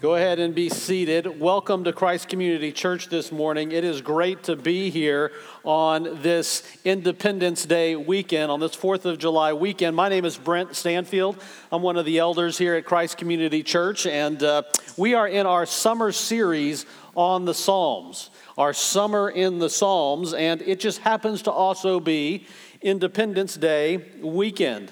Go 0.00 0.14
ahead 0.14 0.38
and 0.38 0.54
be 0.54 0.70
seated. 0.70 1.38
Welcome 1.38 1.84
to 1.84 1.92
Christ 1.92 2.30
Community 2.30 2.72
Church 2.72 3.10
this 3.10 3.30
morning. 3.30 3.70
It 3.70 3.84
is 3.84 4.00
great 4.00 4.42
to 4.44 4.56
be 4.56 4.88
here 4.88 5.30
on 5.62 6.22
this 6.22 6.62
Independence 6.86 7.66
Day 7.66 7.96
weekend, 7.96 8.50
on 8.50 8.60
this 8.60 8.74
4th 8.74 9.04
of 9.04 9.18
July 9.18 9.52
weekend. 9.52 9.94
My 9.94 10.08
name 10.08 10.24
is 10.24 10.38
Brent 10.38 10.74
Stanfield. 10.74 11.42
I'm 11.70 11.82
one 11.82 11.98
of 11.98 12.06
the 12.06 12.16
elders 12.18 12.56
here 12.56 12.76
at 12.76 12.86
Christ 12.86 13.18
Community 13.18 13.62
Church, 13.62 14.06
and 14.06 14.42
uh, 14.42 14.62
we 14.96 15.12
are 15.12 15.28
in 15.28 15.44
our 15.44 15.66
summer 15.66 16.12
series 16.12 16.86
on 17.14 17.44
the 17.44 17.52
Psalms, 17.52 18.30
our 18.56 18.72
summer 18.72 19.28
in 19.28 19.58
the 19.58 19.68
Psalms, 19.68 20.32
and 20.32 20.62
it 20.62 20.80
just 20.80 21.00
happens 21.00 21.42
to 21.42 21.50
also 21.52 22.00
be 22.00 22.46
Independence 22.80 23.54
Day 23.54 23.98
weekend. 24.22 24.90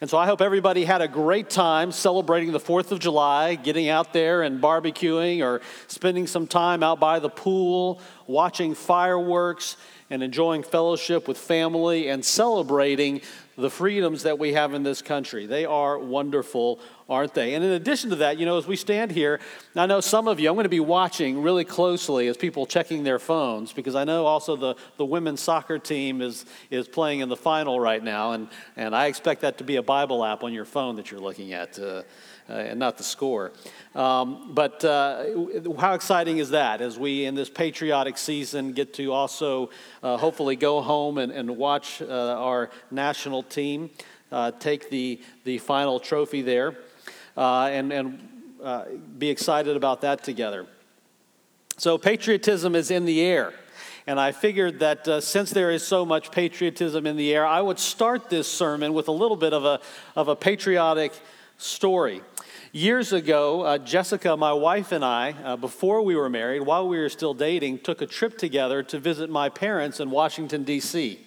And 0.00 0.10
so 0.10 0.18
I 0.18 0.26
hope 0.26 0.42
everybody 0.42 0.84
had 0.84 1.00
a 1.00 1.08
great 1.08 1.48
time 1.48 1.90
celebrating 1.90 2.52
the 2.52 2.60
4th 2.60 2.92
of 2.92 2.98
July, 2.98 3.54
getting 3.54 3.88
out 3.88 4.12
there 4.12 4.42
and 4.42 4.60
barbecuing 4.62 5.42
or 5.42 5.62
spending 5.86 6.26
some 6.26 6.46
time 6.46 6.82
out 6.82 7.00
by 7.00 7.18
the 7.18 7.30
pool, 7.30 8.00
watching 8.26 8.74
fireworks, 8.74 9.76
and 10.10 10.22
enjoying 10.22 10.62
fellowship 10.62 11.26
with 11.26 11.38
family 11.38 12.08
and 12.10 12.22
celebrating 12.24 13.22
the 13.56 13.70
freedoms 13.70 14.24
that 14.24 14.38
we 14.38 14.52
have 14.52 14.74
in 14.74 14.82
this 14.82 15.02
country. 15.02 15.46
They 15.46 15.64
are 15.64 15.98
wonderful, 15.98 16.78
aren't 17.08 17.34
they? 17.34 17.54
And 17.54 17.64
in 17.64 17.72
addition 17.72 18.10
to 18.10 18.16
that, 18.16 18.38
you 18.38 18.44
know, 18.44 18.58
as 18.58 18.66
we 18.66 18.76
stand 18.76 19.10
here, 19.12 19.40
I 19.74 19.86
know 19.86 20.00
some 20.00 20.28
of 20.28 20.38
you, 20.38 20.48
I'm 20.48 20.54
going 20.56 20.64
to 20.66 20.70
be 20.70 20.80
watching 20.80 21.42
really 21.42 21.64
closely 21.64 22.28
as 22.28 22.36
people 22.36 22.66
checking 22.66 23.02
their 23.02 23.18
phones 23.18 23.72
because 23.72 23.94
I 23.94 24.04
know 24.04 24.26
also 24.26 24.56
the, 24.56 24.74
the 24.98 25.04
women's 25.06 25.40
soccer 25.40 25.78
team 25.78 26.20
is, 26.20 26.44
is 26.70 26.86
playing 26.86 27.20
in 27.20 27.28
the 27.28 27.36
final 27.36 27.80
right 27.80 28.02
now, 28.02 28.32
and, 28.32 28.48
and 28.76 28.94
I 28.94 29.06
expect 29.06 29.40
that 29.40 29.58
to 29.58 29.64
be 29.64 29.76
a 29.76 29.82
Bible 29.82 30.24
app 30.24 30.44
on 30.44 30.52
your 30.52 30.66
phone 30.66 30.96
that 30.96 31.10
you're 31.10 31.20
looking 31.20 31.52
at. 31.52 31.78
Uh, 31.78 32.02
uh, 32.48 32.52
and 32.54 32.78
not 32.78 32.96
the 32.96 33.04
score. 33.04 33.52
Um, 33.94 34.52
but 34.54 34.84
uh, 34.84 35.24
how 35.78 35.94
exciting 35.94 36.38
is 36.38 36.50
that 36.50 36.80
as 36.80 36.98
we, 36.98 37.24
in 37.24 37.34
this 37.34 37.50
patriotic 37.50 38.18
season, 38.18 38.72
get 38.72 38.94
to 38.94 39.12
also 39.12 39.70
uh, 40.02 40.16
hopefully 40.16 40.56
go 40.56 40.80
home 40.80 41.18
and, 41.18 41.32
and 41.32 41.56
watch 41.56 42.02
uh, 42.02 42.06
our 42.06 42.70
national 42.90 43.42
team 43.42 43.90
uh, 44.32 44.50
take 44.52 44.90
the, 44.90 45.20
the 45.44 45.58
final 45.58 45.98
trophy 46.00 46.42
there 46.42 46.76
and, 47.36 47.92
and 47.92 48.28
be 49.18 49.28
excited 49.30 49.76
about 49.76 50.00
that 50.00 50.24
together. 50.24 50.66
So, 51.78 51.98
patriotism 51.98 52.74
is 52.74 52.90
in 52.90 53.04
the 53.04 53.20
air. 53.20 53.52
And 54.08 54.18
I 54.20 54.30
figured 54.32 54.78
that 54.80 55.06
uh, 55.06 55.20
since 55.20 55.50
there 55.50 55.70
is 55.70 55.86
so 55.86 56.06
much 56.06 56.30
patriotism 56.30 57.06
in 57.06 57.16
the 57.16 57.34
air, 57.34 57.44
I 57.44 57.60
would 57.60 57.78
start 57.78 58.30
this 58.30 58.50
sermon 58.50 58.94
with 58.94 59.08
a 59.08 59.12
little 59.12 59.36
bit 59.36 59.52
of 59.52 59.64
a, 59.64 59.80
of 60.14 60.28
a 60.28 60.36
patriotic 60.36 61.12
story. 61.58 62.22
Years 62.76 63.14
ago, 63.14 63.62
uh, 63.62 63.78
Jessica, 63.78 64.36
my 64.36 64.52
wife, 64.52 64.92
and 64.92 65.02
I, 65.02 65.32
uh, 65.42 65.56
before 65.56 66.02
we 66.02 66.14
were 66.14 66.28
married, 66.28 66.60
while 66.60 66.86
we 66.86 66.98
were 66.98 67.08
still 67.08 67.32
dating, 67.32 67.78
took 67.78 68.02
a 68.02 68.06
trip 68.06 68.36
together 68.36 68.82
to 68.82 68.98
visit 68.98 69.30
my 69.30 69.48
parents 69.48 69.98
in 69.98 70.10
Washington, 70.10 70.62
D.C. 70.62 71.18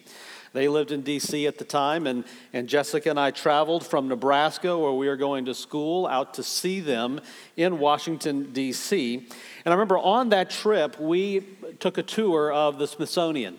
They 0.52 0.68
lived 0.68 0.92
in 0.92 1.00
D.C. 1.02 1.48
at 1.48 1.58
the 1.58 1.64
time, 1.64 2.06
and, 2.06 2.22
and 2.52 2.68
Jessica 2.68 3.10
and 3.10 3.18
I 3.18 3.32
traveled 3.32 3.84
from 3.84 4.06
Nebraska, 4.06 4.78
where 4.78 4.92
we 4.92 5.08
were 5.08 5.16
going 5.16 5.44
to 5.46 5.52
school, 5.54 6.06
out 6.06 6.34
to 6.34 6.44
see 6.44 6.78
them 6.78 7.20
in 7.56 7.80
Washington, 7.80 8.52
D.C. 8.52 9.16
And 9.16 9.26
I 9.66 9.72
remember 9.72 9.98
on 9.98 10.28
that 10.28 10.50
trip, 10.50 11.00
we 11.00 11.44
took 11.80 11.98
a 11.98 12.04
tour 12.04 12.52
of 12.52 12.78
the 12.78 12.86
Smithsonian 12.86 13.58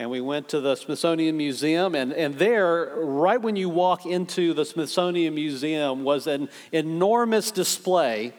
and 0.00 0.08
we 0.10 0.22
went 0.22 0.48
to 0.48 0.62
the 0.62 0.76
Smithsonian 0.76 1.36
Museum. 1.36 1.94
And, 1.94 2.14
and 2.14 2.34
there, 2.36 2.94
right 2.96 3.38
when 3.40 3.54
you 3.54 3.68
walk 3.68 4.06
into 4.06 4.54
the 4.54 4.64
Smithsonian 4.64 5.34
Museum, 5.34 6.04
was 6.04 6.26
an 6.26 6.48
enormous 6.72 7.50
display 7.50 8.32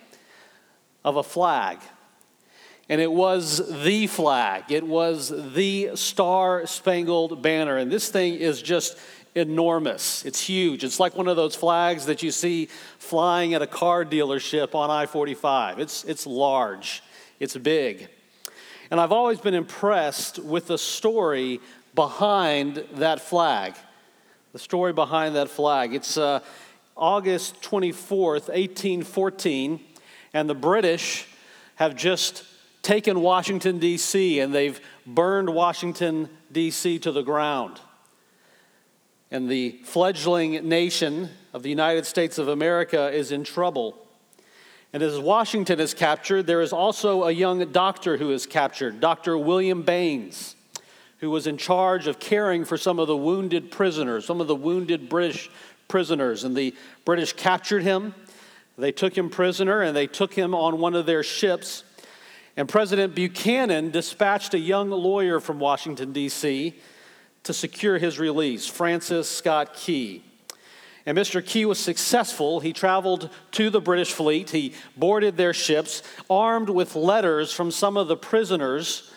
of 1.06 1.18
a 1.18 1.24
flag. 1.24 1.78
And 2.90 3.00
it 3.00 3.12
was 3.12 3.84
the 3.84 4.08
flag, 4.08 4.72
it 4.72 4.84
was 4.86 5.32
the 5.54 5.92
Star 5.94 6.66
Spangled 6.66 7.44
Banner. 7.44 7.78
And 7.78 7.92
this 7.92 8.10
thing 8.10 8.34
is 8.34 8.60
just 8.60 8.98
enormous. 9.36 10.26
It's 10.26 10.42
huge. 10.42 10.84
It's 10.84 11.00
like 11.00 11.16
one 11.16 11.28
of 11.28 11.36
those 11.36 11.54
flags 11.54 12.08
that 12.08 12.24
you 12.24 12.32
see 12.32 12.70
flying 12.98 13.54
at 13.54 13.62
a 13.62 13.68
car 13.68 14.04
dealership 14.04 14.74
on 14.74 14.90
I 14.90 15.06
45. 15.06 15.78
It's, 15.78 16.06
it's 16.06 16.26
large, 16.26 17.04
it's 17.40 17.56
big. 17.56 18.08
And 18.92 19.00
I've 19.00 19.14
always 19.14 19.40
been 19.40 19.54
impressed 19.54 20.38
with 20.40 20.68
the 20.68 20.78
story 20.78 21.62
behind 21.96 22.84
that 22.96 23.22
flag. 23.22 23.76
The 24.52 24.60
story 24.60 24.92
behind 24.92 25.38
that 25.38 25.48
flag. 25.48 25.94
It's 25.94 26.18
uh, 26.18 26.42
August 26.98 27.62
24th, 27.62 28.50
1814, 28.50 29.80
and 30.34 30.50
the 30.50 30.54
British 30.54 31.26
have 31.76 31.96
just 31.96 32.44
taken 32.82 33.22
Washington, 33.22 33.80
D.C., 33.80 34.42
and 34.42 34.54
they've 34.54 34.82
burned 35.08 35.50
Washington, 35.52 36.28
D.C. 36.52 37.00
to 37.00 37.14
the 37.14 37.22
ground. 37.22 37.80
And 39.32 39.48
the 39.50 39.80
fledgling 39.86 40.68
nation 40.68 41.30
of 41.54 41.64
the 41.64 41.70
United 41.70 42.06
States 42.06 42.38
of 42.38 42.50
America 42.50 43.08
is 43.10 43.32
in 43.32 43.46
trouble. 43.46 44.01
And 44.94 45.02
as 45.02 45.18
Washington 45.18 45.80
is 45.80 45.94
captured, 45.94 46.48
there 46.48 46.62
is 46.62 46.74
also 46.74 47.24
a 47.24 47.32
young 47.32 47.66
doctor 47.72 48.18
who 48.18 48.32
is 48.32 48.46
captured, 48.46 49.00
Dr. 49.00 49.38
William 49.38 49.84
Baines, 49.84 50.56
who 51.20 51.30
was 51.30 51.48
in 51.48 51.58
charge 51.58 52.08
of 52.08 52.20
caring 52.20 52.66
for 52.66 52.78
some 52.78 53.00
of 53.00 53.08
the 53.08 53.16
wounded 53.16 53.72
prisoners, 53.72 54.26
some 54.26 54.42
of 54.42 54.48
the 54.48 54.56
wounded 54.56 55.08
British 55.08 55.50
prisoners. 55.88 56.44
And 56.44 56.56
the 56.58 56.76
British 57.06 57.34
captured 57.34 57.84
him. 57.84 58.14
They 58.78 58.92
took 58.92 59.16
him 59.18 59.30
prisoner 59.30 59.82
and 59.82 59.96
they 59.96 60.08
took 60.08 60.34
him 60.34 60.54
on 60.56 60.80
one 60.80 60.96
of 60.96 61.06
their 61.06 61.24
ships. 61.24 61.84
And 62.58 62.68
President 62.68 63.16
Buchanan 63.16 63.92
dispatched 63.92 64.54
a 64.54 64.60
young 64.60 64.90
lawyer 64.90 65.40
from 65.40 65.60
Washington, 65.60 66.12
D.C. 66.12 66.74
to 67.44 67.54
secure 67.54 67.98
his 67.98 68.20
release, 68.20 68.68
Francis 68.68 69.30
Scott 69.30 69.74
Key. 69.74 70.22
And 71.06 71.18
Mr. 71.18 71.44
Key 71.46 71.66
was 71.66 71.80
successful. 71.80 72.60
He 72.60 72.74
traveled 72.74 73.30
to 73.54 73.70
the 73.70 73.82
British 73.82 74.14
fleet, 74.14 74.52
he 74.52 74.74
boarded 74.96 75.38
their 75.38 75.54
ships, 75.54 76.04
armed 76.30 76.70
with 76.70 76.96
letters 76.96 77.52
from 77.52 77.72
some 77.72 77.98
of 77.98 78.08
the 78.08 78.18
prisoners 78.18 79.10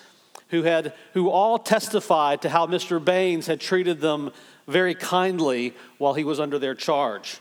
who, 0.48 0.62
had, 0.62 0.92
who 1.14 1.30
all 1.30 1.58
testified 1.58 2.42
to 2.42 2.48
how 2.48 2.66
Mr. 2.66 3.02
Baines 3.04 3.46
had 3.46 3.60
treated 3.60 4.00
them 4.00 4.30
very 4.66 4.94
kindly 4.94 5.74
while 5.98 6.14
he 6.14 6.24
was 6.24 6.38
under 6.40 6.58
their 6.58 6.74
charge. 6.74 7.38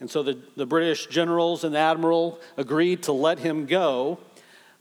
And 0.00 0.10
so 0.10 0.22
the, 0.24 0.38
the 0.56 0.66
British 0.66 1.06
generals 1.06 1.62
and 1.62 1.74
the 1.74 1.78
admiral 1.78 2.40
agreed 2.56 3.04
to 3.04 3.12
let 3.12 3.38
him 3.38 3.66
go, 3.66 4.18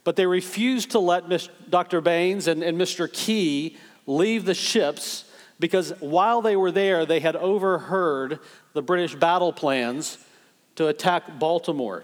but 0.03 0.15
they 0.15 0.25
refused 0.25 0.91
to 0.91 0.99
let 0.99 1.27
Dr. 1.69 2.01
Baines 2.01 2.47
and, 2.47 2.63
and 2.63 2.79
Mr. 2.79 3.11
Key 3.11 3.77
leave 4.07 4.45
the 4.45 4.55
ships 4.55 5.25
because 5.61 5.93
while 5.99 6.41
they 6.41 6.55
were 6.57 6.71
there, 6.71 7.05
they 7.05 7.19
had 7.21 7.37
overheard 7.37 8.39
the 8.73 8.81
British 8.81 9.15
battle 9.15 9.53
plans 9.53 10.17
to 10.75 10.87
attack 10.87 11.39
Baltimore. 11.39 12.03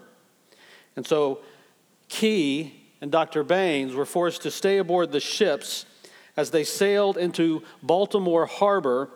And 0.95 1.06
so 1.06 1.40
Key 2.07 2.73
and 3.01 3.12
Dr. 3.12 3.44
Baines 3.44 3.96
were 3.96 4.06
forced 4.06 4.44
to 4.44 4.51
stay 4.51 4.78
aboard 4.78 5.12
the 5.12 5.19
ships 5.19 5.88
as 6.38 6.51
they 6.51 6.63
sailed 6.63 7.17
into 7.17 7.63
Baltimore 7.81 8.46
harbor 8.46 9.09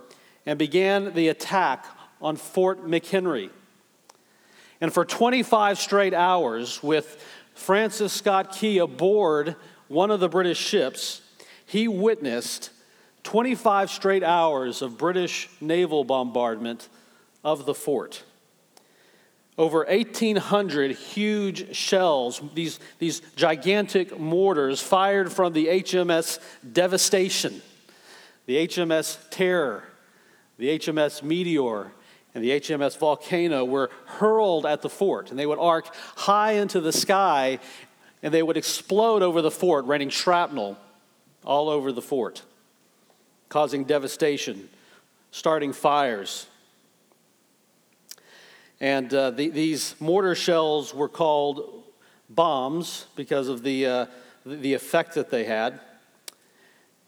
and 0.46 0.58
began 0.58 1.14
the 1.14 1.28
attack 1.28 1.86
on 2.20 2.36
Fort 2.36 2.84
McHenry. 2.88 3.52
And 4.82 4.92
for 4.92 5.06
25 5.06 5.78
straight 5.78 6.16
hours, 6.16 6.82
with 6.82 7.24
Francis 7.54 8.12
Scott 8.12 8.52
Key 8.54 8.80
aboard 8.80 9.56
one 9.88 10.10
of 10.10 10.20
the 10.20 10.30
British 10.30 10.58
ships, 10.58 11.22
he 11.64 11.88
witnessed 11.88 12.71
25 13.24 13.90
straight 13.90 14.24
hours 14.24 14.82
of 14.82 14.98
British 14.98 15.50
naval 15.60 16.04
bombardment 16.04 16.90
of 17.44 17.66
the 17.66 17.74
fort. 17.74 18.24
Over 19.58 19.86
1,800 19.86 20.92
huge 20.92 21.76
shells, 21.76 22.42
these, 22.54 22.80
these 23.00 23.22
gigantic 23.36 24.18
mortars 24.20 24.82
fired 24.82 25.32
from 25.32 25.54
the 25.54 25.68
HMS 25.68 26.40
Devastation, 26.72 27.62
the 28.46 28.68
HMS 28.68 29.18
Terror, 29.30 29.84
the 30.58 30.80
HMS 30.80 31.22
Meteor, 31.22 31.92
and 32.34 32.44
the 32.44 32.52
HMS 32.52 32.98
Volcano 32.98 33.66
were 33.66 33.92
hurled 34.06 34.66
at 34.66 34.82
the 34.82 34.90
fort, 34.90 35.30
and 35.32 35.38
they 35.38 35.46
would 35.46 35.60
arc 35.60 35.94
high 36.16 36.54
into 36.54 36.80
the 36.80 36.94
sky 36.94 37.60
and 38.24 38.34
they 38.34 38.42
would 38.44 38.56
explode 38.58 39.22
over 39.22 39.42
the 39.42 39.52
fort, 39.52 39.86
raining 39.86 40.10
shrapnel 40.10 40.78
all 41.44 41.70
over 41.70 41.92
the 41.92 42.04
fort 42.04 42.44
causing 43.52 43.84
devastation, 43.84 44.68
starting 45.32 45.74
fires. 45.74 46.48
And 48.80 49.14
uh, 49.14 49.30
the, 49.32 49.50
these 49.50 49.94
mortar 50.00 50.34
shells 50.36 50.96
were 50.96 51.10
called 51.10 51.84
bombs 52.30 53.06
because 53.18 53.50
of 53.50 53.62
the, 53.62 53.86
uh, 53.86 54.06
the 54.46 54.74
effect 54.74 55.14
that 55.16 55.30
they 55.30 55.44
had. 55.44 55.80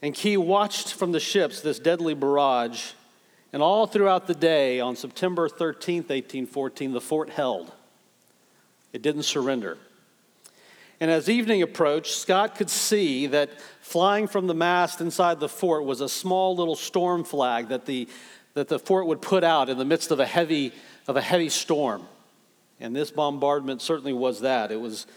And 0.01 0.13
Key 0.13 0.35
watched 0.35 0.93
from 0.93 1.13
the 1.13 1.19
ships 1.19 1.61
this 1.61 1.79
deadly 1.79 2.13
barrage, 2.13 2.91
and 3.53 3.63
all 3.63 3.87
throughout 3.87 4.27
the 4.27 4.35
day, 4.35 4.81
on 4.81 4.97
September 4.97 5.47
13th, 5.47 6.09
1814, 6.09 6.91
the 6.91 6.99
fort 7.01 7.29
held. 7.29 7.71
It 8.91 9.01
didn't 9.01 9.23
surrender. 9.23 9.77
And 10.99 11.09
as 11.09 11.29
evening 11.29 11.61
approached, 11.61 12.13
Scott 12.13 12.55
could 12.55 12.69
see 12.69 13.27
that 13.27 13.49
flying 13.81 14.27
from 14.27 14.47
the 14.47 14.53
mast 14.53 15.01
inside 15.01 15.39
the 15.39 15.49
fort 15.49 15.85
was 15.85 16.01
a 16.01 16.09
small 16.09 16.55
little 16.55 16.75
storm 16.75 17.23
flag 17.23 17.69
that 17.69 17.85
the, 17.85 18.07
that 18.53 18.67
the 18.67 18.79
fort 18.79 19.07
would 19.07 19.21
put 19.21 19.43
out 19.43 19.69
in 19.69 19.77
the 19.77 19.85
midst 19.85 20.11
of 20.11 20.19
a 20.19 20.25
heavy, 20.25 20.71
of 21.07 21.17
a 21.17 21.21
heavy 21.21 21.49
storm. 21.49 22.03
And 22.79 22.95
this 22.95 23.11
bombardment 23.11 23.81
certainly 23.81 24.13
was 24.13 24.41
that. 24.41 24.71
It 24.71 24.79
was 24.79 25.07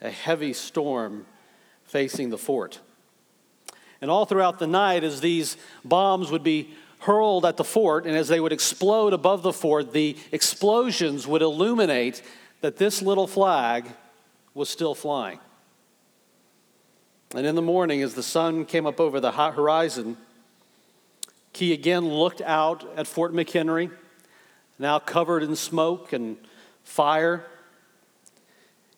a 0.00 0.10
heavy 0.10 0.52
storm 0.52 1.26
facing 1.84 2.30
the 2.30 2.38
fort. 2.38 2.80
And 4.00 4.10
all 4.10 4.26
throughout 4.26 4.58
the 4.58 4.66
night, 4.66 5.04
as 5.04 5.20
these 5.20 5.56
bombs 5.84 6.30
would 6.30 6.42
be 6.42 6.70
hurled 7.00 7.44
at 7.44 7.56
the 7.56 7.64
fort, 7.64 8.06
and 8.06 8.16
as 8.16 8.28
they 8.28 8.40
would 8.40 8.52
explode 8.52 9.12
above 9.12 9.42
the 9.42 9.52
fort, 9.52 9.92
the 9.92 10.16
explosions 10.32 11.26
would 11.26 11.42
illuminate 11.42 12.22
that 12.60 12.76
this 12.76 13.00
little 13.02 13.26
flag 13.26 13.86
was 14.56 14.70
still 14.70 14.94
flying. 14.94 15.38
And 17.34 17.46
in 17.46 17.54
the 17.54 17.62
morning, 17.62 18.02
as 18.02 18.14
the 18.14 18.22
sun 18.22 18.64
came 18.64 18.86
up 18.86 18.98
over 18.98 19.20
the 19.20 19.30
hot 19.32 19.54
horizon, 19.54 20.16
Key 21.52 21.72
again 21.74 22.08
looked 22.08 22.40
out 22.40 22.90
at 22.96 23.06
Fort 23.06 23.34
McHenry, 23.34 23.90
now 24.78 24.98
covered 24.98 25.42
in 25.42 25.54
smoke 25.56 26.14
and 26.14 26.38
fire. 26.84 27.44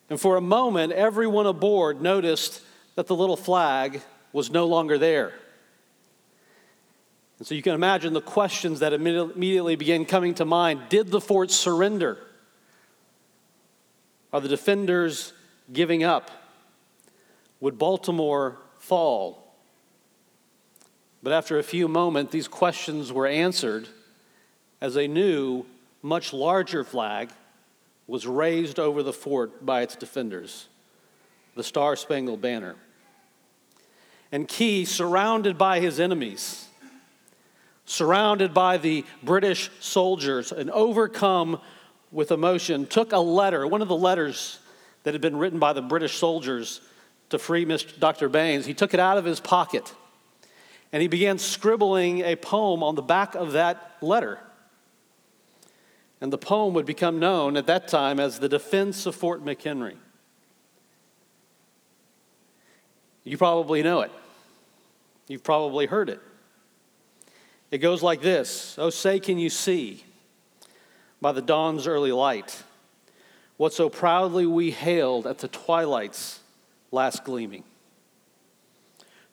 And 0.09 0.19
for 0.19 0.37
a 0.37 0.41
moment, 0.41 0.93
everyone 0.93 1.45
aboard 1.45 2.01
noticed 2.01 2.61
that 2.95 3.07
the 3.07 3.15
little 3.15 3.37
flag 3.37 4.01
was 4.31 4.49
no 4.49 4.65
longer 4.65 4.97
there. 4.97 5.33
And 7.39 7.45
so 7.47 7.53
you 7.55 7.61
can 7.61 7.73
imagine 7.75 8.13
the 8.13 8.21
questions 8.21 8.79
that 8.79 8.93
immediately 8.93 9.75
began 9.75 10.05
coming 10.05 10.33
to 10.35 10.45
mind. 10.45 10.83
Did 10.89 11.07
the 11.11 11.19
fort 11.21 11.51
surrender? 11.51 12.17
Are 14.31 14.39
the 14.41 14.47
defenders 14.49 15.33
giving 15.71 16.03
up? 16.03 16.31
Would 17.59 17.77
Baltimore 17.77 18.57
fall? 18.79 19.53
But 21.21 21.33
after 21.33 21.59
a 21.59 21.63
few 21.63 21.87
moments, 21.87 22.31
these 22.31 22.47
questions 22.47 23.11
were 23.11 23.27
answered 23.27 23.89
as 24.79 24.95
a 24.95 25.07
new, 25.07 25.65
much 26.01 26.31
larger 26.31 26.83
flag 26.83 27.29
was 28.07 28.25
raised 28.25 28.79
over 28.79 29.03
the 29.03 29.13
fort 29.13 29.63
by 29.65 29.81
its 29.81 29.95
defenders 29.95 30.67
the 31.55 31.63
Star 31.63 31.97
Spangled 31.97 32.39
Banner. 32.41 32.75
And 34.31 34.47
Key, 34.47 34.85
surrounded 34.85 35.57
by 35.57 35.81
his 35.81 35.99
enemies, 35.99 36.67
surrounded 37.83 38.53
by 38.53 38.77
the 38.77 39.03
British 39.23 39.69
soldiers, 39.81 40.53
and 40.53 40.69
overcome 40.71 41.59
with 42.13 42.31
emotion, 42.31 42.85
took 42.85 43.11
a 43.11 43.17
letter, 43.17 43.67
one 43.67 43.81
of 43.81 43.89
the 43.89 43.97
letters 43.97 44.59
that 45.03 45.13
had 45.13 45.21
been 45.21 45.35
written 45.37 45.59
by 45.59 45.73
the 45.73 45.81
British 45.81 46.17
soldiers 46.17 46.81
to 47.29 47.39
free 47.39 47.65
Mr. 47.65 47.97
Dr. 47.99 48.27
Baines, 48.27 48.65
he 48.65 48.73
took 48.73 48.93
it 48.93 48.99
out 48.99 49.17
of 49.17 49.25
his 49.25 49.39
pocket 49.39 49.93
and 50.91 51.01
he 51.01 51.07
began 51.07 51.37
scribbling 51.37 52.21
a 52.21 52.35
poem 52.35 52.81
on 52.81 52.95
the 52.95 53.01
back 53.03 53.35
of 53.35 53.51
that 53.51 53.95
letter. 54.01 54.39
And 56.19 56.33
the 56.33 56.37
poem 56.37 56.73
would 56.73 56.87
become 56.87 57.19
known 57.19 57.55
at 57.55 57.67
that 57.67 57.87
time 57.87 58.19
as 58.19 58.39
the 58.39 58.49
Defense 58.49 59.05
of 59.05 59.13
Fort 59.15 59.45
McHenry. 59.45 59.95
You 63.23 63.37
probably 63.37 63.83
know 63.83 64.01
it. 64.01 64.11
You've 65.27 65.43
probably 65.43 65.85
heard 65.85 66.09
it. 66.09 66.19
It 67.69 67.77
goes 67.77 68.01
like 68.01 68.21
this 68.21 68.75
Oh, 68.79 68.89
say, 68.89 69.19
can 69.19 69.37
you 69.37 69.51
see 69.51 70.03
by 71.21 71.31
the 71.31 71.41
dawn's 71.41 71.85
early 71.85 72.11
light 72.11 72.63
what 73.59 73.73
so 73.73 73.89
proudly 73.89 74.45
we 74.45 74.71
hailed 74.71 75.27
at 75.27 75.39
the 75.39 75.47
twilight's 75.49 76.39
last 76.91 77.25
gleaming, 77.25 77.65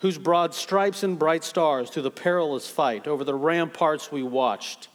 whose 0.01 0.19
broad 0.19 0.53
stripes 0.53 1.05
and 1.05 1.17
bright 1.17 1.45
stars 1.45 1.89
through 1.91 2.03
the 2.03 2.11
perilous 2.11 2.69
fight 2.69 3.07
over 3.07 3.23
the 3.23 3.37
ramparts 3.37 4.11
we 4.11 4.25
watched 4.25 4.89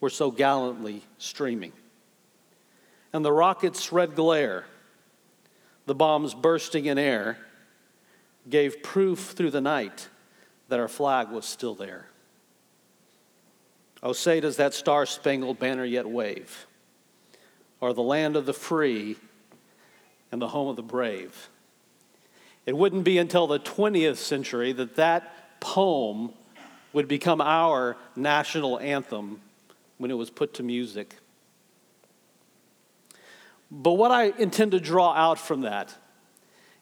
were 0.00 0.08
so 0.08 0.30
gallantly 0.30 1.02
streaming. 1.18 1.74
And 3.12 3.22
the 3.22 3.30
rocket's 3.30 3.92
red 3.92 4.14
glare, 4.14 4.64
the 5.84 5.94
bombs 5.94 6.32
bursting 6.32 6.86
in 6.86 6.96
air, 6.96 7.36
gave 8.48 8.82
proof 8.82 9.32
through 9.36 9.50
the 9.50 9.60
night 9.60 10.08
that 10.70 10.80
our 10.80 10.88
flag 10.88 11.28
was 11.28 11.44
still 11.44 11.74
there. 11.74 12.06
Oh, 14.02 14.14
say, 14.14 14.40
does 14.40 14.56
that 14.56 14.72
star 14.72 15.04
spangled 15.04 15.58
banner 15.58 15.84
yet 15.84 16.08
wave? 16.08 16.66
are 17.82 17.92
the 17.92 18.02
land 18.02 18.36
of 18.36 18.46
the 18.46 18.52
free 18.54 19.16
and 20.30 20.40
the 20.40 20.48
home 20.48 20.68
of 20.68 20.76
the 20.76 20.82
brave. 20.82 21.48
It 22.64 22.76
wouldn't 22.76 23.02
be 23.02 23.18
until 23.18 23.48
the 23.48 23.58
20th 23.58 24.16
century 24.18 24.72
that 24.72 24.94
that 24.96 25.60
poem 25.60 26.30
would 26.92 27.08
become 27.08 27.40
our 27.40 27.96
national 28.14 28.78
anthem 28.78 29.40
when 29.98 30.10
it 30.12 30.14
was 30.14 30.30
put 30.30 30.54
to 30.54 30.62
music. 30.62 31.16
But 33.70 33.94
what 33.94 34.12
I 34.12 34.26
intend 34.26 34.70
to 34.72 34.80
draw 34.80 35.12
out 35.12 35.38
from 35.40 35.62
that 35.62 35.92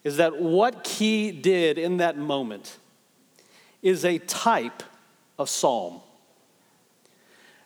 is 0.04 0.18
that 0.18 0.40
what 0.40 0.84
Key 0.84 1.30
did 1.30 1.78
in 1.78 1.98
that 1.98 2.18
moment 2.18 2.76
is 3.80 4.04
a 4.04 4.18
type 4.18 4.82
of 5.38 5.48
psalm. 5.48 6.00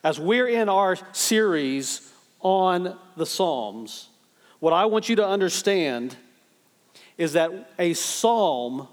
As 0.04 0.20
we're 0.20 0.48
in 0.48 0.68
our 0.68 0.96
series 1.12 2.12
on 2.44 2.96
the 3.16 3.26
Psalms, 3.26 4.08
what 4.60 4.72
I 4.72 4.84
want 4.84 5.08
you 5.08 5.16
to 5.16 5.26
understand 5.26 6.14
is 7.18 7.32
that 7.32 7.70
a 7.78 7.94
psalm 7.94 8.86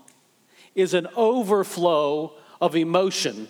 is 0.73 0.93
an 0.93 1.07
overflow 1.15 2.31
of 2.61 2.75
emotion 2.75 3.47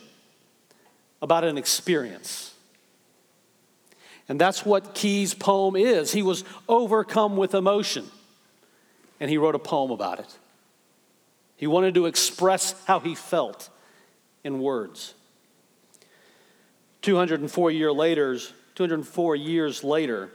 about 1.22 1.44
an 1.44 1.58
experience. 1.58 2.56
And 4.28 4.42
that's 4.42 4.66
what 4.66 4.96
Key's 4.96 5.34
poem 5.34 5.76
is. 5.76 6.12
He 6.14 6.24
was 6.24 6.44
overcome 6.68 7.38
with 7.38 7.54
emotion, 7.54 8.10
and 9.20 9.30
he 9.30 9.38
wrote 9.38 9.54
a 9.56 9.60
poem 9.60 9.92
about 9.92 10.20
it. 10.20 10.38
He 11.58 11.68
wanted 11.68 11.94
to 11.94 12.08
express 12.08 12.74
how 12.86 13.00
he 13.02 13.14
felt 13.14 13.70
in 14.44 14.60
words. 14.60 15.14
204 17.04 17.70
year 17.72 17.92
later, 17.92 18.38
204 18.76 19.36
years 19.36 19.84
later, 19.84 20.30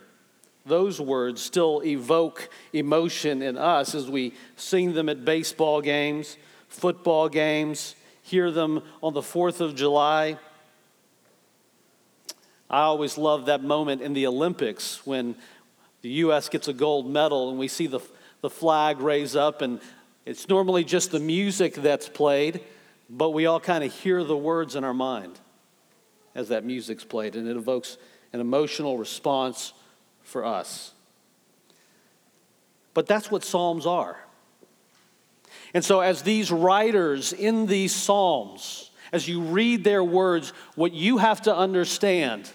those 0.64 1.00
words 1.00 1.40
still 1.40 1.80
evoke 1.84 2.48
emotion 2.72 3.40
in 3.40 3.56
us 3.56 3.94
as 3.94 4.10
we 4.10 4.34
sing 4.56 4.94
them 4.94 5.08
at 5.08 5.24
baseball 5.24 5.80
games, 5.80 6.36
football 6.68 7.28
games, 7.28 7.94
hear 8.22 8.50
them 8.50 8.82
on 9.02 9.14
the 9.14 9.20
4th 9.20 9.60
of 9.60 9.74
July. 9.74 10.38
I 12.68 12.82
always 12.82 13.16
love 13.16 13.46
that 13.46 13.62
moment 13.62 14.02
in 14.02 14.12
the 14.12 14.26
Olympics 14.26 15.06
when 15.06 15.36
the 16.02 16.08
U.S. 16.10 16.48
gets 16.48 16.66
a 16.68 16.72
gold 16.72 17.08
medal 17.08 17.48
and 17.50 17.58
we 17.58 17.68
see 17.68 17.86
the, 17.86 18.00
the 18.40 18.50
flag 18.50 19.00
raise 19.00 19.36
up, 19.36 19.62
and 19.62 19.80
it's 20.24 20.48
normally 20.48 20.82
just 20.84 21.10
the 21.12 21.20
music 21.20 21.74
that's 21.74 22.08
played, 22.08 22.60
but 23.08 23.30
we 23.30 23.46
all 23.46 23.60
kind 23.60 23.84
of 23.84 23.92
hear 23.92 24.24
the 24.24 24.36
words 24.36 24.74
in 24.74 24.82
our 24.82 24.94
mind 24.94 25.38
as 26.34 26.48
that 26.48 26.64
music's 26.64 27.04
played, 27.04 27.36
and 27.36 27.46
it 27.48 27.56
evokes 27.56 27.96
an 28.36 28.40
emotional 28.42 28.98
response 28.98 29.72
for 30.22 30.44
us. 30.44 30.92
But 32.92 33.06
that's 33.06 33.30
what 33.30 33.42
Psalms 33.42 33.86
are. 33.86 34.18
And 35.72 35.82
so, 35.82 36.00
as 36.00 36.22
these 36.22 36.50
writers 36.52 37.32
in 37.32 37.66
these 37.66 37.94
Psalms, 37.94 38.90
as 39.10 39.26
you 39.26 39.40
read 39.40 39.84
their 39.84 40.04
words, 40.04 40.52
what 40.74 40.92
you 40.92 41.16
have 41.16 41.42
to 41.42 41.56
understand 41.56 42.50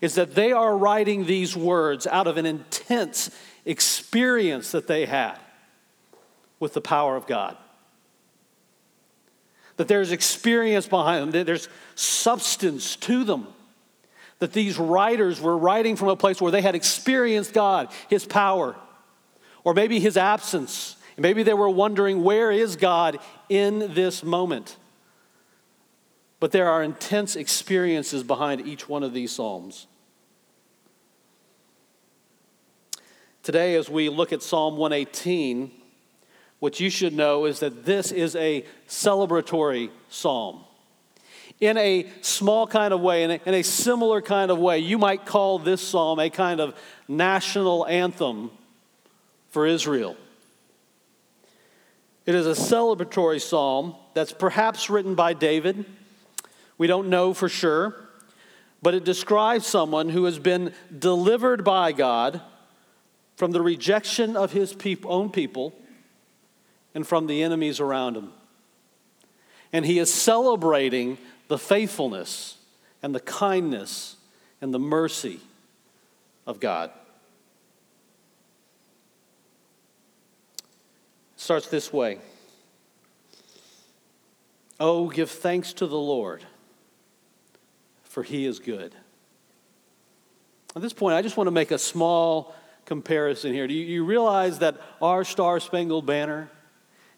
is 0.00 0.16
that 0.16 0.34
they 0.34 0.50
are 0.50 0.76
writing 0.76 1.26
these 1.26 1.56
words 1.56 2.06
out 2.08 2.26
of 2.26 2.36
an 2.38 2.46
intense 2.46 3.30
experience 3.64 4.72
that 4.72 4.88
they 4.88 5.06
had 5.06 5.36
with 6.58 6.74
the 6.74 6.80
power 6.80 7.14
of 7.16 7.26
God. 7.28 7.56
That 9.76 9.86
there's 9.88 10.10
experience 10.10 10.88
behind 10.88 11.32
them, 11.32 11.44
there's 11.44 11.68
substance 11.94 12.96
to 12.96 13.22
them 13.24 13.46
that 14.40 14.52
these 14.54 14.78
writers 14.78 15.40
were 15.40 15.56
writing 15.56 15.96
from 15.96 16.08
a 16.08 16.16
place 16.16 16.40
where 16.40 16.50
they 16.50 16.62
had 16.62 16.74
experienced 16.74 17.52
God, 17.52 17.92
His 18.08 18.24
power, 18.26 18.74
or 19.64 19.72
maybe 19.74 20.00
His 20.00 20.16
absence. 20.16 20.96
Maybe 21.16 21.42
they 21.42 21.52
were 21.54 21.68
wondering, 21.68 22.22
where 22.22 22.50
is 22.50 22.76
God 22.76 23.18
in 23.50 23.92
this 23.92 24.24
moment? 24.24 24.78
But 26.40 26.50
there 26.52 26.70
are 26.70 26.82
intense 26.82 27.36
experiences 27.36 28.22
behind 28.22 28.62
each 28.66 28.88
one 28.88 29.02
of 29.02 29.12
these 29.12 29.30
Psalms. 29.30 29.86
Today, 33.42 33.74
as 33.76 33.90
we 33.90 34.08
look 34.08 34.32
at 34.32 34.42
Psalm 34.42 34.78
118, 34.78 35.70
what 36.58 36.80
you 36.80 36.88
should 36.88 37.12
know 37.12 37.44
is 37.44 37.60
that 37.60 37.84
this 37.84 38.12
is 38.12 38.34
a 38.36 38.64
celebratory 38.88 39.90
psalm 40.08 40.64
in 41.60 41.76
a 41.76 42.06
small 42.22 42.66
kind 42.66 42.92
of 42.94 43.00
way, 43.00 43.22
in 43.22 43.30
a, 43.32 43.40
in 43.44 43.54
a 43.54 43.62
similar 43.62 44.22
kind 44.22 44.50
of 44.50 44.58
way. 44.58 44.78
You 44.78 44.96
might 44.98 45.26
call 45.26 45.58
this 45.58 45.86
psalm 45.86 46.18
a 46.18 46.30
kind 46.30 46.58
of 46.58 46.74
national 47.06 47.86
anthem 47.86 48.50
for 49.50 49.66
Israel. 49.66 50.16
It 52.26 52.34
is 52.34 52.46
a 52.46 52.52
celebratory 52.52 53.40
psalm 53.40 53.94
that's 54.14 54.32
perhaps 54.32 54.88
written 54.88 55.14
by 55.14 55.34
David. 55.34 55.84
We 56.78 56.86
don't 56.86 57.08
know 57.08 57.34
for 57.34 57.48
sure, 57.48 57.94
but 58.80 58.94
it 58.94 59.04
describes 59.04 59.66
someone 59.66 60.08
who 60.08 60.24
has 60.24 60.38
been 60.38 60.72
delivered 60.96 61.62
by 61.64 61.92
God 61.92 62.40
from 63.36 63.50
the 63.50 63.60
rejection 63.62 64.36
of 64.36 64.52
his 64.52 64.74
own 65.04 65.30
people 65.30 65.74
and 66.94 67.06
from 67.06 67.26
the 67.26 67.42
enemies 67.42 67.80
around 67.80 68.16
him. 68.16 68.32
And 69.72 69.84
he 69.86 69.98
is 69.98 70.12
celebrating 70.12 71.16
the 71.50 71.58
faithfulness 71.58 72.58
and 73.02 73.12
the 73.12 73.18
kindness 73.18 74.14
and 74.60 74.72
the 74.72 74.78
mercy 74.78 75.40
of 76.46 76.60
God. 76.60 76.90
It 81.34 81.40
starts 81.40 81.66
this 81.68 81.92
way 81.92 82.20
Oh, 84.78 85.08
give 85.10 85.28
thanks 85.28 85.72
to 85.74 85.86
the 85.88 85.98
Lord, 85.98 86.44
for 88.04 88.22
he 88.22 88.46
is 88.46 88.60
good. 88.60 88.94
At 90.76 90.82
this 90.82 90.92
point, 90.92 91.16
I 91.16 91.20
just 91.20 91.36
want 91.36 91.48
to 91.48 91.52
make 91.52 91.72
a 91.72 91.78
small 91.78 92.54
comparison 92.86 93.52
here. 93.52 93.66
Do 93.66 93.74
you 93.74 94.04
realize 94.04 94.60
that 94.60 94.76
our 95.02 95.24
Star 95.24 95.58
Spangled 95.58 96.06
Banner 96.06 96.48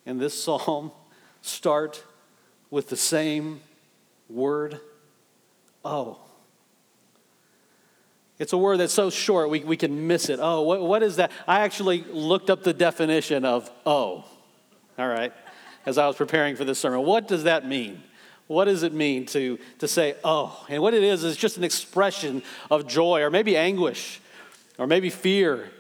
and 0.07 0.19
this 0.19 0.43
psalm 0.43 0.91
start 1.43 2.03
with 2.71 2.89
the 2.89 2.97
same 2.97 3.61
word, 4.33 4.81
oh. 5.85 6.19
It's 8.39 8.53
a 8.53 8.57
word 8.59 8.79
that's 8.79 8.93
so 8.95 9.11
short 9.11 9.51
we, 9.51 9.61
we 9.61 9.77
can 9.77 10.07
miss 10.07 10.29
it. 10.29 10.41
Oh, 10.43 10.63
what, 10.63 10.81
what 10.81 11.03
is 11.03 11.17
that? 11.17 11.31
I 11.47 11.61
actually 11.61 12.05
looked 12.11 12.51
up 12.51 12.65
the 12.65 12.73
definition 12.73 13.45
of 13.45 13.71
oh, 13.87 14.25
all 14.99 15.09
right, 15.09 15.33
as 15.87 15.97
I 15.97 16.07
was 16.07 16.17
preparing 16.17 16.57
for 16.57 16.65
this 16.65 16.79
sermon. 16.79 17.03
What 17.03 17.29
does 17.29 17.45
that 17.45 17.67
mean? 17.67 18.03
What 18.49 18.65
does 18.65 18.83
it 18.83 18.93
mean 18.93 19.27
to, 19.27 19.59
to 19.79 19.87
say 19.87 20.17
oh? 20.25 20.65
And 20.69 20.83
what 20.83 20.93
it 20.93 21.03
is 21.05 21.23
is 21.25 21.37
just 21.37 21.57
an 21.57 21.63
expression 21.65 22.43
of 22.71 22.89
joy 22.89 23.21
or 23.23 23.31
maybe 23.31 23.57
anguish 23.57 24.21
or 24.77 24.87
maybe 24.87 25.09
fear, 25.09 25.71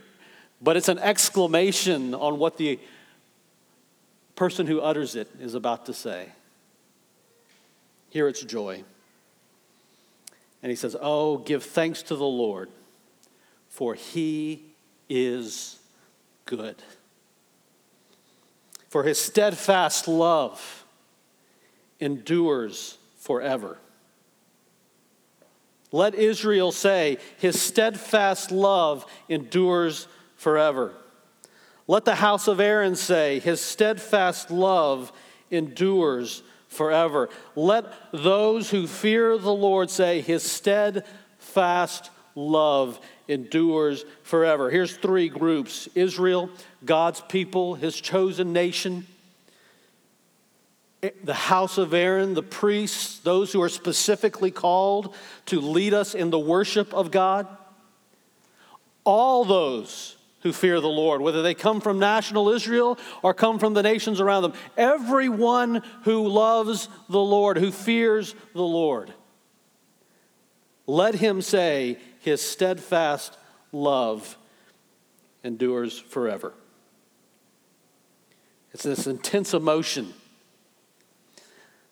but 0.60 0.76
it's 0.76 0.88
an 0.88 0.98
exclamation 0.98 2.14
on 2.14 2.38
what 2.38 2.58
the 2.58 2.78
person 4.36 4.66
who 4.66 4.80
utters 4.80 5.16
it 5.16 5.28
is 5.40 5.54
about 5.54 5.86
to 5.86 5.94
say. 5.94 6.28
Here 8.12 8.28
it's 8.28 8.44
joy. 8.44 8.84
And 10.62 10.68
he 10.68 10.76
says, 10.76 10.94
Oh, 11.00 11.38
give 11.38 11.64
thanks 11.64 12.02
to 12.04 12.14
the 12.14 12.26
Lord, 12.26 12.68
for 13.70 13.94
he 13.94 14.64
is 15.08 15.78
good. 16.44 16.76
For 18.90 19.02
his 19.02 19.18
steadfast 19.18 20.08
love 20.08 20.84
endures 22.00 22.98
forever. 23.16 23.78
Let 25.90 26.14
Israel 26.14 26.70
say, 26.72 27.16
His 27.38 27.60
steadfast 27.60 28.50
love 28.52 29.06
endures 29.30 30.06
forever. 30.36 30.92
Let 31.86 32.04
the 32.04 32.14
house 32.16 32.46
of 32.46 32.60
Aaron 32.60 32.94
say, 32.94 33.38
His 33.38 33.60
steadfast 33.62 34.50
love 34.50 35.12
endures 35.50 36.42
forever. 36.72 37.28
Let 37.54 37.84
those 38.12 38.70
who 38.70 38.86
fear 38.86 39.38
the 39.38 39.52
Lord 39.54 39.90
say, 39.90 40.20
His 40.20 40.42
steadfast 40.42 42.10
love 42.34 42.98
endures 43.28 44.04
forever. 44.24 44.70
Here's 44.70 44.96
three 44.96 45.28
groups 45.28 45.88
Israel, 45.94 46.50
God's 46.84 47.20
people, 47.28 47.74
His 47.74 47.94
chosen 48.00 48.52
nation, 48.52 49.06
eh, 51.02 51.10
the 51.22 51.34
house 51.34 51.78
of 51.78 51.94
Aaron, 51.94 52.34
the 52.34 52.42
priests, 52.42 53.18
those 53.20 53.52
who 53.52 53.62
are 53.62 53.68
specifically 53.68 54.50
called 54.50 55.14
to 55.46 55.60
lead 55.60 55.94
us 55.94 56.14
in 56.14 56.30
the 56.30 56.38
worship 56.38 56.92
of 56.94 57.10
God. 57.10 57.46
All 59.04 59.44
those 59.44 60.16
who 60.42 60.52
fear 60.52 60.80
the 60.80 60.88
Lord, 60.88 61.20
whether 61.20 61.42
they 61.42 61.54
come 61.54 61.80
from 61.80 61.98
national 61.98 62.48
Israel 62.50 62.98
or 63.22 63.32
come 63.32 63.58
from 63.58 63.74
the 63.74 63.82
nations 63.82 64.20
around 64.20 64.42
them. 64.42 64.52
Everyone 64.76 65.82
who 66.02 66.26
loves 66.28 66.88
the 67.08 67.20
Lord, 67.20 67.56
who 67.56 67.70
fears 67.70 68.34
the 68.52 68.62
Lord, 68.62 69.12
let 70.86 71.14
him 71.14 71.40
say, 71.42 71.98
His 72.20 72.42
steadfast 72.42 73.36
love 73.72 74.36
endures 75.44 75.98
forever. 75.98 76.52
It's 78.74 78.82
this 78.82 79.06
intense 79.06 79.54
emotion 79.54 80.12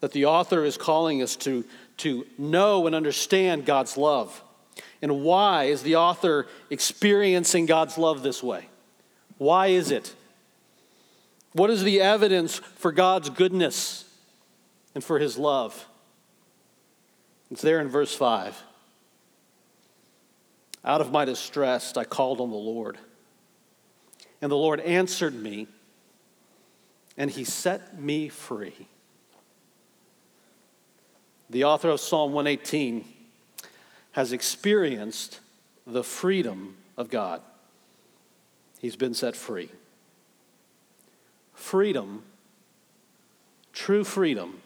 that 0.00 0.12
the 0.12 0.24
author 0.26 0.64
is 0.64 0.76
calling 0.76 1.22
us 1.22 1.36
to, 1.36 1.64
to 1.98 2.26
know 2.38 2.86
and 2.86 2.96
understand 2.96 3.64
God's 3.64 3.96
love. 3.96 4.42
And 5.02 5.22
why 5.22 5.64
is 5.64 5.82
the 5.82 5.96
author 5.96 6.46
experiencing 6.68 7.66
God's 7.66 7.96
love 7.96 8.22
this 8.22 8.42
way? 8.42 8.66
Why 9.38 9.68
is 9.68 9.90
it? 9.90 10.14
What 11.52 11.70
is 11.70 11.82
the 11.82 12.00
evidence 12.00 12.56
for 12.56 12.92
God's 12.92 13.30
goodness 13.30 14.04
and 14.94 15.02
for 15.02 15.18
his 15.18 15.38
love? 15.38 15.86
It's 17.50 17.62
there 17.62 17.80
in 17.80 17.88
verse 17.88 18.14
5. 18.14 18.62
Out 20.84 21.00
of 21.00 21.10
my 21.12 21.24
distress, 21.24 21.96
I 21.96 22.04
called 22.04 22.40
on 22.40 22.50
the 22.50 22.56
Lord. 22.56 22.98
And 24.42 24.50
the 24.50 24.56
Lord 24.56 24.80
answered 24.80 25.34
me, 25.34 25.66
and 27.16 27.30
he 27.30 27.44
set 27.44 28.00
me 28.00 28.28
free. 28.28 28.86
The 31.50 31.64
author 31.64 31.90
of 31.90 32.00
Psalm 32.00 32.32
118 32.32 33.04
has 34.12 34.32
experienced 34.32 35.40
the 35.86 36.02
freedom 36.02 36.76
of 36.96 37.10
God. 37.10 37.42
He's 38.80 38.96
been 38.96 39.14
set 39.14 39.36
free. 39.36 39.68
Freedom, 41.54 42.22
true 43.72 44.04
freedom, 44.04 44.60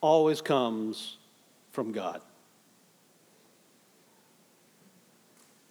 always 0.00 0.40
comes 0.40 1.18
from 1.72 1.92
God. 1.92 2.20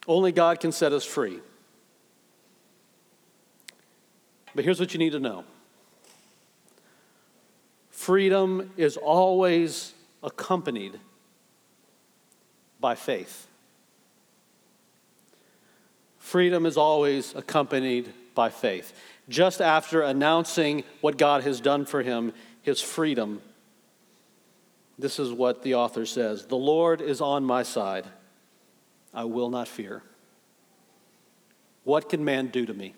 Only 0.06 0.32
God 0.32 0.60
can 0.60 0.72
set 0.72 0.92
us 0.92 1.04
free. 1.04 1.38
But 4.54 4.64
here's 4.64 4.78
what 4.78 4.92
you 4.92 4.98
need 4.98 5.12
to 5.12 5.20
know 5.20 5.44
freedom 7.90 8.70
is 8.76 8.96
always 8.96 9.94
accompanied 10.24 10.98
by 12.82 12.94
faith. 12.96 13.46
Freedom 16.18 16.66
is 16.66 16.76
always 16.76 17.34
accompanied 17.34 18.12
by 18.34 18.50
faith. 18.50 18.92
Just 19.30 19.62
after 19.62 20.02
announcing 20.02 20.84
what 21.00 21.16
God 21.16 21.44
has 21.44 21.60
done 21.60 21.86
for 21.86 22.02
him, 22.02 22.34
his 22.60 22.80
freedom, 22.82 23.40
this 24.98 25.18
is 25.18 25.32
what 25.32 25.62
the 25.62 25.76
author 25.76 26.04
says 26.04 26.44
The 26.46 26.56
Lord 26.56 27.00
is 27.00 27.20
on 27.22 27.44
my 27.44 27.62
side. 27.62 28.04
I 29.14 29.24
will 29.24 29.48
not 29.48 29.68
fear. 29.68 30.02
What 31.84 32.08
can 32.08 32.24
man 32.24 32.48
do 32.48 32.66
to 32.66 32.74
me? 32.74 32.94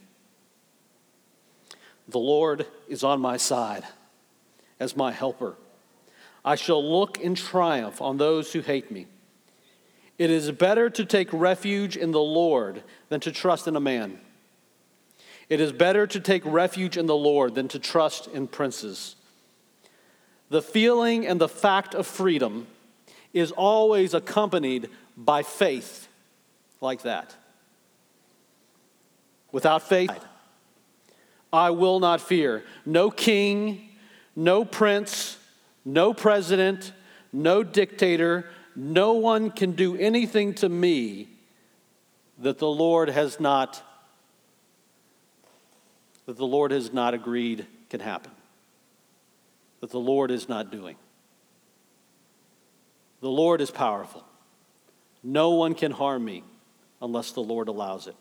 The 2.09 2.19
Lord 2.19 2.67
is 2.89 3.03
on 3.05 3.21
my 3.21 3.37
side 3.37 3.83
as 4.79 4.97
my 4.97 5.11
helper. 5.13 5.57
I 6.45 6.55
shall 6.57 6.83
look 6.87 7.19
in 7.19 7.35
triumph 7.35 8.01
on 8.03 8.19
those 8.19 8.53
who 8.53 8.61
hate 8.61 8.91
me. 8.91 9.07
It 10.19 10.31
is 10.31 10.51
better 10.53 10.89
to 10.91 11.05
take 11.05 11.33
refuge 11.33 11.97
in 11.97 12.13
the 12.13 12.21
Lord 12.21 12.83
than 13.09 13.21
to 13.21 13.33
trust 13.33 13.67
in 13.67 13.75
a 13.77 13.81
man. 13.81 14.21
It 15.49 15.61
is 15.61 15.73
better 15.73 16.07
to 16.07 16.21
take 16.21 16.43
refuge 16.45 16.97
in 16.97 17.07
the 17.07 17.17
Lord 17.17 17.55
than 17.55 17.69
to 17.69 17.79
trust 17.79 18.29
in 18.29 18.47
princes. 18.47 19.17
The 20.51 20.63
feeling 20.63 21.27
and 21.27 21.41
the 21.41 21.49
fact 21.49 21.95
of 21.95 22.07
freedom 22.07 22.67
is 23.33 23.51
always 23.51 24.15
accompanied 24.15 24.89
by 25.17 25.43
faith 25.43 26.09
like 26.81 27.03
that. 27.03 27.35
Without 29.51 29.83
faith, 29.83 30.25
I 31.53 31.71
will 31.71 31.99
not 32.01 32.21
fear. 32.21 32.65
No 32.87 33.11
king, 33.11 33.89
no 34.37 34.65
prince, 34.65 35.39
no 35.85 36.15
president, 36.15 36.93
no 37.33 37.63
dictator, 37.63 38.47
no 38.77 39.13
one 39.13 39.51
can 39.51 39.73
do 39.73 39.97
anything 39.97 40.55
to 40.55 40.69
me 40.69 41.29
that 42.39 42.59
the 42.59 42.69
Lord 42.69 43.09
has 43.09 43.39
not 43.39 43.83
that 46.27 46.39
the 46.39 46.47
Lord 46.47 46.71
has 46.71 46.91
not 46.91 47.13
agreed 47.13 47.67
can 47.91 48.01
happen. 48.01 48.33
That 49.83 49.91
the 49.91 50.01
Lord 50.01 50.31
is 50.31 50.49
not 50.49 50.71
doing. 50.73 50.97
The 53.21 53.29
Lord 53.29 53.61
is 53.61 53.71
powerful. 53.71 54.25
No 55.23 55.51
one 55.51 55.75
can 55.75 55.93
harm 55.93 56.25
me 56.25 56.43
unless 57.03 57.33
the 57.33 57.43
Lord 57.43 57.69
allows 57.69 58.07
it. 58.07 58.17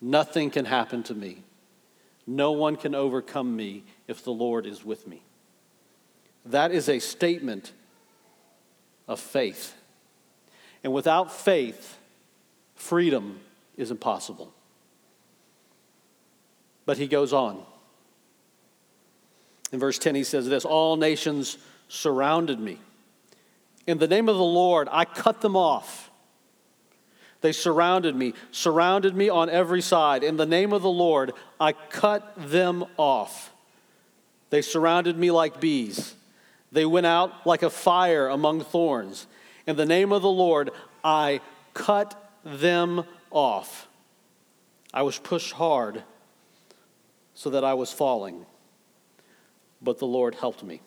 Nothing 0.00 0.50
can 0.50 0.64
happen 0.64 1.02
to 1.04 1.14
me. 1.14 1.42
No 2.24 2.52
one 2.52 2.76
can 2.76 2.94
overcome 2.94 3.56
me 3.56 3.82
if 4.06 4.22
the 4.22 4.32
Lord 4.32 4.64
is 4.64 4.84
with 4.84 5.08
me. 5.08 5.24
That 6.46 6.70
is 6.70 6.88
a 6.88 7.00
statement 7.00 7.72
of 9.08 9.20
faith. 9.20 9.74
And 10.84 10.92
without 10.92 11.32
faith, 11.32 11.98
freedom 12.74 13.40
is 13.76 13.90
impossible. 13.90 14.52
But 16.86 16.98
he 16.98 17.06
goes 17.06 17.32
on. 17.32 17.62
In 19.72 19.78
verse 19.78 19.98
10, 19.98 20.14
he 20.14 20.24
says 20.24 20.48
this 20.48 20.64
All 20.64 20.96
nations 20.96 21.56
surrounded 21.88 22.58
me. 22.58 22.78
In 23.86 23.98
the 23.98 24.08
name 24.08 24.28
of 24.28 24.36
the 24.36 24.42
Lord, 24.44 24.88
I 24.90 25.04
cut 25.04 25.40
them 25.40 25.56
off. 25.56 26.10
They 27.40 27.52
surrounded 27.52 28.14
me, 28.14 28.34
surrounded 28.52 29.16
me 29.16 29.28
on 29.28 29.50
every 29.50 29.80
side. 29.80 30.22
In 30.22 30.36
the 30.36 30.46
name 30.46 30.72
of 30.72 30.82
the 30.82 30.90
Lord, 30.90 31.32
I 31.60 31.72
cut 31.72 32.32
them 32.36 32.84
off. 32.96 33.50
They 34.50 34.62
surrounded 34.62 35.18
me 35.18 35.32
like 35.32 35.60
bees. 35.60 36.14
They 36.72 36.86
went 36.86 37.06
out 37.06 37.46
like 37.46 37.62
a 37.62 37.70
fire 37.70 38.28
among 38.28 38.62
thorns. 38.62 39.26
In 39.66 39.76
the 39.76 39.84
name 39.86 40.10
of 40.10 40.22
the 40.22 40.30
Lord, 40.30 40.70
I 41.04 41.40
cut 41.74 42.30
them 42.44 43.04
off. 43.30 43.86
I 44.94 45.02
was 45.02 45.18
pushed 45.18 45.52
hard 45.52 46.02
so 47.34 47.50
that 47.50 47.62
I 47.62 47.74
was 47.74 47.92
falling, 47.92 48.44
but 49.82 49.98
the 49.98 50.06
Lord 50.06 50.34
helped 50.34 50.62
me. 50.64 50.80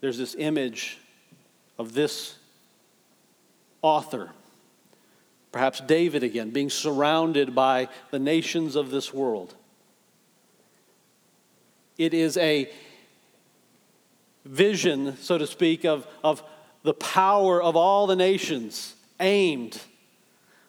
There's 0.00 0.18
this 0.18 0.34
image 0.36 0.98
of 1.78 1.94
this 1.94 2.36
author, 3.80 4.30
perhaps 5.52 5.80
David 5.80 6.24
again, 6.24 6.50
being 6.50 6.70
surrounded 6.70 7.54
by 7.54 7.88
the 8.10 8.18
nations 8.18 8.74
of 8.74 8.90
this 8.90 9.14
world. 9.14 9.54
It 11.98 12.12
is 12.14 12.36
a 12.36 12.68
vision, 14.44 15.16
so 15.18 15.38
to 15.38 15.46
speak, 15.46 15.84
of, 15.84 16.06
of 16.24 16.42
the 16.82 16.94
power 16.94 17.62
of 17.62 17.76
all 17.76 18.06
the 18.06 18.16
nations 18.16 18.94
aimed 19.20 19.80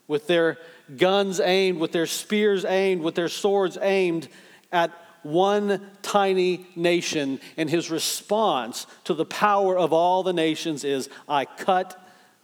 with 0.08 0.28
their 0.28 0.58
guns 0.98 1.40
aimed, 1.40 1.80
with 1.80 1.92
their 1.92 2.06
spears 2.06 2.66
aimed, 2.66 3.02
with 3.02 3.16
their 3.16 3.30
swords 3.30 3.78
aimed 3.82 4.28
at 4.72 4.92
one 5.24 5.90
tiny 6.02 6.68
nation. 6.76 7.40
And 7.58 7.70
his 7.70 7.90
response 7.90 8.86
to 9.06 9.14
the 9.14 9.26
power 9.26 9.78
of 9.78 9.94
all 9.94 10.22
the 10.22 10.34
nations 10.34 10.84
is, 10.84 11.10
I 11.28 11.46
cut 11.46 12.00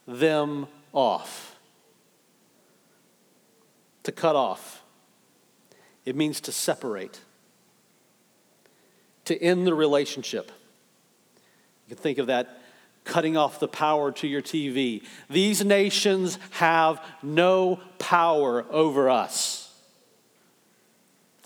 them 0.08 0.68
off. 0.94 1.46
To 4.04 4.12
cut 4.14 4.36
off, 4.36 4.82
it 6.06 6.16
means 6.16 6.40
to 6.42 6.52
separate, 6.52 7.20
to 9.26 9.40
end 9.40 9.68
the 9.68 9.76
relationship. 9.76 10.52
You 11.90 11.96
can 11.96 12.04
think 12.04 12.18
of 12.20 12.28
that 12.28 12.62
cutting 13.04 13.36
off 13.36 13.60
the 13.60 13.68
power 13.68 14.12
to 14.12 14.28
your 14.28 14.44
TV. 14.44 15.04
These 15.28 15.66
nations 15.66 16.38
have 16.52 17.04
no 17.24 17.80
power 17.98 18.64
over 18.70 19.10
us. 19.10 19.74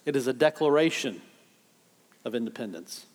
It 0.06 0.18
is 0.18 0.28
a 0.28 0.34
declaration 0.34 1.22
of 2.26 2.36
independence. 2.36 3.06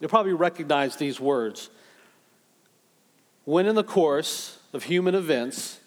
You'll 0.00 0.10
probably 0.10 0.32
recognize 0.32 0.96
these 0.96 1.20
words. 1.20 1.70
When 3.44 3.66
in 3.66 3.76
the 3.76 3.84
course 3.84 4.58
of 4.72 4.82
human 4.84 5.14
events, 5.14 5.78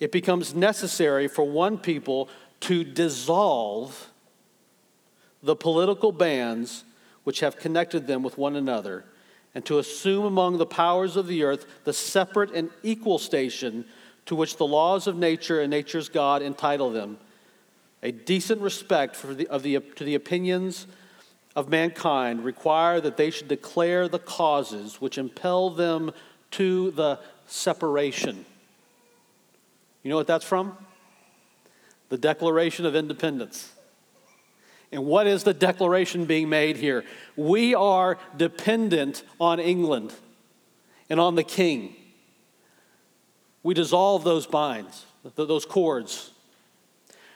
it 0.00 0.12
becomes 0.12 0.54
necessary 0.54 1.28
for 1.28 1.44
one 1.50 1.78
people 1.78 2.28
to 2.60 2.84
dissolve 2.84 4.10
the 5.42 5.56
political 5.56 6.12
bands 6.12 6.84
which 7.24 7.40
have 7.40 7.56
connected 7.56 8.06
them 8.06 8.22
with 8.22 8.38
one 8.38 8.54
another, 8.54 9.04
and 9.54 9.64
to 9.64 9.78
assume 9.78 10.24
among 10.24 10.58
the 10.58 10.66
powers 10.66 11.16
of 11.16 11.26
the 11.26 11.42
earth 11.42 11.64
the 11.84 11.92
separate 11.92 12.50
and 12.52 12.70
equal 12.82 13.18
station 13.18 13.84
to 14.26 14.34
which 14.36 14.56
the 14.56 14.66
laws 14.66 15.06
of 15.06 15.16
nature 15.16 15.60
and 15.60 15.70
nature's 15.70 16.08
God 16.08 16.42
entitle 16.42 16.90
them, 16.90 17.18
a 18.02 18.12
decent 18.12 18.60
respect 18.60 19.16
for 19.16 19.32
the, 19.34 19.46
of 19.48 19.62
the, 19.62 19.78
to 19.78 20.04
the 20.04 20.14
opinions 20.14 20.86
of 21.56 21.68
mankind 21.68 22.44
require 22.44 23.00
that 23.00 23.16
they 23.16 23.30
should 23.30 23.48
declare 23.48 24.08
the 24.08 24.18
causes 24.18 25.00
which 25.00 25.16
impel 25.18 25.70
them 25.70 26.12
to 26.50 26.90
the 26.92 27.18
separation. 27.46 28.44
You 30.02 30.10
know 30.10 30.16
what 30.16 30.26
that's 30.26 30.44
from? 30.44 30.76
The 32.10 32.18
Declaration 32.18 32.84
of 32.84 32.94
Independence. 32.94 33.73
And 34.94 35.04
what 35.06 35.26
is 35.26 35.42
the 35.42 35.52
declaration 35.52 36.24
being 36.24 36.48
made 36.48 36.76
here? 36.76 37.04
We 37.34 37.74
are 37.74 38.16
dependent 38.36 39.24
on 39.40 39.58
England 39.58 40.14
and 41.10 41.18
on 41.18 41.34
the 41.34 41.42
king. 41.42 41.96
We 43.64 43.74
dissolve 43.74 44.22
those 44.22 44.46
binds, 44.46 45.04
those 45.34 45.66
cords. 45.66 46.30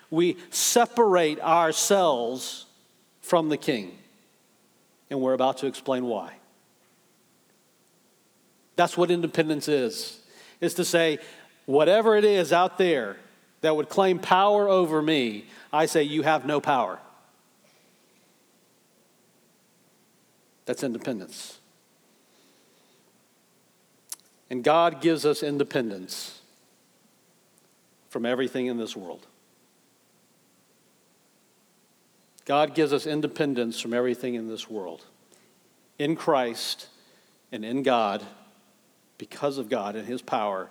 We 0.09 0.37
separate 0.51 1.41
ourselves 1.41 2.67
from 3.23 3.49
the 3.49 3.57
king. 3.57 3.99
And 5.11 5.21
we're 5.21 5.33
about 5.35 5.59
to 5.59 5.67
explain 5.67 6.05
why. 6.05 6.35
That's 8.77 8.97
what 8.97 9.11
independence 9.11 9.67
is, 9.67 10.21
is 10.61 10.75
to 10.75 10.85
say, 10.85 11.19
whatever 11.67 12.17
it 12.17 12.25
is 12.25 12.53
out 12.53 12.79
there 12.79 13.17
that 13.63 13.75
would 13.75 13.89
claim 13.89 14.21
power 14.21 14.69
over 14.69 15.03
me, 15.03 15.47
I 15.73 15.87
say, 15.87 16.05
you 16.05 16.23
have 16.23 16.47
no 16.47 16.61
power. 16.61 17.01
That's 20.69 20.85
independence. 20.85 21.61
And 24.51 24.63
God 24.63 25.01
gives 25.01 25.25
us 25.25 25.43
independence 25.43 26.43
from 28.11 28.27
everything 28.27 28.67
in 28.67 28.77
this 28.77 28.95
world. 28.95 29.27
God 32.45 32.75
gives 32.75 32.93
us 32.93 33.07
independence 33.07 33.81
from 33.81 33.95
everything 33.95 34.35
in 34.35 34.49
this 34.49 34.69
world. 34.69 35.07
In 35.99 36.15
Christ 36.17 36.89
and 37.51 37.65
in 37.65 37.83
God, 37.83 38.23
because 39.17 39.57
of 39.57 39.71
God 39.71 39.97
and 39.97 40.07
His 40.07 40.21
power, 40.21 40.69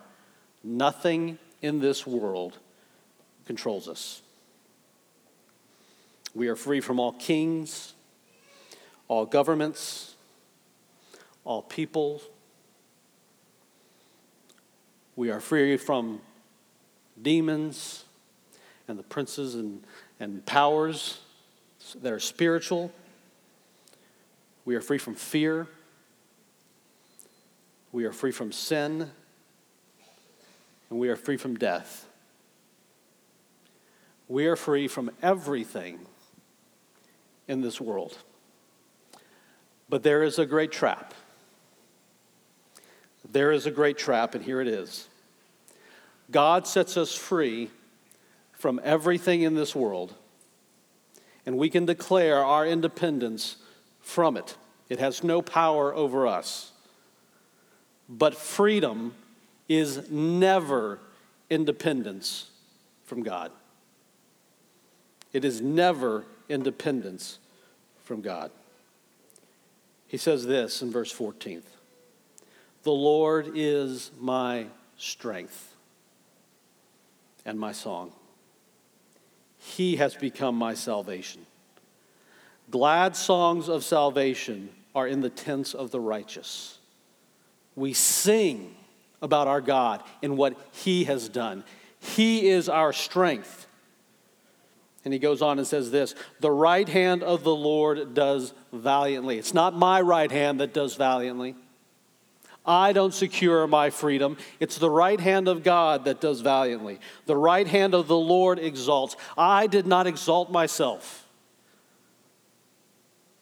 nothing 0.63 1.39
in 1.63 1.79
this 1.79 2.05
world 2.05 2.59
controls 3.47 3.87
us. 3.89 4.21
We 6.35 6.49
are 6.49 6.55
free 6.55 6.81
from 6.81 6.99
all 6.99 7.13
kings, 7.13 7.95
all 9.07 9.25
governments, 9.25 10.15
all 11.45 11.61
people. 11.61 12.21
We 15.15 15.29
are 15.31 15.39
free 15.39 15.77
from 15.77 16.19
demons 17.21 18.03
and 18.87 18.99
the 18.99 19.03
princes 19.03 19.55
and, 19.55 19.83
and 20.19 20.45
powers 20.45 21.21
that 22.01 22.11
are 22.11 22.19
spiritual. 22.19 22.91
We 24.65 24.75
are 24.75 24.81
free 24.81 24.97
from 24.97 25.15
fear. 25.15 25.67
We 27.93 28.03
are 28.03 28.11
free 28.11 28.31
from 28.31 28.51
sin. 28.51 29.09
And 30.89 30.99
we 30.99 31.09
are 31.09 31.15
free 31.15 31.37
from 31.37 31.55
death. 31.55 32.05
We 34.27 34.45
are 34.47 34.57
free 34.57 34.89
from 34.89 35.09
everything 35.23 35.99
in 37.47 37.61
this 37.61 37.79
world. 37.79 38.17
But 39.89 40.03
there 40.03 40.23
is 40.23 40.37
a 40.39 40.45
great 40.45 40.71
trap. 40.71 41.13
There 43.29 43.51
is 43.51 43.65
a 43.65 43.71
great 43.71 43.97
trap, 43.97 44.35
and 44.35 44.43
here 44.43 44.61
it 44.61 44.67
is 44.67 45.07
God 46.31 46.67
sets 46.67 46.97
us 46.97 47.15
free 47.15 47.69
from 48.53 48.79
everything 48.83 49.41
in 49.43 49.55
this 49.55 49.75
world, 49.75 50.13
and 51.45 51.57
we 51.57 51.69
can 51.69 51.85
declare 51.85 52.43
our 52.43 52.65
independence 52.65 53.57
from 54.01 54.37
it. 54.37 54.55
It 54.89 54.99
has 54.99 55.23
no 55.23 55.41
power 55.41 55.93
over 55.93 56.25
us. 56.27 56.71
But 58.09 58.35
freedom 58.35 59.13
is 59.67 60.09
never 60.09 60.97
independence 61.49 62.49
from 63.03 63.21
God. 63.21 63.51
It 65.33 65.43
is 65.43 65.59
never 65.61 66.23
independence 66.47 67.39
from 68.05 68.21
God. 68.21 68.49
He 70.07 70.17
says 70.17 70.45
this 70.45 70.81
in 70.81 70.89
verse 70.89 71.11
14 71.11 71.61
The 72.83 72.91
Lord 72.91 73.51
is 73.55 74.11
my 74.19 74.67
strength 74.97 75.75
and 77.45 77.59
my 77.59 77.71
song. 77.73 78.11
He 79.59 79.97
has 79.97 80.15
become 80.15 80.55
my 80.55 80.73
salvation. 80.73 81.45
Glad 82.71 83.15
songs 83.15 83.69
of 83.69 83.83
salvation 83.83 84.69
are 84.95 85.07
in 85.07 85.21
the 85.21 85.29
tents 85.29 85.73
of 85.73 85.91
the 85.91 85.99
righteous. 85.99 86.79
We 87.75 87.93
sing 87.93 88.75
about 89.21 89.47
our 89.47 89.61
God 89.61 90.03
and 90.23 90.37
what 90.37 90.57
He 90.71 91.03
has 91.05 91.29
done. 91.29 91.63
He 91.99 92.47
is 92.49 92.69
our 92.69 92.93
strength. 92.93 93.66
And 95.07 95.13
he 95.13 95.19
goes 95.19 95.41
on 95.41 95.57
and 95.57 95.65
says 95.65 95.89
this 95.89 96.15
The 96.41 96.51
right 96.51 96.87
hand 96.89 97.23
of 97.23 97.45
the 97.45 97.55
Lord 97.55 98.13
does 98.13 98.53
valiantly. 98.73 99.37
It's 99.37 99.53
not 99.53 99.73
my 99.73 100.01
right 100.01 100.29
hand 100.29 100.59
that 100.59 100.73
does 100.73 100.95
valiantly. 100.95 101.55
I 102.65 102.91
don't 102.91 103.13
secure 103.13 103.65
my 103.67 103.89
freedom. 103.89 104.35
It's 104.59 104.77
the 104.77 104.89
right 104.89 105.21
hand 105.21 105.47
of 105.47 105.63
God 105.63 106.03
that 106.03 106.19
does 106.19 106.41
valiantly. 106.41 106.99
The 107.25 107.37
right 107.37 107.65
hand 107.67 107.93
of 107.95 108.09
the 108.09 108.17
Lord 108.17 108.59
exalts. 108.59 109.15
I 109.37 109.67
did 109.67 109.87
not 109.87 110.07
exalt 110.07 110.51
myself. 110.51 111.25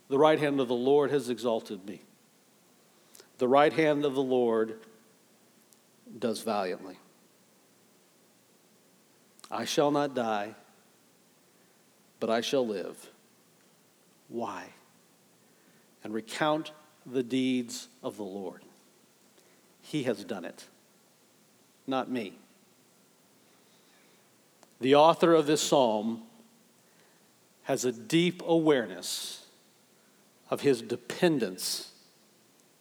The 0.09 0.19
right 0.19 0.37
hand 0.37 0.59
of 0.61 0.67
the 0.67 0.75
Lord 0.75 1.09
has 1.09 1.29
exalted 1.31 1.83
me. 1.87 2.03
The 3.39 3.47
right 3.47 3.73
hand 3.73 4.05
of 4.05 4.13
the 4.13 4.21
Lord 4.21 4.81
does 6.19 6.41
valiantly. 6.43 6.99
I 9.49 9.65
shall 9.65 9.89
not 9.89 10.13
die 10.13 10.53
but 12.25 12.33
I 12.33 12.41
shall 12.41 12.65
live. 12.65 13.11
Why? 14.29 14.63
And 16.03 16.11
recount 16.11 16.71
the 17.05 17.21
deeds 17.21 17.87
of 18.01 18.17
the 18.17 18.23
Lord. 18.23 18.61
He 19.83 20.01
has 20.05 20.23
done 20.23 20.43
it, 20.43 20.65
not 21.85 22.09
me. 22.09 22.33
The 24.81 24.95
author 24.95 25.35
of 25.35 25.45
this 25.45 25.61
psalm 25.61 26.23
has 27.65 27.85
a 27.85 27.91
deep 27.91 28.41
awareness 28.43 29.45
of 30.49 30.61
his 30.61 30.81
dependence 30.81 31.91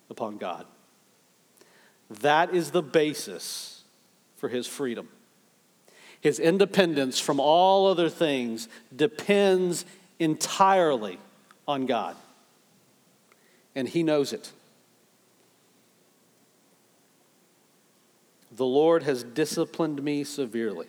upon 0.08 0.38
God. 0.38 0.64
That 2.08 2.54
is 2.54 2.70
the 2.70 2.80
basis 2.82 3.82
for 4.38 4.48
his 4.48 4.66
freedom 4.66 5.06
his 6.24 6.40
independence 6.40 7.20
from 7.20 7.38
all 7.38 7.86
other 7.86 8.08
things 8.08 8.66
depends 8.96 9.84
entirely 10.18 11.18
on 11.68 11.84
God. 11.84 12.16
And 13.74 13.86
he 13.86 14.02
knows 14.02 14.32
it. 14.32 14.50
The 18.50 18.64
Lord 18.64 19.02
has 19.02 19.22
disciplined 19.22 20.02
me 20.02 20.24
severely. 20.24 20.86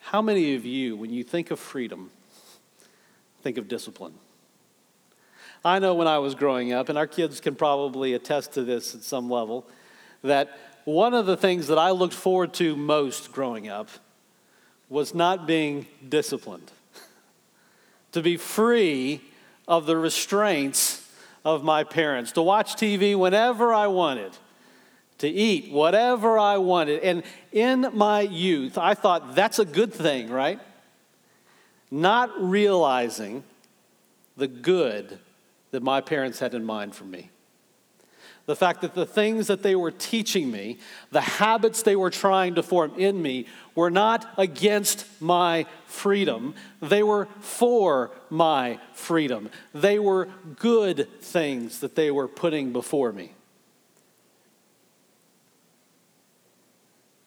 How 0.00 0.22
many 0.22 0.54
of 0.54 0.64
you, 0.64 0.96
when 0.96 1.12
you 1.12 1.22
think 1.22 1.50
of 1.50 1.60
freedom, 1.60 2.10
think 3.42 3.58
of 3.58 3.68
discipline? 3.68 4.14
I 5.62 5.80
know 5.80 5.94
when 5.94 6.08
I 6.08 6.16
was 6.18 6.34
growing 6.34 6.72
up, 6.72 6.88
and 6.88 6.96
our 6.96 7.06
kids 7.06 7.42
can 7.42 7.56
probably 7.56 8.14
attest 8.14 8.52
to 8.54 8.62
this 8.64 8.94
at 8.94 9.02
some 9.02 9.28
level, 9.28 9.66
that 10.22 10.58
one 10.88 11.12
of 11.12 11.26
the 11.26 11.36
things 11.36 11.66
that 11.66 11.76
I 11.76 11.90
looked 11.90 12.14
forward 12.14 12.54
to 12.54 12.74
most 12.74 13.30
growing 13.30 13.68
up 13.68 13.90
was 14.88 15.14
not 15.14 15.46
being 15.46 15.86
disciplined, 16.08 16.72
to 18.12 18.22
be 18.22 18.38
free 18.38 19.20
of 19.68 19.84
the 19.84 19.98
restraints 19.98 21.06
of 21.44 21.62
my 21.62 21.84
parents, 21.84 22.32
to 22.32 22.42
watch 22.42 22.72
TV 22.76 23.14
whenever 23.18 23.70
I 23.74 23.88
wanted, 23.88 24.32
to 25.18 25.28
eat 25.28 25.70
whatever 25.70 26.38
I 26.38 26.56
wanted. 26.56 27.02
And 27.02 27.22
in 27.52 27.90
my 27.92 28.22
youth, 28.22 28.78
I 28.78 28.94
thought 28.94 29.34
that's 29.34 29.58
a 29.58 29.66
good 29.66 29.92
thing, 29.92 30.30
right? 30.30 30.58
Not 31.90 32.30
realizing 32.40 33.44
the 34.38 34.48
good 34.48 35.18
that 35.70 35.82
my 35.82 36.00
parents 36.00 36.38
had 36.38 36.54
in 36.54 36.64
mind 36.64 36.94
for 36.94 37.04
me. 37.04 37.28
The 38.48 38.56
fact 38.56 38.80
that 38.80 38.94
the 38.94 39.04
things 39.04 39.48
that 39.48 39.62
they 39.62 39.76
were 39.76 39.90
teaching 39.90 40.50
me, 40.50 40.78
the 41.10 41.20
habits 41.20 41.82
they 41.82 41.96
were 41.96 42.08
trying 42.08 42.54
to 42.54 42.62
form 42.62 42.92
in 42.96 43.20
me, 43.20 43.44
were 43.74 43.90
not 43.90 44.24
against 44.38 45.04
my 45.20 45.66
freedom. 45.84 46.54
They 46.80 47.02
were 47.02 47.28
for 47.40 48.10
my 48.30 48.80
freedom. 48.94 49.50
They 49.74 49.98
were 49.98 50.28
good 50.56 51.08
things 51.20 51.80
that 51.80 51.94
they 51.94 52.10
were 52.10 52.26
putting 52.26 52.72
before 52.72 53.12
me. 53.12 53.32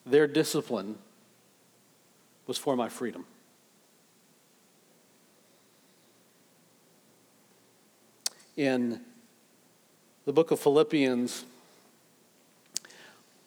Their 0.04 0.26
discipline 0.26 0.98
was 2.48 2.58
for 2.58 2.74
my 2.74 2.88
freedom. 2.88 3.24
In 8.56 9.00
the 10.24 10.32
book 10.32 10.50
of 10.52 10.60
Philippians, 10.60 11.44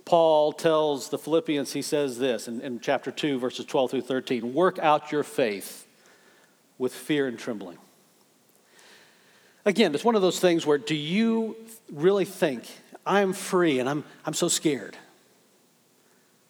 Paul 0.03 0.51
tells 0.53 1.09
the 1.09 1.17
Philippians, 1.17 1.73
he 1.73 1.81
says 1.81 2.19
this 2.19 2.47
in, 2.47 2.59
in, 2.61 2.79
chapter 2.79 3.11
2, 3.11 3.39
verses 3.39 3.65
12 3.65 3.91
through 3.91 4.01
13 4.01 4.53
work 4.53 4.77
out 4.79 5.11
your 5.11 5.23
faith 5.23 5.87
with 6.77 6.93
fear 6.93 7.27
and 7.27 7.39
trembling. 7.39 7.77
Again, 9.63 9.95
it's 9.95 10.03
one 10.03 10.15
of 10.15 10.21
those 10.21 10.39
things 10.39 10.65
where 10.65 10.77
do 10.77 10.93
you 10.95 11.55
really 11.91 12.25
think, 12.25 12.67
I'm 13.05 13.33
free 13.33 13.79
and 13.79 13.89
I'm, 13.89 14.03
I'm 14.25 14.33
so 14.35 14.47
scared? 14.47 14.95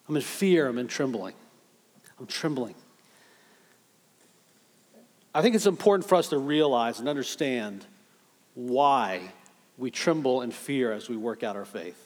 I'm 0.10 0.16
in 0.16 0.22
fear, 0.22 0.68
I'm 0.68 0.78
in 0.78 0.88
trembling. 0.88 1.34
I'm 2.20 2.28
trembling. 2.28 2.76
I 5.34 5.42
think 5.42 5.56
it's 5.56 5.66
important 5.66 6.08
for 6.08 6.16
us 6.16 6.30
to 6.30 6.38
realize 6.38 7.00
and 7.00 7.08
understand 7.08 7.86
why 8.56 9.22
we 9.78 9.92
tremble 9.92 10.42
and 10.42 10.54
fear 10.54 10.92
as 10.92 11.10
we 11.10 11.18
work 11.18 11.44
out 11.44 11.56
our 11.56 11.66
faith. 11.66 12.02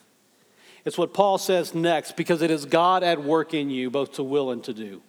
It's 0.85 0.97
what 0.97 1.13
Paul 1.13 1.37
says 1.37 1.75
next 1.75 2.15
because 2.15 2.41
it 2.41 2.49
is 2.51 2.65
God 2.65 3.03
at 3.03 3.23
work 3.23 3.53
in 3.53 3.69
you 3.69 3.89
both 3.91 4.13
to 4.13 4.23
will 4.23 4.51
and 4.51 4.63
to 4.63 4.73
do. 4.73 5.01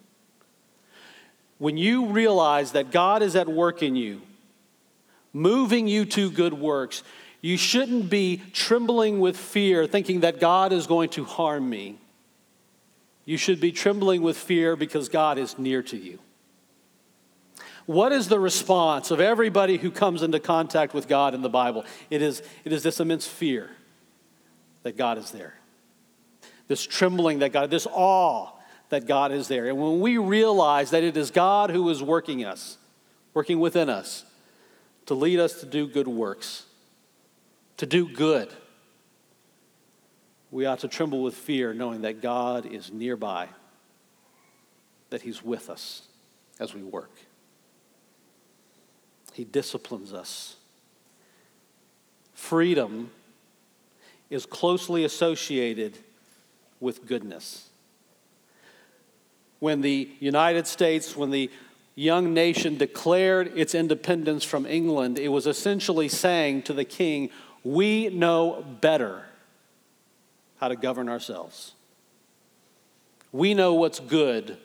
When 1.59 1.77
you 1.77 2.07
realize 2.07 2.73
that 2.73 2.91
God 2.91 3.23
is 3.23 3.37
at 3.37 3.49
work 3.49 3.83
in 3.83 3.95
you, 3.97 4.23
moving 5.33 5.87
you 5.87 6.05
to 6.07 6.31
good 6.31 6.55
works, 6.55 7.03
you 7.41 7.57
shouldn't 7.57 8.11
be 8.11 8.43
trembling 8.53 9.21
with 9.21 9.37
fear, 9.37 9.87
thinking 9.87 10.21
that 10.21 10.41
God 10.41 10.73
is 10.73 10.87
going 10.87 11.11
to 11.11 11.25
harm 11.25 11.69
me. 11.71 11.97
You 13.25 13.37
should 13.37 13.61
be 13.61 13.73
trembling 13.73 14.23
with 14.23 14.37
fear 14.37 14.75
because 14.75 15.09
God 15.09 15.39
is 15.39 15.59
near 15.59 15.83
to 15.85 15.97
you. 15.97 16.19
What 17.87 18.13
is 18.13 18.29
the 18.29 18.39
response 18.41 19.11
of 19.11 19.21
everybody 19.21 19.79
who 19.79 19.91
comes 19.91 20.23
into 20.23 20.41
contact 20.41 20.95
with 20.95 21.09
God 21.09 21.35
in 21.35 21.43
the 21.43 21.49
Bible? 21.49 21.85
It 22.11 22.23
is, 22.23 22.43
it 22.65 22.73
is 22.73 22.83
this 22.83 23.01
immense 23.01 23.27
fear 23.27 23.71
that 24.83 24.97
God 24.97 25.19
is 25.19 25.31
there, 25.31 25.55
this 26.69 26.83
trembling 26.85 27.41
that 27.41 27.53
God, 27.53 27.71
this 27.71 27.87
awe 27.91 28.51
that 28.91 29.07
God 29.07 29.33
is 29.33 29.49
there. 29.49 29.67
And 29.67 29.79
when 29.79 30.01
we 30.01 30.19
realize 30.19 30.91
that 30.91 31.05
it 31.05 31.17
is 31.17 31.31
God 31.31 31.71
who 31.71 31.89
is 31.91 32.03
working 32.03 32.45
us, 32.45 32.77
working 33.35 33.61
within 33.61 33.89
us, 33.89 34.25
to 35.07 35.15
lead 35.15 35.39
us 35.41 35.61
to 35.61 35.67
do 35.67 35.87
good 35.89 36.09
works, 36.09 36.65
to 37.79 37.87
do 37.87 38.09
good, 38.09 38.53
we 40.51 40.67
ought 40.67 40.81
to 40.81 40.89
tremble 40.89 41.23
with 41.23 41.35
fear, 41.35 41.73
knowing 41.73 42.03
that 42.03 42.21
God 42.21 42.67
is 42.67 42.93
nearby, 42.93 43.49
that 45.11 45.23
He's 45.23 45.43
with 45.43 45.71
us 45.71 46.03
as 46.59 46.75
we 46.75 46.83
work. 46.83 47.11
He 49.33 49.45
disciplines 49.45 50.13
us. 50.13 50.57
Freedom 52.35 53.11
is 54.29 54.47
closely 54.47 55.05
associated 55.05 55.99
with 56.81 57.07
goodness. 57.07 57.69
When 59.59 59.83
the 59.83 60.09
United 60.21 60.67
States, 60.67 61.17
when 61.17 61.31
the 61.31 61.51
young 61.95 62.33
nation 62.33 62.79
declared 62.79 63.53
its 63.59 63.75
independence 63.75 64.43
from 64.45 64.65
England, 64.65 65.19
it 65.19 65.29
was 65.29 65.47
essentially 65.47 66.09
saying 66.09 66.63
to 66.63 66.73
the 66.73 66.85
king, 66.85 67.29
We 67.63 68.09
know 68.09 68.65
better 68.81 69.25
how 70.59 70.69
to 70.69 70.77
govern 70.77 71.09
ourselves. 71.09 71.73
We 73.33 73.55
know 73.55 73.75
what's 73.75 74.01
good 74.01 74.57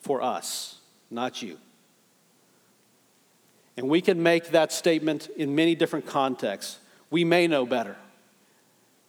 for 0.00 0.20
us, 0.22 0.76
not 1.10 1.40
you. 1.42 1.58
And 3.76 3.88
we 3.88 4.00
can 4.00 4.22
make 4.22 4.48
that 4.48 4.72
statement 4.72 5.28
in 5.36 5.54
many 5.54 5.74
different 5.74 6.06
contexts. 6.06 6.78
We 7.10 7.24
may 7.24 7.46
know 7.46 7.64
better 7.66 7.96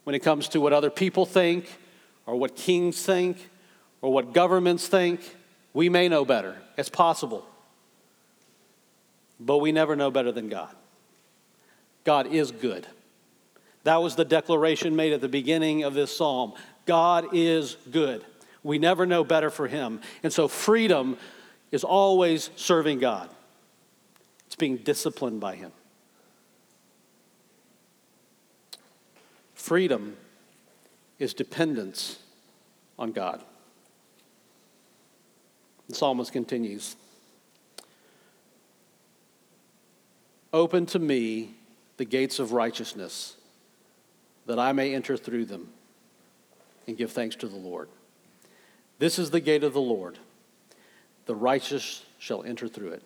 when 0.03 0.15
it 0.15 0.19
comes 0.19 0.47
to 0.49 0.61
what 0.61 0.73
other 0.73 0.89
people 0.89 1.25
think, 1.25 1.69
or 2.25 2.35
what 2.35 2.55
kings 2.55 3.01
think, 3.05 3.49
or 4.01 4.11
what 4.11 4.33
governments 4.33 4.87
think. 4.87 5.19
We 5.73 5.89
may 5.89 6.07
know 6.09 6.23
better. 6.25 6.57
It's 6.77 6.89
possible. 6.89 7.45
But 9.39 9.57
we 9.57 9.71
never 9.71 9.95
know 9.95 10.11
better 10.11 10.31
than 10.31 10.47
God. 10.49 10.73
God 12.05 12.27
is 12.27 12.51
good. 12.51 12.85
That 13.83 13.97
was 14.01 14.15
the 14.15 14.25
declaration 14.25 14.95
made 14.95 15.11
at 15.13 15.21
the 15.21 15.27
beginning 15.29 15.83
of 15.83 15.93
this 15.93 16.15
psalm 16.15 16.53
God 16.85 17.27
is 17.31 17.77
good. 17.91 18.25
We 18.61 18.77
never 18.77 19.05
know 19.05 19.23
better 19.23 19.49
for 19.49 19.67
Him. 19.67 20.01
And 20.21 20.31
so 20.33 20.49
freedom 20.49 21.17
is 21.71 21.85
always 21.85 22.49
serving 22.57 22.99
God. 22.99 23.29
It's 24.53 24.59
being 24.59 24.77
disciplined 24.77 25.39
by 25.39 25.55
Him. 25.55 25.71
Freedom 29.55 30.15
is 31.17 31.33
dependence 31.33 32.19
on 32.99 33.13
God. 33.13 33.41
The 35.89 35.95
psalmist 35.95 36.31
continues 36.31 36.95
Open 40.53 40.85
to 40.85 40.99
me 40.99 41.55
the 41.97 42.05
gates 42.05 42.37
of 42.37 42.51
righteousness, 42.53 43.35
that 44.45 44.59
I 44.59 44.71
may 44.71 44.93
enter 44.93 45.17
through 45.17 45.45
them 45.45 45.69
and 46.87 46.95
give 46.95 47.11
thanks 47.11 47.35
to 47.37 47.47
the 47.47 47.57
Lord. 47.57 47.89
This 48.99 49.17
is 49.17 49.31
the 49.31 49.39
gate 49.41 49.63
of 49.63 49.73
the 49.73 49.81
Lord. 49.81 50.19
The 51.25 51.33
righteous 51.33 52.05
shall 52.19 52.43
enter 52.43 52.67
through 52.67 52.89
it. 52.89 53.03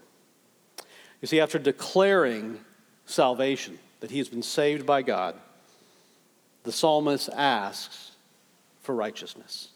You 1.21 1.27
see, 1.27 1.39
after 1.39 1.59
declaring 1.59 2.59
salvation, 3.05 3.79
that 4.01 4.11
he 4.11 4.19
has 4.19 4.29
been 4.29 4.43
saved 4.43 4.85
by 4.85 5.01
God, 5.01 5.35
the 6.63 6.71
psalmist 6.71 7.29
asks 7.35 8.11
for 8.81 8.93
righteousness. 8.93 9.69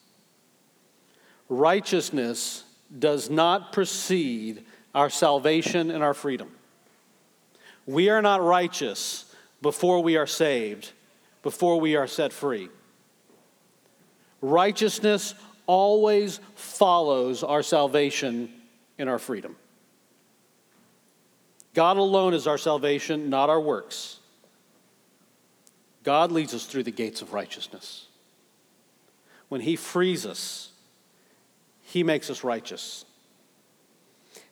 Righteousness 1.50 2.64
does 2.98 3.30
not 3.30 3.74
precede 3.74 4.64
our 4.94 5.10
salvation 5.10 5.90
and 5.90 6.04
our 6.04 6.14
freedom. 6.14 6.52
We 7.88 8.10
are 8.10 8.22
not 8.22 8.44
righteous 8.44 9.34
before 9.62 10.02
we 10.04 10.18
are 10.18 10.28
saved, 10.28 10.92
before 11.42 11.80
we 11.80 11.96
are 11.96 12.08
set 12.08 12.32
free. 12.34 12.70
Righteousness 14.42 15.34
always 15.66 16.40
follows 16.56 17.42
our 17.44 17.64
salvation 17.64 18.52
and 19.00 19.10
our 19.10 19.20
freedom. 19.20 19.56
God 21.74 21.98
alone 21.98 22.34
is 22.34 22.48
our 22.48 22.58
salvation, 22.58 23.30
not 23.30 23.50
our 23.50 23.60
works. 23.60 24.20
God 26.04 26.32
leads 26.32 26.54
us 26.54 26.66
through 26.66 26.84
the 26.84 26.92
gates 26.92 27.22
of 27.22 27.34
righteousness. 27.34 28.08
When 29.50 29.62
He 29.62 29.76
frees 29.76 30.26
us, 30.26 30.70
He 31.84 32.04
makes 32.04 32.30
us 32.30 32.44
righteous. 32.44 33.06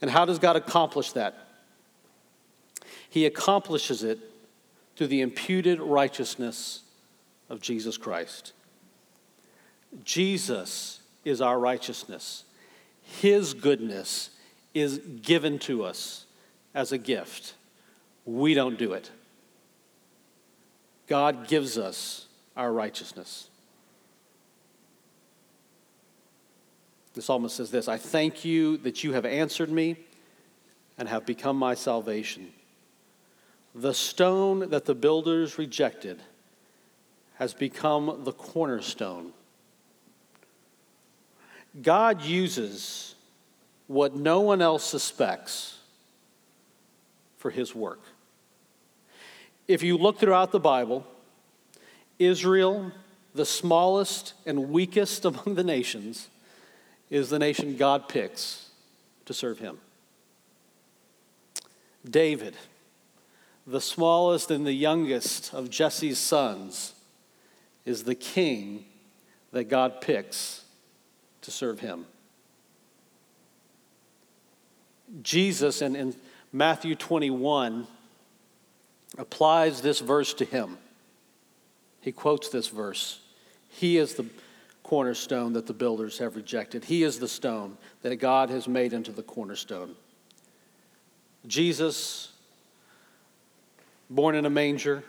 And 0.01 0.10
how 0.10 0.25
does 0.25 0.39
God 0.39 0.55
accomplish 0.55 1.12
that? 1.13 1.36
He 3.10 3.25
accomplishes 3.25 4.03
it 4.03 4.19
through 4.95 5.08
the 5.08 5.21
imputed 5.21 5.79
righteousness 5.79 6.82
of 7.49 7.60
Jesus 7.60 7.97
Christ. 7.97 8.53
Jesus 10.05 11.01
is 11.25 11.41
our 11.41 11.60
righteousness, 11.60 12.45
His 13.01 13.53
goodness 13.53 14.29
is 14.75 14.99
given 15.21 15.58
to 15.60 15.84
us 15.84 16.25
as 16.73 16.91
a 16.91 16.97
gift. 16.97 17.55
We 18.25 18.53
don't 18.53 18.77
do 18.77 18.93
it. 18.93 19.10
God 21.08 21.47
gives 21.47 21.77
us 21.77 22.27
our 22.55 22.71
righteousness. 22.71 23.49
The 27.13 27.21
psalmist 27.21 27.55
says 27.55 27.71
this 27.71 27.88
I 27.88 27.97
thank 27.97 28.45
you 28.45 28.77
that 28.77 29.03
you 29.03 29.13
have 29.13 29.25
answered 29.25 29.71
me 29.71 29.95
and 30.97 31.08
have 31.10 31.25
become 31.25 31.58
my 31.58 31.73
salvation. 31.73 32.51
The 33.73 33.93
stone 33.93 34.69
that 34.69 34.86
the 34.86 34.95
builders 34.95 35.58
rejected 35.58 36.21
has 37.36 37.53
become 37.53 38.21
the 38.25 38.34
cornerstone. 38.34 39.32
God 41.82 42.21
uses 42.23 43.15
what 43.88 44.15
no 44.15 44.41
one 44.41 44.62
else 44.62 44.84
suspects 44.84 45.79
for 47.39 47.49
his 47.49 47.73
work. 47.73 48.02
If 49.67 49.82
you 49.82 49.97
look 49.97 50.19
throughout 50.19 50.52
the 50.52 50.60
Bible, 50.60 51.08
Israel, 52.19 52.91
the 53.34 53.45
smallest 53.45 54.34
and 54.45 54.69
weakest 54.69 55.25
among 55.25 55.56
the 55.56 55.63
nations, 55.63 56.28
is 57.10 57.30
the 57.30 57.39
nation 57.39 57.75
God 57.78 58.08
picks 58.08 58.69
to 59.25 59.34
serve 59.34 59.58
him. 59.58 59.80
David, 62.08 62.56
the 63.65 63.82
smallest 63.82 64.52
and 64.52 64.65
the 64.65 64.73
youngest 64.73 65.54
of 65.54 65.69
Jesse's 65.69 66.19
sons, 66.19 66.93
is 67.86 68.04
the 68.04 68.15
king 68.15 68.86
that 69.52 69.65
God 69.65 70.02
picks 70.02 70.65
to 71.41 71.52
serve 71.52 71.80
him. 71.80 72.06
Jesus, 75.23 75.82
and, 75.82 75.95
and 75.95 76.15
Matthew 76.51 76.95
21 76.95 77.85
applies 79.17 79.81
this 79.81 79.99
verse 79.99 80.33
to 80.35 80.45
him. 80.45 80.77
He 82.01 82.12
quotes 82.12 82.49
this 82.49 82.67
verse 82.69 83.19
He 83.69 83.97
is 83.97 84.15
the 84.15 84.25
cornerstone 84.81 85.53
that 85.53 85.67
the 85.67 85.73
builders 85.73 86.17
have 86.17 86.35
rejected, 86.35 86.85
He 86.85 87.03
is 87.03 87.19
the 87.19 87.27
stone 87.27 87.77
that 88.01 88.15
God 88.15 88.49
has 88.49 88.67
made 88.67 88.93
into 88.93 89.12
the 89.12 89.21
cornerstone. 89.23 89.93
Jesus, 91.45 92.33
born 94.09 94.35
in 94.35 94.45
a 94.45 94.49
manger, 94.49 95.03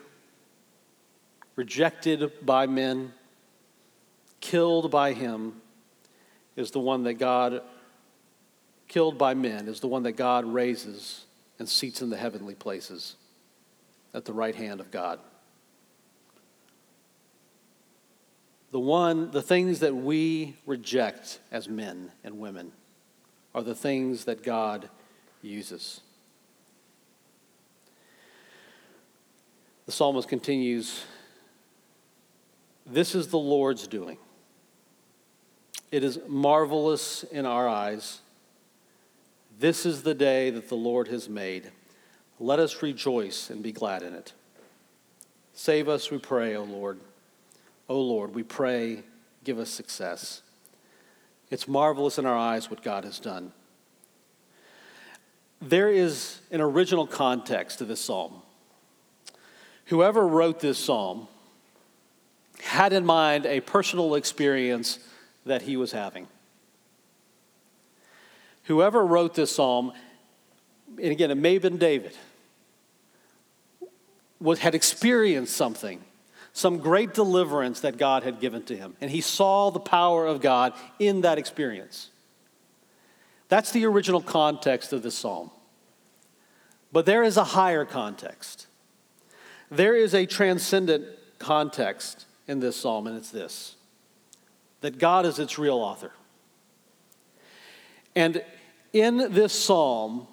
rejected 1.56 2.30
by 2.44 2.66
men, 2.66 3.12
killed 4.40 4.90
by 4.90 5.12
him, 5.12 5.60
is 6.54 6.70
the 6.70 6.78
one 6.78 7.02
that 7.04 7.14
God, 7.14 7.62
killed 8.88 9.18
by 9.18 9.34
men, 9.34 9.66
is 9.68 9.80
the 9.80 9.88
one 9.88 10.04
that 10.04 10.12
God 10.12 10.44
raises 10.44 11.24
and 11.60 11.68
seats 11.68 12.00
in 12.02 12.08
the 12.10 12.16
heavenly 12.16 12.54
places 12.54 13.14
at 14.14 14.24
the 14.24 14.32
right 14.32 14.54
hand 14.56 14.80
of 14.80 14.90
God. 14.90 15.20
The 18.72 18.80
one, 18.80 19.30
the 19.30 19.42
things 19.42 19.80
that 19.80 19.94
we 19.94 20.56
reject 20.64 21.38
as 21.52 21.68
men 21.68 22.12
and 22.24 22.38
women 22.38 22.72
are 23.54 23.62
the 23.62 23.74
things 23.74 24.24
that 24.24 24.42
God 24.42 24.88
uses. 25.42 26.00
The 29.86 29.92
psalmist 29.92 30.28
continues 30.28 31.04
This 32.86 33.14
is 33.14 33.28
the 33.28 33.38
Lord's 33.38 33.86
doing. 33.86 34.16
It 35.92 36.04
is 36.04 36.20
marvelous 36.26 37.22
in 37.24 37.44
our 37.44 37.68
eyes. 37.68 38.20
This 39.60 39.84
is 39.84 40.02
the 40.04 40.14
day 40.14 40.48
that 40.48 40.70
the 40.70 40.74
Lord 40.74 41.08
has 41.08 41.28
made. 41.28 41.70
Let 42.38 42.58
us 42.58 42.80
rejoice 42.80 43.50
and 43.50 43.62
be 43.62 43.72
glad 43.72 44.00
in 44.02 44.14
it. 44.14 44.32
Save 45.52 45.86
us, 45.86 46.10
we 46.10 46.16
pray, 46.16 46.56
O 46.56 46.64
Lord. 46.64 46.98
O 47.86 48.00
Lord, 48.00 48.34
we 48.34 48.42
pray, 48.42 49.02
give 49.44 49.58
us 49.58 49.68
success. 49.68 50.40
It's 51.50 51.68
marvelous 51.68 52.18
in 52.18 52.24
our 52.24 52.38
eyes 52.38 52.70
what 52.70 52.82
God 52.82 53.04
has 53.04 53.18
done. 53.18 53.52
There 55.60 55.90
is 55.90 56.40
an 56.50 56.62
original 56.62 57.06
context 57.06 57.80
to 57.80 57.84
this 57.84 58.00
psalm. 58.00 58.40
Whoever 59.86 60.26
wrote 60.26 60.60
this 60.60 60.78
psalm 60.78 61.28
had 62.62 62.94
in 62.94 63.04
mind 63.04 63.44
a 63.44 63.60
personal 63.60 64.14
experience 64.14 65.00
that 65.44 65.60
he 65.60 65.76
was 65.76 65.92
having 65.92 66.28
whoever 68.70 69.04
wrote 69.04 69.34
this 69.34 69.54
psalm, 69.56 69.92
and 70.90 71.10
again, 71.12 71.30
it 71.32 71.34
may 71.34 71.54
have 71.54 71.62
been 71.62 71.76
David, 71.76 72.12
was, 74.40 74.60
had 74.60 74.76
experienced 74.76 75.56
something, 75.56 76.00
some 76.52 76.78
great 76.78 77.12
deliverance 77.12 77.80
that 77.80 77.98
God 77.98 78.22
had 78.22 78.38
given 78.40 78.62
to 78.66 78.76
him. 78.76 78.94
And 79.00 79.10
he 79.10 79.20
saw 79.20 79.70
the 79.70 79.80
power 79.80 80.24
of 80.26 80.40
God 80.40 80.72
in 81.00 81.22
that 81.22 81.36
experience. 81.36 82.10
That's 83.48 83.72
the 83.72 83.84
original 83.86 84.20
context 84.22 84.92
of 84.92 85.02
this 85.02 85.16
psalm. 85.18 85.50
But 86.92 87.06
there 87.06 87.24
is 87.24 87.36
a 87.36 87.44
higher 87.44 87.84
context. 87.84 88.68
There 89.70 89.96
is 89.96 90.14
a 90.14 90.26
transcendent 90.26 91.06
context 91.40 92.24
in 92.46 92.60
this 92.60 92.76
psalm, 92.76 93.06
and 93.08 93.16
it's 93.16 93.30
this 93.30 93.74
that 94.80 94.98
God 94.98 95.26
is 95.26 95.38
its 95.40 95.58
real 95.58 95.74
author. 95.76 96.10
And 98.16 98.42
in 98.92 99.32
this 99.32 99.52
psalm, 99.52 100.26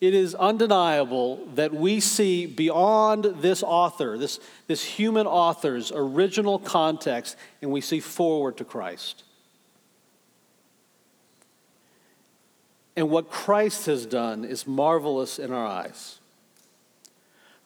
it 0.00 0.14
is 0.14 0.34
undeniable 0.34 1.46
that 1.54 1.72
we 1.72 2.00
see 2.00 2.46
beyond 2.46 3.24
this 3.40 3.62
author, 3.62 4.18
this, 4.18 4.40
this 4.66 4.84
human 4.84 5.26
author's 5.26 5.92
original 5.92 6.58
context, 6.58 7.36
and 7.60 7.70
we 7.70 7.80
see 7.80 8.00
forward 8.00 8.56
to 8.56 8.64
Christ. 8.64 9.24
And 12.96 13.08
what 13.10 13.30
Christ 13.30 13.86
has 13.86 14.04
done 14.04 14.44
is 14.44 14.66
marvelous 14.66 15.38
in 15.38 15.52
our 15.52 15.66
eyes. 15.66 16.18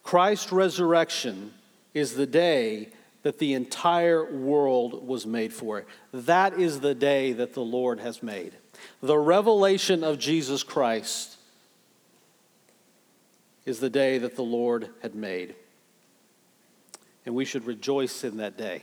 Christ's 0.04 0.52
resurrection 0.52 1.52
is 1.94 2.14
the 2.14 2.26
day 2.26 2.90
that 3.22 3.38
the 3.40 3.54
entire 3.54 4.24
world 4.30 5.04
was 5.04 5.26
made 5.26 5.52
for. 5.52 5.84
That 6.12 6.52
is 6.60 6.78
the 6.78 6.94
day 6.94 7.32
that 7.32 7.54
the 7.54 7.62
Lord 7.62 7.98
has 7.98 8.22
made. 8.22 8.52
The 9.02 9.18
revelation 9.18 10.02
of 10.02 10.18
Jesus 10.18 10.62
Christ 10.62 11.36
is 13.64 13.80
the 13.80 13.90
day 13.90 14.18
that 14.18 14.36
the 14.36 14.42
Lord 14.42 14.90
had 15.02 15.14
made. 15.14 15.54
And 17.24 17.34
we 17.34 17.44
should 17.44 17.64
rejoice 17.66 18.22
in 18.24 18.36
that 18.36 18.56
day. 18.56 18.82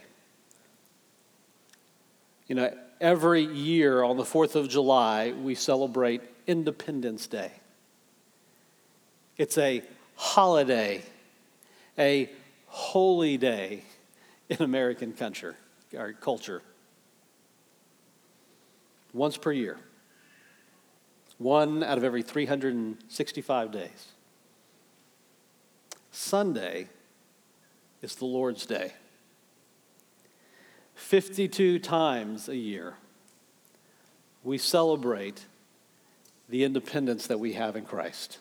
You 2.47 2.55
know, 2.55 2.73
every 2.99 3.43
year 3.43 4.03
on 4.03 4.17
the 4.17 4.23
4th 4.23 4.55
of 4.55 4.67
July, 4.67 5.31
we 5.31 5.55
celebrate 5.55 6.21
Independence 6.45 7.25
Day. 7.27 7.51
It's 9.37 9.57
a 9.57 9.81
holiday, 10.15 11.01
a 11.97 12.29
holy 12.67 13.37
day 13.37 13.83
in 14.49 14.57
American 14.61 15.13
culture, 15.13 15.55
our 15.97 16.11
culture 16.11 16.61
once 19.13 19.37
per 19.37 19.51
year, 19.51 19.77
one 21.37 21.83
out 21.83 21.97
of 21.97 22.03
every 22.03 22.23
365 22.23 23.71
days. 23.71 24.07
Sunday 26.11 26.87
is 28.01 28.15
the 28.15 28.25
Lord's 28.25 28.65
Day. 28.65 28.91
52 30.95 31.79
times 31.79 32.49
a 32.49 32.55
year, 32.55 32.95
we 34.43 34.57
celebrate 34.57 35.45
the 36.49 36.63
independence 36.63 37.27
that 37.27 37.39
we 37.39 37.53
have 37.53 37.75
in 37.75 37.85
Christ. 37.85 38.39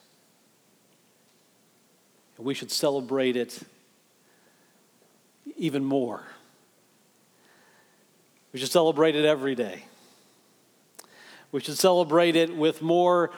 And 2.37 2.47
we 2.47 2.55
should 2.55 2.71
celebrate 2.71 3.37
it 3.37 3.61
even 5.57 5.85
more. 5.85 6.25
We 8.53 8.59
should 8.61 8.71
celebrate 8.71 9.17
it 9.17 9.25
every 9.25 9.55
day. 9.55 9.85
We 11.53 11.61
should 11.61 11.79
celebrate 11.79 12.35
it 12.35 12.57
with 12.57 12.81
more 12.81 13.31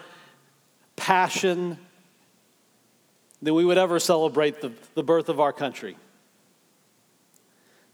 passion 0.95 1.77
than 3.43 3.55
we 3.55 3.65
would 3.65 3.77
ever 3.77 3.99
celebrate 3.99 4.61
the, 4.63 4.73
the 4.95 5.03
birth 5.03 5.29
of 5.29 5.41
our 5.41 5.53
country. 5.53 5.97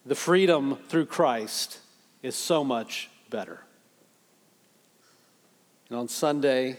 The 0.04 0.14
freedom 0.14 0.76
through 0.88 1.06
Christ 1.06 1.78
is 2.22 2.37
so 2.37 2.62
much 2.62 3.11
better. 3.30 3.64
And 5.88 5.98
on 5.98 6.06
Sunday, 6.06 6.76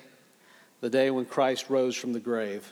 the 0.79 0.89
day 0.89 1.09
when 1.09 1.25
Christ 1.25 1.67
rose 1.69 1.95
from 1.95 2.13
the 2.13 2.19
grave, 2.19 2.71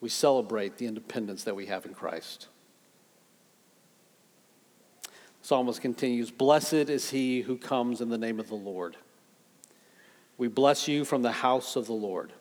we 0.00 0.08
celebrate 0.08 0.78
the 0.78 0.86
independence 0.86 1.44
that 1.44 1.54
we 1.54 1.66
have 1.66 1.86
in 1.86 1.94
Christ 1.94 2.48
psalmist 5.44 5.82
continues 5.82 6.30
Blessed 6.30 6.88
is 6.90 7.10
he 7.10 7.42
who 7.42 7.56
comes 7.58 8.00
in 8.00 8.08
the 8.08 8.16
name 8.18 8.40
of 8.40 8.48
the 8.48 8.54
Lord. 8.54 8.96
We 10.38 10.48
bless 10.48 10.88
you 10.88 11.04
from 11.04 11.20
the 11.22 11.30
house 11.32 11.76
of 11.76 11.84
the 11.86 11.92
Lord. 11.92 12.32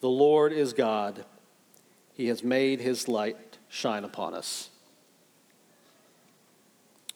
The 0.00 0.08
Lord 0.10 0.52
is 0.52 0.72
God, 0.74 1.24
he 2.12 2.28
has 2.28 2.44
made 2.44 2.80
his 2.80 3.08
light 3.08 3.56
shine 3.70 4.04
upon 4.04 4.34
us. 4.34 4.68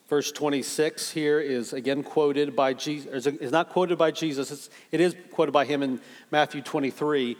Verse 0.08 0.32
26 0.32 1.10
here 1.12 1.38
is 1.40 1.72
again 1.74 2.02
quoted 2.02 2.56
by 2.56 2.72
Jesus, 2.74 3.26
is 3.26 3.52
not 3.52 3.68
quoted 3.68 3.96
by 3.98 4.10
Jesus, 4.10 4.50
it's, 4.50 4.70
it 4.90 5.00
is 5.02 5.14
quoted 5.30 5.52
by 5.52 5.64
him 5.66 5.82
in 5.82 6.00
Matthew 6.30 6.60
23, 6.62 7.36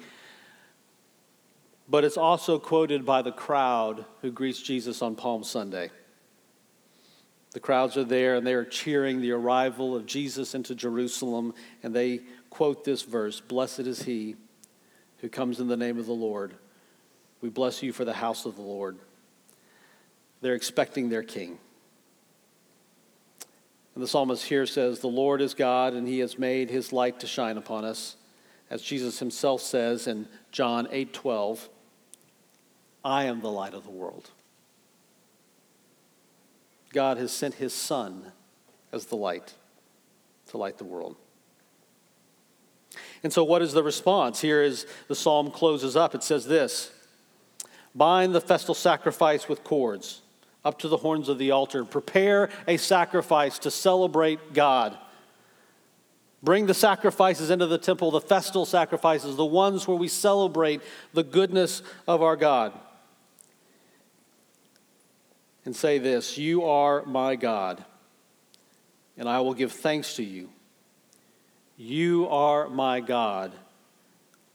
but 1.89 2.05
it's 2.05 2.17
also 2.19 2.59
quoted 2.59 3.05
by 3.07 3.21
the 3.23 3.33
crowd 3.33 4.05
who 4.21 4.31
greets 4.31 4.61
Jesus 4.63 5.01
on 5.03 5.15
Palm 5.17 5.43
Sunday. 5.43 5.91
The 7.53 7.61
crowds 7.61 7.97
are 7.97 8.05
there 8.05 8.35
and 8.37 8.47
they 8.47 8.55
are 8.55 8.65
cheering 8.65 9.21
the 9.21 9.33
arrival 9.33 9.95
of 9.95 10.07
Jesus 10.07 10.55
into 10.55 10.75
Jerusalem, 10.75 11.53
and 11.83 11.95
they 11.95 12.21
quote 12.51 12.85
this 12.85 13.03
verse 13.03 13.41
Blessed 13.41 13.81
is 13.81 14.03
he 14.03 14.37
who 15.19 15.29
comes 15.29 15.61
in 15.61 15.69
the 15.69 15.77
name 15.77 15.99
of 15.99 16.07
the 16.07 16.13
Lord. 16.13 16.55
We 17.41 17.51
bless 17.51 17.83
you 17.83 17.93
for 17.93 18.05
the 18.05 18.13
house 18.15 18.47
of 18.47 18.57
the 18.57 18.63
Lord. 18.63 18.99
They're 20.41 20.55
expecting 20.55 21.09
their 21.09 21.23
king. 21.23 21.59
And 23.95 24.03
the 24.03 24.09
psalmist 24.09 24.45
here 24.47 24.65
says, 24.65 24.99
The 25.01 25.07
Lord 25.09 25.43
is 25.43 25.53
God, 25.53 25.93
and 25.93 26.09
he 26.09 26.21
has 26.21 26.39
made 26.39 26.71
his 26.71 26.93
light 26.93 27.21
to 27.21 27.27
shine 27.27 27.59
upon 27.59 27.85
us. 27.85 28.17
As 28.71 28.81
Jesus 28.81 29.19
himself 29.19 29.61
says 29.61 30.07
in 30.07 30.27
John 30.51 30.89
8 30.91 31.13
12, 31.13 31.69
I 33.05 33.25
am 33.25 33.41
the 33.43 33.51
light 33.51 33.75
of 33.75 33.85
the 33.85 33.91
world. 33.91 34.31
God 36.93 37.17
has 37.19 37.33
sent 37.33 37.55
his 37.55 37.73
Son 37.73 38.33
as 38.93 39.07
the 39.07 39.17
light 39.17 39.55
to 40.51 40.59
light 40.59 40.79
the 40.79 40.85
world. 40.85 41.17
And 43.25 43.33
so, 43.33 43.43
what 43.45 43.63
is 43.63 43.73
the 43.73 43.83
response? 43.83 44.41
Here 44.41 44.63
is 44.63 44.87
the 45.09 45.15
psalm 45.15 45.51
closes 45.51 45.97
up. 45.97 46.15
It 46.15 46.23
says 46.23 46.47
this 46.47 46.91
Bind 47.95 48.35
the 48.35 48.41
festal 48.41 48.75
sacrifice 48.75 49.49
with 49.49 49.65
cords 49.65 50.21
up 50.65 50.79
to 50.81 50.89
the 50.89 50.99
horns 50.99 51.29
of 51.29 51.39
the 51.39 51.51
altar. 51.53 51.85
Prepare 51.85 52.51
a 52.69 52.77
sacrifice 52.77 53.59
to 53.61 53.71
celebrate 53.71 54.53
God. 54.53 54.97
Bring 56.43 56.67
the 56.67 56.75
sacrifices 56.75 57.51
into 57.51 57.67
the 57.67 57.79
temple, 57.79 58.11
the 58.11 58.21
festal 58.21 58.67
sacrifices, 58.67 59.37
the 59.37 59.45
ones 59.45 59.87
where 59.87 59.97
we 59.97 60.09
celebrate 60.09 60.81
the 61.15 61.23
goodness 61.23 61.83
of 62.09 62.21
our 62.21 62.35
God 62.37 62.73
and 65.65 65.75
say 65.75 65.99
this 65.99 66.39
You 66.39 66.65
are 66.65 67.05
my 67.05 67.37
God, 67.37 67.85
and 69.17 69.29
I 69.29 69.41
will 69.41 69.55
give 69.55 69.73
thanks 69.73 70.17
to 70.17 70.25
you. 70.25 70.51
You 71.77 72.29
are 72.29 72.69
my 72.69 73.01
God. 73.01 73.53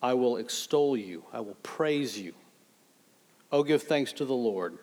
I 0.01 0.13
will 0.13 0.37
extol 0.37 0.95
you. 0.95 1.23
I 1.33 1.39
will 1.39 1.57
praise 1.63 2.19
you. 2.19 2.33
Oh, 3.51 3.63
give 3.63 3.81
thanks 3.83 4.13
to 4.13 4.25
the 4.25 4.35
Lord, 4.35 4.77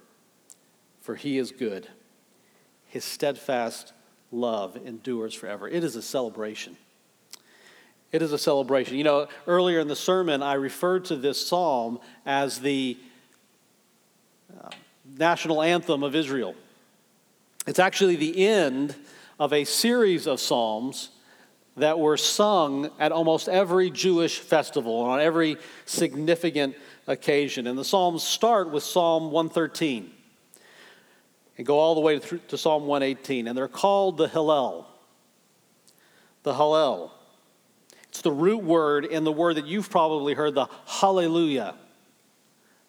for 1.02 1.14
he 1.14 1.38
is 1.38 1.52
good. 1.52 1.86
His 2.86 3.04
steadfast 3.04 3.92
love 4.32 4.76
endures 4.84 5.32
forever. 5.34 5.68
It 5.68 5.84
is 5.84 5.94
a 5.94 6.02
celebration. 6.02 6.76
It 8.10 8.22
is 8.22 8.32
a 8.32 8.38
celebration. 8.38 8.96
You 8.96 9.04
know, 9.04 9.28
earlier 9.46 9.78
in 9.78 9.86
the 9.88 9.96
sermon, 9.96 10.42
I 10.42 10.54
referred 10.54 11.04
to 11.06 11.16
this 11.16 11.44
psalm 11.46 12.00
as 12.26 12.60
the. 12.60 12.96
Uh, 14.62 14.70
national 15.18 15.62
anthem 15.62 16.02
of 16.02 16.14
Israel. 16.14 16.54
It's 17.66 17.78
actually 17.78 18.16
the 18.16 18.46
end 18.46 18.94
of 19.38 19.52
a 19.52 19.64
series 19.64 20.26
of 20.26 20.40
psalms 20.40 21.10
that 21.76 21.98
were 21.98 22.16
sung 22.16 22.90
at 22.98 23.10
almost 23.10 23.48
every 23.48 23.90
Jewish 23.90 24.38
festival 24.38 25.02
and 25.02 25.10
on 25.12 25.20
every 25.20 25.56
significant 25.86 26.76
occasion. 27.06 27.66
And 27.66 27.76
the 27.76 27.84
psalms 27.84 28.22
start 28.22 28.70
with 28.70 28.82
Psalm 28.84 29.30
113 29.32 30.10
and 31.58 31.66
go 31.66 31.78
all 31.78 31.94
the 31.94 32.00
way 32.00 32.18
to 32.18 32.58
Psalm 32.58 32.86
118. 32.86 33.48
And 33.48 33.58
they're 33.58 33.66
called 33.66 34.16
the 34.18 34.28
Hillel. 34.28 34.88
The 36.44 36.52
Hallel. 36.52 37.10
It's 38.08 38.20
the 38.20 38.30
root 38.32 38.62
word 38.62 39.04
in 39.06 39.24
the 39.24 39.32
word 39.32 39.54
that 39.56 39.66
you've 39.66 39.88
probably 39.90 40.34
heard, 40.34 40.54
the 40.54 40.66
Hallelujah. 40.86 41.74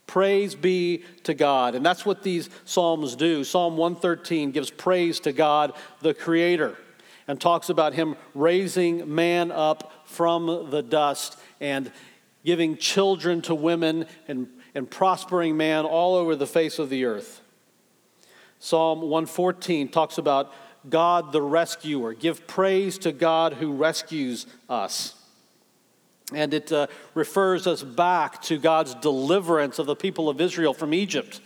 Praise 0.08 0.54
be 0.56 1.04
to 1.24 1.34
God. 1.34 1.76
And 1.76 1.86
that's 1.86 2.06
what 2.06 2.24
these 2.24 2.50
Psalms 2.64 3.16
do. 3.16 3.44
Psalm 3.44 3.76
113 3.78 4.52
gives 4.52 4.70
praise 4.70 5.20
to 5.22 5.32
God, 5.34 5.74
the 6.02 6.14
Creator, 6.14 6.76
and 7.28 7.42
talks 7.42 7.70
about 7.70 7.94
Him 7.94 8.16
raising 8.34 9.14
man 9.14 9.52
up 9.52 9.92
from 10.06 10.70
the 10.70 10.84
dust 10.84 11.40
and 11.60 11.92
giving 12.44 12.78
children 12.78 13.42
to 13.42 13.56
women 13.56 14.06
and, 14.28 14.48
and 14.76 14.90
prospering 14.90 15.58
man 15.58 15.86
all 15.86 16.16
over 16.16 16.36
the 16.36 16.46
face 16.46 16.78
of 16.78 16.90
the 16.90 17.06
earth. 17.06 17.42
Psalm 18.60 19.02
114 19.02 19.88
talks 19.90 20.18
about 20.20 20.54
God 20.88 21.32
the 21.32 21.42
rescuer. 21.42 22.14
Give 22.14 22.46
praise 22.46 23.00
to 23.00 23.12
God 23.12 23.54
who 23.56 23.74
rescues 23.74 24.46
us 24.70 25.15
and 26.34 26.54
it 26.54 26.72
uh, 26.72 26.88
refers 27.14 27.68
us 27.68 27.84
back 27.84 28.42
to 28.44 28.58
God's 28.58 28.96
deliverance 28.96 29.78
of 29.80 29.86
the 29.86 29.96
people 29.96 30.30
of 30.30 30.42
Israel 30.42 30.74
from 30.74 30.94
Egypt. 30.94 31.40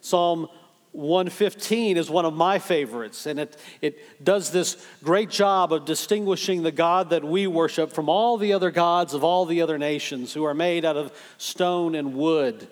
Psalm 0.00 0.48
115 0.92 1.96
is 1.96 2.10
one 2.10 2.24
of 2.24 2.32
my 2.34 2.58
favorites, 2.58 3.26
and 3.26 3.38
it, 3.38 3.56
it 3.80 4.24
does 4.24 4.50
this 4.50 4.84
great 5.04 5.30
job 5.30 5.72
of 5.72 5.84
distinguishing 5.84 6.62
the 6.64 6.72
God 6.72 7.10
that 7.10 7.22
we 7.22 7.46
worship 7.46 7.92
from 7.92 8.08
all 8.08 8.36
the 8.36 8.52
other 8.52 8.72
gods 8.72 9.14
of 9.14 9.22
all 9.22 9.44
the 9.46 9.62
other 9.62 9.78
nations 9.78 10.32
who 10.32 10.42
are 10.44 10.54
made 10.54 10.84
out 10.84 10.96
of 10.96 11.12
stone 11.38 11.94
and 11.94 12.14
wood, 12.14 12.66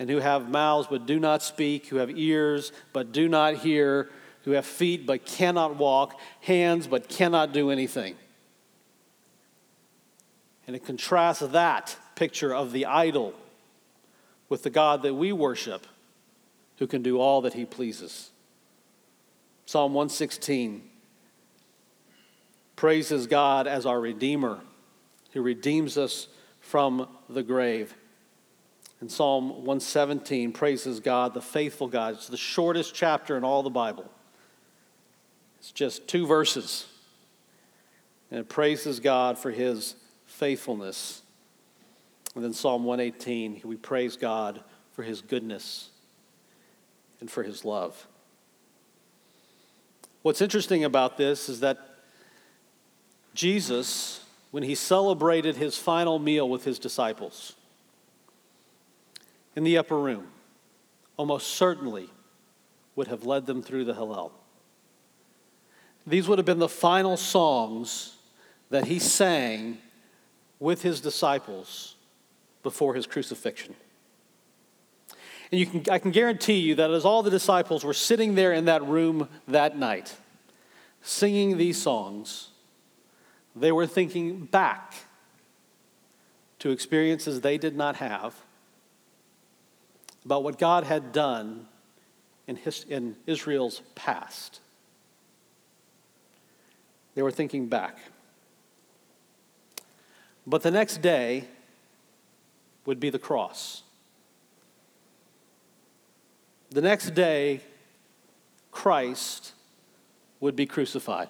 and 0.00 0.10
who 0.10 0.16
have 0.18 0.50
mouths 0.50 0.88
but 0.90 1.06
do 1.06 1.20
not 1.20 1.42
speak, 1.42 1.86
who 1.86 1.96
have 1.96 2.10
ears 2.18 2.72
but 2.92 3.12
do 3.12 3.28
not 3.28 3.54
hear, 3.56 4.08
who 4.44 4.52
have 4.52 4.66
feet 4.66 5.06
but 5.06 5.24
cannot 5.24 5.76
walk, 5.76 6.18
hands 6.40 6.88
but 6.88 7.08
cannot 7.08 7.52
do 7.52 7.70
anything. 7.70 8.16
And 10.74 10.80
it 10.80 10.86
contrasts 10.86 11.40
that 11.40 11.94
picture 12.14 12.54
of 12.54 12.72
the 12.72 12.86
idol 12.86 13.34
with 14.48 14.62
the 14.62 14.70
God 14.70 15.02
that 15.02 15.12
we 15.12 15.30
worship, 15.30 15.86
who 16.78 16.86
can 16.86 17.02
do 17.02 17.20
all 17.20 17.42
that 17.42 17.52
he 17.52 17.66
pleases. 17.66 18.30
Psalm 19.66 19.92
116 19.92 20.82
praises 22.74 23.26
God 23.26 23.66
as 23.66 23.84
our 23.84 24.00
Redeemer, 24.00 24.60
who 25.34 25.42
redeems 25.42 25.98
us 25.98 26.28
from 26.62 27.06
the 27.28 27.42
grave. 27.42 27.94
And 29.02 29.12
Psalm 29.12 29.50
117 29.66 30.52
praises 30.54 31.00
God, 31.00 31.34
the 31.34 31.42
faithful 31.42 31.86
God. 31.86 32.14
It's 32.14 32.28
the 32.28 32.38
shortest 32.38 32.94
chapter 32.94 33.36
in 33.36 33.44
all 33.44 33.62
the 33.62 33.68
Bible. 33.68 34.10
It's 35.58 35.70
just 35.70 36.08
two 36.08 36.26
verses. 36.26 36.86
And 38.30 38.40
it 38.40 38.48
praises 38.48 39.00
God 39.00 39.36
for 39.36 39.50
his 39.50 39.96
faithfulness. 40.42 41.22
And 42.34 42.42
then 42.42 42.52
Psalm 42.52 42.82
118, 42.82 43.60
we 43.64 43.76
praise 43.76 44.16
God 44.16 44.60
for 44.90 45.04
his 45.04 45.20
goodness 45.22 45.90
and 47.20 47.30
for 47.30 47.44
his 47.44 47.64
love. 47.64 48.08
What's 50.22 50.42
interesting 50.42 50.82
about 50.82 51.16
this 51.16 51.48
is 51.48 51.60
that 51.60 51.78
Jesus, 53.34 54.24
when 54.50 54.64
he 54.64 54.74
celebrated 54.74 55.54
his 55.58 55.78
final 55.78 56.18
meal 56.18 56.48
with 56.48 56.64
his 56.64 56.80
disciples 56.80 57.52
in 59.54 59.62
the 59.62 59.78
upper 59.78 59.96
room, 59.96 60.26
almost 61.16 61.50
certainly 61.52 62.10
would 62.96 63.06
have 63.06 63.24
led 63.24 63.46
them 63.46 63.62
through 63.62 63.84
the 63.84 63.94
Hallel. 63.94 64.32
These 66.04 66.26
would 66.26 66.40
have 66.40 66.46
been 66.46 66.58
the 66.58 66.68
final 66.68 67.16
songs 67.16 68.16
that 68.70 68.86
he 68.86 68.98
sang 68.98 69.78
with 70.62 70.80
his 70.82 71.00
disciples 71.00 71.96
before 72.62 72.94
his 72.94 73.04
crucifixion. 73.04 73.74
And 75.50 75.58
you 75.58 75.66
can, 75.66 75.82
I 75.92 75.98
can 75.98 76.12
guarantee 76.12 76.58
you 76.60 76.76
that 76.76 76.88
as 76.92 77.04
all 77.04 77.24
the 77.24 77.32
disciples 77.32 77.84
were 77.84 77.92
sitting 77.92 78.36
there 78.36 78.52
in 78.52 78.66
that 78.66 78.80
room 78.86 79.28
that 79.48 79.76
night, 79.76 80.14
singing 81.02 81.56
these 81.58 81.82
songs, 81.82 82.50
they 83.56 83.72
were 83.72 83.88
thinking 83.88 84.44
back 84.44 84.94
to 86.60 86.70
experiences 86.70 87.40
they 87.40 87.58
did 87.58 87.74
not 87.74 87.96
have 87.96 88.32
about 90.24 90.44
what 90.44 90.60
God 90.60 90.84
had 90.84 91.10
done 91.10 91.66
in, 92.46 92.54
his, 92.54 92.84
in 92.88 93.16
Israel's 93.26 93.82
past. 93.96 94.60
They 97.16 97.22
were 97.22 97.32
thinking 97.32 97.66
back. 97.66 97.98
But 100.46 100.62
the 100.62 100.70
next 100.70 101.02
day 101.02 101.44
would 102.84 102.98
be 103.00 103.10
the 103.10 103.18
cross. 103.18 103.82
The 106.70 106.80
next 106.80 107.10
day, 107.10 107.60
Christ 108.70 109.52
would 110.40 110.56
be 110.56 110.66
crucified. 110.66 111.28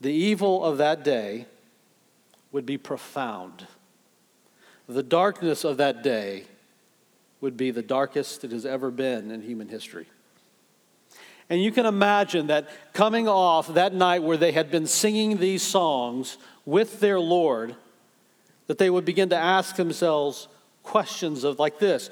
The 0.00 0.12
evil 0.12 0.64
of 0.64 0.78
that 0.78 1.02
day 1.04 1.46
would 2.52 2.66
be 2.66 2.76
profound. 2.76 3.66
The 4.86 5.02
darkness 5.02 5.64
of 5.64 5.76
that 5.76 6.02
day 6.02 6.44
would 7.40 7.56
be 7.56 7.70
the 7.70 7.82
darkest 7.82 8.42
it 8.44 8.50
has 8.52 8.66
ever 8.66 8.90
been 8.90 9.30
in 9.30 9.42
human 9.42 9.68
history. 9.68 10.06
And 11.50 11.62
you 11.62 11.70
can 11.72 11.86
imagine 11.86 12.48
that 12.48 12.68
coming 12.92 13.26
off 13.26 13.72
that 13.74 13.94
night 13.94 14.22
where 14.22 14.36
they 14.36 14.52
had 14.52 14.70
been 14.70 14.86
singing 14.86 15.38
these 15.38 15.62
songs 15.62 16.36
with 16.66 17.00
their 17.00 17.18
Lord, 17.18 17.74
that 18.66 18.76
they 18.78 18.90
would 18.90 19.06
begin 19.06 19.30
to 19.30 19.36
ask 19.36 19.76
themselves 19.76 20.48
questions 20.82 21.44
of 21.44 21.58
like 21.58 21.78
this 21.78 22.10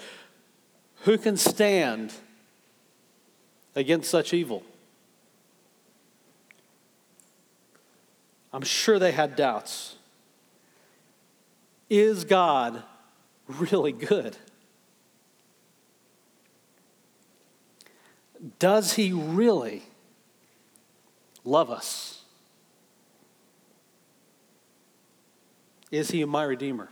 Who 1.04 1.18
can 1.18 1.36
stand 1.36 2.14
against 3.74 4.10
such 4.10 4.32
evil? 4.32 4.62
I'm 8.54 8.62
sure 8.62 8.98
they 8.98 9.12
had 9.12 9.36
doubts. 9.36 9.96
Is 11.90 12.24
God 12.24 12.82
really 13.46 13.92
good? 13.92 14.34
Does 18.58 18.94
he 18.94 19.12
really 19.12 19.82
love 21.44 21.70
us? 21.70 22.22
Is 25.90 26.10
he 26.10 26.24
my 26.24 26.42
Redeemer? 26.44 26.88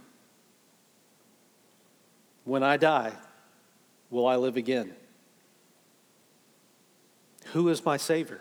When 2.44 2.62
I 2.62 2.76
die, 2.76 3.12
will 4.11 4.26
I 4.26 4.36
live 4.36 4.57
again? 4.57 4.92
Who 7.52 7.68
is 7.68 7.84
my 7.84 7.96
Savior? 7.96 8.40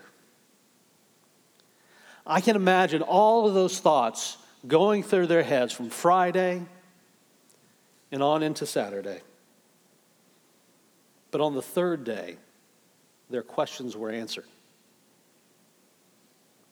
I 2.26 2.40
can 2.40 2.56
imagine 2.56 3.02
all 3.02 3.46
of 3.46 3.54
those 3.54 3.80
thoughts 3.80 4.38
going 4.66 5.02
through 5.02 5.26
their 5.26 5.42
heads 5.42 5.72
from 5.72 5.90
Friday 5.90 6.62
and 8.10 8.22
on 8.22 8.42
into 8.42 8.64
Saturday. 8.66 9.20
But 11.30 11.40
on 11.40 11.54
the 11.54 11.62
third 11.62 12.04
day, 12.04 12.36
their 13.30 13.42
questions 13.42 13.96
were 13.96 14.10
answered. 14.10 14.44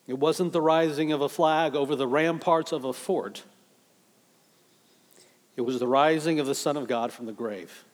It 0.07 0.19
wasn't 0.19 0.53
the 0.53 0.61
rising 0.61 1.13
of 1.13 1.21
a 1.21 1.29
flag 1.29 1.75
over 1.75 1.95
the 1.97 2.07
ramparts 2.09 2.73
of 2.73 2.85
a 2.85 2.93
fort. 2.93 3.45
It 5.57 5.63
was 5.63 5.79
the 5.79 5.87
rising 5.87 6.41
of 6.41 6.47
the 6.47 6.55
Son 6.55 6.77
of 6.77 6.89
God 6.89 7.13
from 7.13 7.27
the 7.27 7.33
grave. 7.33 7.85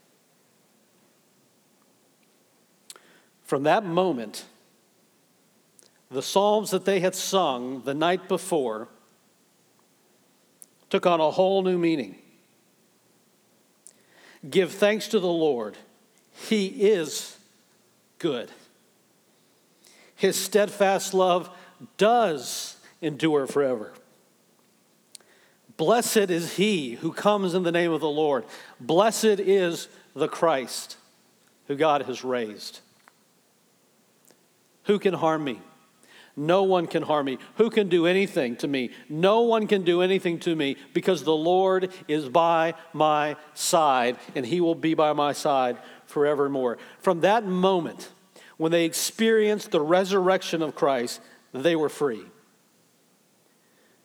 From 3.43 3.63
that 3.65 3.85
moment, 3.85 4.45
the 6.11 6.23
psalms 6.23 6.71
that 6.71 6.85
they 6.85 7.01
had 7.01 7.15
sung 7.15 7.83
the 7.83 7.95
night 7.95 8.29
before 8.29 8.89
took 10.91 11.05
on 11.07 11.21
a 11.21 11.31
whole 11.31 11.63
new 11.63 11.77
meaning. 11.79 12.17
Give 14.49 14.71
thanks 14.73 15.09
to 15.09 15.19
the 15.21 15.27
Lord, 15.27 15.77
He 16.33 16.67
is 16.67 17.38
good. 18.19 18.51
His 20.15 20.37
steadfast 20.37 21.15
love 21.15 21.49
does 21.97 22.77
endure 23.01 23.47
forever. 23.47 23.93
Blessed 25.77 26.17
is 26.29 26.57
he 26.57 26.95
who 26.97 27.13
comes 27.13 27.55
in 27.55 27.63
the 27.63 27.71
name 27.73 27.93
of 27.93 28.01
the 28.01 28.09
Lord. 28.09 28.45
Blessed 28.81 29.25
is 29.41 29.87
the 30.15 30.27
Christ 30.27 30.97
who 31.69 31.77
God 31.77 32.03
has 32.03 32.25
raised. 32.25 32.81
Who 34.85 34.99
can 34.99 35.15
harm 35.15 35.45
me? 35.45 35.61
No 36.35 36.63
one 36.65 36.87
can 36.87 37.03
harm 37.03 37.27
me. 37.27 37.39
Who 37.57 37.69
can 37.69 37.89
do 37.89 38.07
anything 38.07 38.57
to 38.57 38.69
me? 38.69 38.91
No 39.09 39.43
one 39.43 39.67
can 39.69 39.83
do 39.85 40.03
anything 40.03 40.39
to 40.41 40.55
me 40.57 40.77
because 40.95 41.23
the 41.23 41.35
Lord 41.35 41.93
is 42.09 42.29
by 42.29 42.75
my 42.93 43.37
side 43.55 44.17
and 44.35 44.47
he 44.47 44.61
will 44.61 44.77
be 44.77 44.95
by 44.95 45.13
my 45.13 45.33
side 45.33 45.79
forevermore. 46.09 46.79
From 46.99 47.21
that 47.21 47.45
moment, 47.45 48.11
when 48.57 48.73
they 48.73 48.85
experienced 48.85 49.71
the 49.71 49.81
resurrection 49.81 50.63
of 50.63 50.75
Christ, 50.75 51.21
they 51.53 51.77
were 51.77 51.89
free. 51.91 52.23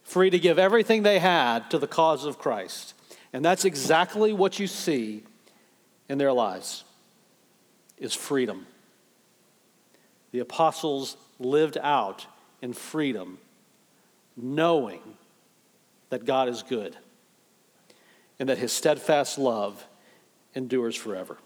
Free 0.04 0.30
to 0.30 0.38
give 0.40 0.60
everything 0.60 1.02
they 1.04 1.20
had 1.20 1.72
to 1.72 1.80
the 1.80 1.88
cause 1.88 2.26
of 2.26 2.38
Christ. 2.38 2.94
And 3.32 3.44
that's 3.44 3.66
exactly 3.66 4.34
what 4.34 4.60
you 4.60 4.68
see 4.68 5.24
in 6.10 6.18
their 6.18 6.34
lives 6.34 6.84
is 7.98 8.14
freedom. 8.14 8.68
The 10.34 10.40
apostles 10.40 11.16
lived 11.40 11.78
out 11.82 12.28
in 12.62 12.74
freedom, 12.74 13.38
knowing 14.36 15.02
that 16.10 16.26
God 16.26 16.50
is 16.50 16.64
good 16.64 16.96
and 18.40 18.50
that 18.50 18.58
his 18.58 18.72
steadfast 18.74 19.38
love 19.38 19.86
endures 20.56 20.96
forever. 20.96 21.38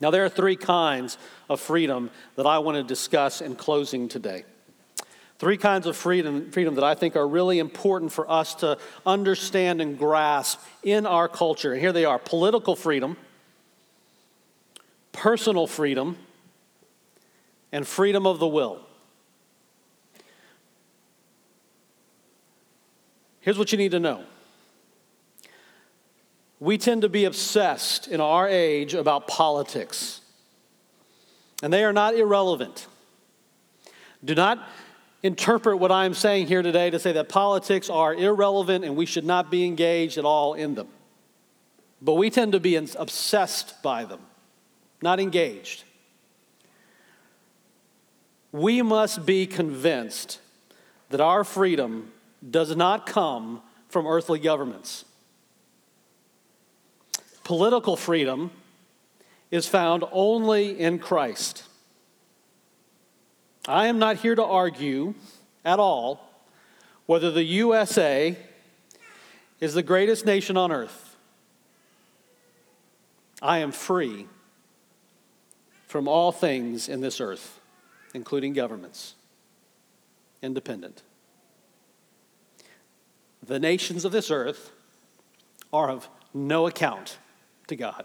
Now, 0.00 0.10
there 0.10 0.24
are 0.24 0.30
three 0.30 0.56
kinds 0.56 1.18
of 1.50 1.60
freedom 1.60 2.10
that 2.36 2.46
I 2.46 2.58
want 2.58 2.76
to 2.78 2.82
discuss 2.82 3.42
in 3.42 3.54
closing 3.54 4.08
today. 4.08 4.44
Three 5.38 5.58
kinds 5.58 5.86
of 5.86 5.96
freedom, 5.96 6.50
freedom 6.50 6.74
that 6.74 6.84
I 6.84 6.94
think 6.94 7.16
are 7.16 7.28
really 7.28 7.58
important 7.58 8.10
for 8.12 8.30
us 8.30 8.54
to 8.56 8.78
understand 9.04 9.80
and 9.80 9.98
grasp 9.98 10.60
in 10.82 11.04
our 11.06 11.28
culture. 11.28 11.72
And 11.72 11.80
here 11.80 11.92
they 11.92 12.04
are 12.06 12.18
political 12.18 12.74
freedom, 12.76 13.16
personal 15.12 15.66
freedom, 15.66 16.16
and 17.72 17.86
freedom 17.86 18.26
of 18.26 18.38
the 18.38 18.48
will. 18.48 18.80
Here's 23.40 23.58
what 23.58 23.72
you 23.72 23.78
need 23.78 23.92
to 23.92 24.00
know 24.00 24.24
we 26.60 26.76
tend 26.76 27.02
to 27.02 27.08
be 27.08 27.24
obsessed 27.24 28.06
in 28.06 28.20
our 28.20 28.46
age 28.46 28.92
about 28.92 29.26
politics, 29.26 30.20
and 31.62 31.72
they 31.72 31.84
are 31.84 31.92
not 31.92 32.14
irrelevant. 32.14 32.86
Do 34.22 34.34
not 34.34 34.62
interpret 35.22 35.78
what 35.78 35.90
I'm 35.90 36.12
saying 36.14 36.46
here 36.46 36.62
today 36.62 36.90
to 36.90 36.98
say 36.98 37.12
that 37.12 37.30
politics 37.30 37.88
are 37.90 38.14
irrelevant 38.14 38.84
and 38.84 38.94
we 38.96 39.06
should 39.06 39.24
not 39.24 39.50
be 39.50 39.64
engaged 39.64 40.18
at 40.18 40.24
all 40.26 40.52
in 40.54 40.74
them. 40.74 40.88
But 42.02 42.14
we 42.14 42.28
tend 42.30 42.52
to 42.52 42.60
be 42.60 42.74
obsessed 42.76 43.82
by 43.82 44.04
them, 44.04 44.20
not 45.02 45.18
engaged. 45.20 45.84
We 48.52 48.80
must 48.82 49.24
be 49.26 49.46
convinced 49.46 50.40
that 51.10 51.20
our 51.22 51.44
freedom 51.44 52.10
does 52.48 52.74
not 52.76 53.06
come 53.06 53.62
from 53.88 54.06
earthly 54.06 54.38
governments. 54.38 55.04
Political 57.50 57.96
freedom 57.96 58.50
is 59.50 59.66
found 59.66 60.04
only 60.12 60.78
in 60.78 61.00
Christ. 61.00 61.64
I 63.66 63.88
am 63.88 63.98
not 63.98 64.18
here 64.18 64.36
to 64.36 64.44
argue 64.44 65.14
at 65.64 65.80
all 65.80 66.20
whether 67.06 67.28
the 67.28 67.42
USA 67.42 68.36
is 69.58 69.74
the 69.74 69.82
greatest 69.82 70.24
nation 70.24 70.56
on 70.56 70.70
earth. 70.70 71.16
I 73.42 73.58
am 73.58 73.72
free 73.72 74.28
from 75.88 76.06
all 76.06 76.30
things 76.30 76.88
in 76.88 77.00
this 77.00 77.20
earth, 77.20 77.58
including 78.14 78.52
governments, 78.52 79.16
independent. 80.40 81.02
The 83.44 83.58
nations 83.58 84.04
of 84.04 84.12
this 84.12 84.30
earth 84.30 84.70
are 85.72 85.90
of 85.90 86.08
no 86.32 86.68
account 86.68 87.18
to 87.70 87.76
God. 87.76 88.04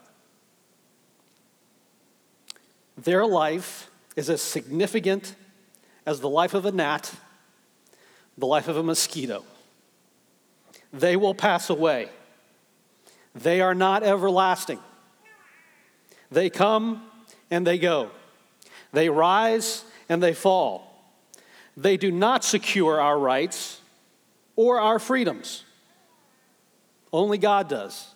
Their 2.98 3.26
life 3.26 3.90
is 4.16 4.30
as 4.30 4.42
significant 4.42 5.36
as 6.06 6.22
the 6.22 6.30
life 6.30 6.54
of 6.54 6.66
a 6.66 6.72
gnat, 6.72 7.14
the 8.38 8.46
life 8.46 8.68
of 8.70 8.78
a 8.78 8.84
mosquito. 8.84 9.44
They 10.94 11.18
will 11.18 11.36
pass 11.36 11.70
away. 11.70 12.08
They 13.34 13.60
are 13.60 13.74
not 13.76 14.04
everlasting. 14.04 14.80
They 16.32 16.50
come 16.50 17.04
and 17.52 17.68
they 17.68 17.78
go. 17.78 18.10
They 18.94 19.10
rise 19.10 19.84
and 20.08 20.24
they 20.24 20.34
fall. 20.34 20.74
They 21.76 21.98
do 21.98 22.12
not 22.12 22.44
secure 22.46 23.02
our 23.02 23.20
rights 23.20 23.82
or 24.56 24.80
our 24.80 25.00
freedoms. 25.00 25.66
Only 27.12 27.38
God 27.38 27.68
does. 27.68 28.15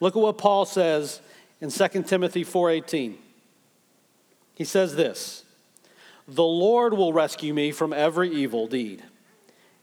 Look 0.00 0.16
at 0.16 0.20
what 0.20 0.38
Paul 0.38 0.64
says 0.64 1.20
in 1.60 1.70
2 1.70 2.02
Timothy 2.06 2.42
4:18. 2.44 3.16
He 4.54 4.64
says 4.64 4.96
this, 4.96 5.44
"The 6.26 6.42
Lord 6.44 6.94
will 6.94 7.12
rescue 7.12 7.52
me 7.54 7.70
from 7.70 7.92
every 7.92 8.34
evil 8.34 8.66
deed 8.66 9.04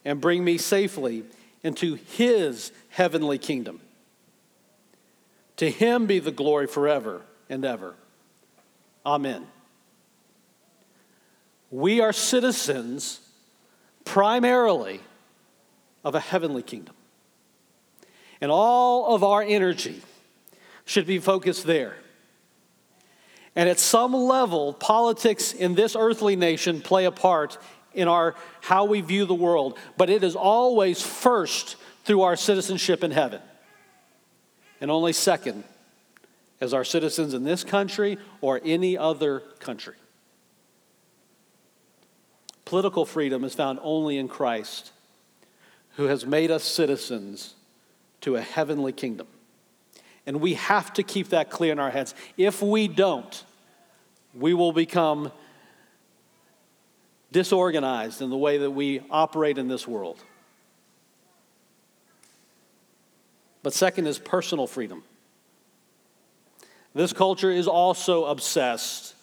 and 0.03 0.19
bring 0.19 0.43
me 0.43 0.57
safely 0.57 1.23
into 1.63 1.95
his 1.95 2.71
heavenly 2.89 3.37
kingdom. 3.37 3.79
To 5.57 5.69
him 5.71 6.05
be 6.07 6.19
the 6.19 6.31
glory 6.31 6.67
forever 6.67 7.23
and 7.49 7.63
ever." 7.63 7.95
Amen. 9.05 9.47
We 11.69 11.99
are 12.01 12.13
citizens 12.13 13.19
primarily 14.05 15.01
of 16.03 16.15
a 16.15 16.19
heavenly 16.19 16.63
kingdom. 16.63 16.95
And 18.39 18.51
all 18.51 19.15
of 19.15 19.23
our 19.23 19.41
energy 19.41 20.03
should 20.87 21.05
be 21.05 21.19
focused 21.19 21.65
there. 21.65 21.97
And 23.55 23.67
at 23.69 23.77
some 23.79 24.13
level, 24.13 24.73
politics 24.73 25.51
in 25.51 25.75
this 25.75 25.95
earthly 25.95 26.35
nation 26.35 26.81
play 26.81 27.05
a 27.05 27.11
part 27.11 27.57
in 27.93 28.07
our 28.07 28.35
how 28.61 28.85
we 28.85 29.01
view 29.01 29.25
the 29.25 29.35
world, 29.35 29.77
but 29.97 30.09
it 30.09 30.23
is 30.23 30.35
always 30.35 31.01
first 31.01 31.75
through 32.05 32.21
our 32.21 32.35
citizenship 32.35 33.03
in 33.03 33.11
heaven. 33.11 33.41
And 34.79 34.89
only 34.89 35.11
second 35.11 35.65
as 36.61 36.73
our 36.73 36.85
citizens 36.85 37.33
in 37.33 37.43
this 37.43 37.63
country 37.63 38.17
or 38.41 38.61
any 38.63 38.97
other 38.97 39.39
country. 39.59 39.95
Political 42.65 43.05
freedom 43.05 43.43
is 43.43 43.53
found 43.55 43.79
only 43.81 44.17
in 44.17 44.27
Christ, 44.27 44.91
who 45.97 46.05
has 46.05 46.25
made 46.25 46.49
us 46.51 46.63
citizens 46.63 47.55
to 48.21 48.35
a 48.35 48.41
heavenly 48.41 48.91
kingdom. 48.93 49.27
And 50.27 50.41
we 50.41 50.55
have 50.55 50.91
to 50.95 51.03
keep 51.03 51.29
that 51.29 51.49
clear 51.49 51.71
in 51.71 51.79
our 51.79 51.89
heads. 51.89 52.13
If 52.35 52.61
we 52.61 52.89
don't, 52.89 53.45
we 54.35 54.53
will 54.53 54.73
become 54.73 55.31
disorganized 57.31 58.21
in 58.21 58.29
the 58.29 58.35
way 58.37 58.57
that 58.57 58.71
we 58.71 58.99
operate 59.09 59.57
in 59.57 59.69
this 59.69 59.87
world. 59.87 60.19
But 63.63 63.73
second 63.73 64.05
is 64.05 64.19
personal 64.19 64.67
freedom. 64.67 65.01
This 66.93 67.13
culture 67.13 67.51
is 67.51 67.67
also 67.67 68.25
obsessed 68.25 69.15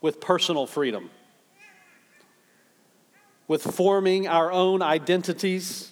with 0.00 0.20
personal 0.20 0.66
freedom, 0.66 1.10
with 3.46 3.62
forming 3.62 4.26
our 4.26 4.50
own 4.50 4.82
identities, 4.82 5.90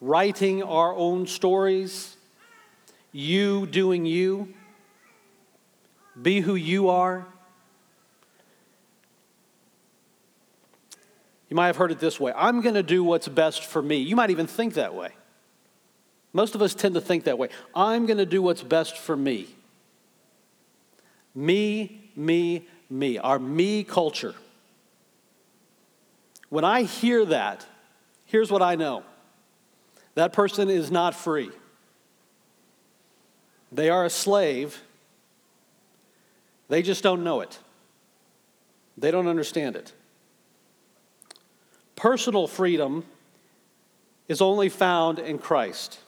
writing 0.00 0.62
our 0.62 0.94
own 0.94 1.26
stories, 1.28 2.16
you 3.12 3.66
doing 3.66 4.06
you, 4.06 4.52
be 6.20 6.40
who 6.40 6.54
you 6.54 6.90
are. 6.90 7.26
You 11.48 11.56
might 11.56 11.66
have 11.66 11.76
heard 11.76 11.90
it 11.90 11.98
this 11.98 12.20
way 12.20 12.32
I'm 12.36 12.60
going 12.60 12.76
to 12.76 12.82
do 12.82 13.02
what's 13.02 13.28
best 13.28 13.64
for 13.64 13.82
me. 13.82 13.96
You 13.96 14.14
might 14.14 14.30
even 14.30 14.46
think 14.46 14.74
that 14.74 14.94
way. 14.94 15.10
Most 16.32 16.54
of 16.54 16.62
us 16.62 16.74
tend 16.74 16.94
to 16.94 17.00
think 17.00 17.24
that 17.24 17.38
way. 17.38 17.48
I'm 17.74 18.06
going 18.06 18.18
to 18.18 18.26
do 18.26 18.40
what's 18.40 18.62
best 18.62 18.96
for 18.98 19.16
me. 19.16 19.48
Me, 21.34 22.10
me, 22.14 22.66
me. 22.88 23.18
Our 23.18 23.38
me 23.40 23.82
culture. 23.82 24.34
When 26.48 26.64
I 26.64 26.82
hear 26.82 27.24
that, 27.26 27.66
here's 28.26 28.50
what 28.50 28.62
I 28.62 28.76
know 28.76 29.02
that 30.14 30.32
person 30.32 30.70
is 30.70 30.92
not 30.92 31.16
free. 31.16 31.50
They 33.72 33.88
are 33.88 34.04
a 34.04 34.10
slave, 34.10 34.82
they 36.68 36.82
just 36.82 37.02
don't 37.02 37.22
know 37.24 37.40
it, 37.40 37.58
they 38.98 39.10
don't 39.10 39.28
understand 39.28 39.76
it. 39.76 39.92
Personal 41.96 42.46
freedom 42.48 43.04
is 44.26 44.40
only 44.40 44.68
found 44.68 45.18
in 45.18 45.38
Christ. 45.38 45.98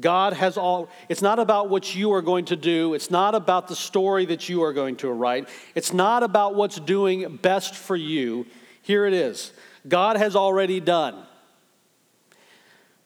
God 0.00 0.32
has 0.32 0.56
all, 0.56 0.88
it's 1.10 1.20
not 1.20 1.38
about 1.38 1.68
what 1.68 1.94
you 1.94 2.12
are 2.12 2.22
going 2.22 2.46
to 2.46 2.56
do. 2.56 2.94
It's 2.94 3.10
not 3.10 3.34
about 3.34 3.68
the 3.68 3.76
story 3.76 4.24
that 4.26 4.48
you 4.48 4.62
are 4.62 4.72
going 4.72 4.96
to 4.98 5.10
write. 5.10 5.46
It's 5.74 5.92
not 5.92 6.22
about 6.22 6.54
what's 6.54 6.80
doing 6.80 7.38
best 7.42 7.74
for 7.74 7.96
you. 7.96 8.46
Here 8.80 9.04
it 9.04 9.12
is 9.12 9.52
God 9.86 10.16
has 10.16 10.36
already 10.36 10.80
done. 10.80 11.16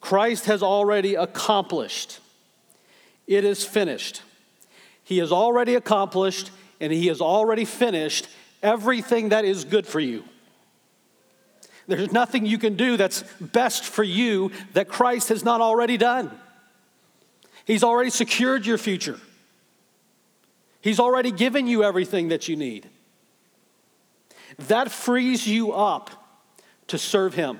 Christ 0.04 0.44
has 0.44 0.62
already 0.62 1.14
accomplished. 1.14 2.18
It 3.26 3.42
is 3.42 3.64
finished. 3.64 4.20
He 5.02 5.16
has 5.16 5.32
already 5.32 5.76
accomplished 5.76 6.50
and 6.78 6.92
He 6.92 7.06
has 7.06 7.22
already 7.22 7.64
finished 7.64 8.28
everything 8.62 9.30
that 9.30 9.46
is 9.46 9.64
good 9.64 9.86
for 9.86 10.00
you. 10.00 10.24
There's 11.86 12.12
nothing 12.12 12.44
you 12.44 12.58
can 12.58 12.76
do 12.76 12.98
that's 12.98 13.22
best 13.40 13.84
for 13.86 14.02
you 14.02 14.50
that 14.74 14.88
Christ 14.88 15.30
has 15.30 15.42
not 15.42 15.62
already 15.62 15.96
done. 15.96 16.30
He's 17.64 17.82
already 17.82 18.10
secured 18.10 18.66
your 18.66 18.76
future, 18.76 19.18
He's 20.82 21.00
already 21.00 21.30
given 21.30 21.66
you 21.66 21.82
everything 21.82 22.28
that 22.28 22.46
you 22.46 22.56
need. 22.56 22.90
That 24.68 24.90
frees 24.92 25.46
you 25.46 25.72
up 25.72 26.10
to 26.88 26.98
serve 26.98 27.32
Him 27.32 27.58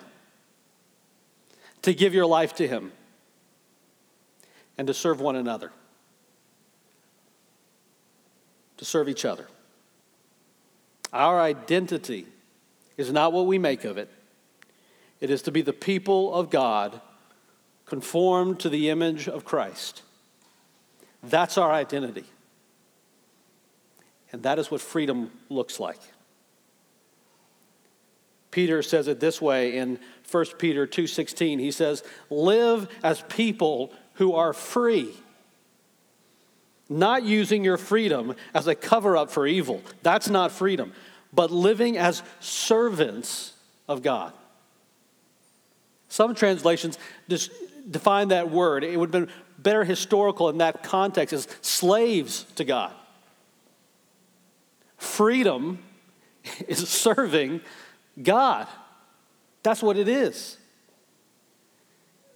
to 1.84 1.92
give 1.94 2.14
your 2.14 2.24
life 2.24 2.54
to 2.54 2.66
Him 2.66 2.92
and 4.78 4.86
to 4.88 4.94
serve 4.94 5.20
one 5.20 5.36
another, 5.36 5.70
to 8.78 8.84
serve 8.86 9.06
each 9.06 9.26
other. 9.26 9.46
Our 11.12 11.38
identity 11.40 12.26
is 12.96 13.12
not 13.12 13.34
what 13.34 13.44
we 13.44 13.58
make 13.58 13.84
of 13.84 13.98
it, 13.98 14.08
it 15.20 15.28
is 15.28 15.42
to 15.42 15.52
be 15.52 15.60
the 15.60 15.74
people 15.74 16.32
of 16.34 16.48
God 16.48 17.02
conformed 17.84 18.60
to 18.60 18.70
the 18.70 18.88
image 18.88 19.28
of 19.28 19.44
Christ. 19.44 20.00
That's 21.22 21.58
our 21.58 21.70
identity. 21.70 22.24
And 24.32 24.42
that 24.42 24.58
is 24.58 24.70
what 24.70 24.80
freedom 24.80 25.30
looks 25.50 25.78
like. 25.78 26.00
Peter 28.54 28.82
says 28.82 29.08
it 29.08 29.18
this 29.18 29.42
way 29.42 29.78
in 29.78 29.98
1 30.30 30.44
Peter 30.60 30.86
2:16. 30.86 31.58
He 31.58 31.72
says, 31.72 32.04
"Live 32.30 32.86
as 33.02 33.20
people 33.22 33.92
who 34.12 34.32
are 34.32 34.52
free, 34.52 35.10
not 36.88 37.24
using 37.24 37.64
your 37.64 37.76
freedom 37.76 38.36
as 38.54 38.68
a 38.68 38.76
cover 38.76 39.16
up 39.16 39.28
for 39.28 39.44
evil. 39.48 39.82
That's 40.04 40.30
not 40.30 40.52
freedom, 40.52 40.92
but 41.32 41.50
living 41.50 41.98
as 41.98 42.22
servants 42.38 43.54
of 43.88 44.02
God." 44.02 44.32
Some 46.08 46.32
translations 46.36 46.96
just 47.28 47.50
define 47.90 48.28
that 48.28 48.52
word. 48.52 48.84
It 48.84 48.96
would 48.96 49.12
have 49.12 49.26
been 49.26 49.34
better 49.58 49.82
historical 49.82 50.48
in 50.48 50.58
that 50.58 50.84
context 50.84 51.32
as 51.32 51.48
slaves 51.60 52.46
to 52.54 52.62
God. 52.64 52.92
Freedom 54.96 55.80
is 56.68 56.88
serving 56.88 57.60
God. 58.22 58.66
That's 59.62 59.82
what 59.82 59.96
it 59.96 60.08
is. 60.08 60.58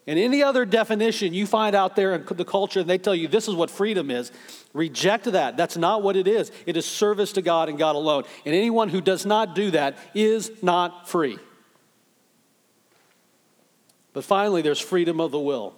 And 0.06 0.18
any 0.18 0.42
other 0.42 0.64
definition 0.64 1.34
you 1.34 1.46
find 1.46 1.76
out 1.76 1.94
there 1.94 2.14
in 2.14 2.24
the 2.30 2.44
culture, 2.44 2.80
and 2.80 2.88
they 2.88 2.96
tell 2.96 3.14
you 3.14 3.28
this 3.28 3.46
is 3.46 3.54
what 3.54 3.70
freedom 3.70 4.10
is, 4.10 4.32
reject 4.72 5.24
that. 5.24 5.58
That's 5.58 5.76
not 5.76 6.02
what 6.02 6.16
it 6.16 6.26
is. 6.26 6.50
It 6.64 6.78
is 6.78 6.86
service 6.86 7.32
to 7.32 7.42
God 7.42 7.68
and 7.68 7.78
God 7.78 7.94
alone. 7.94 8.24
And 8.46 8.54
anyone 8.54 8.88
who 8.88 9.02
does 9.02 9.26
not 9.26 9.54
do 9.54 9.70
that 9.72 9.98
is 10.14 10.50
not 10.62 11.08
free. 11.10 11.38
But 14.14 14.24
finally, 14.24 14.62
there's 14.62 14.80
freedom 14.80 15.20
of 15.20 15.30
the 15.30 15.38
will. 15.38 15.74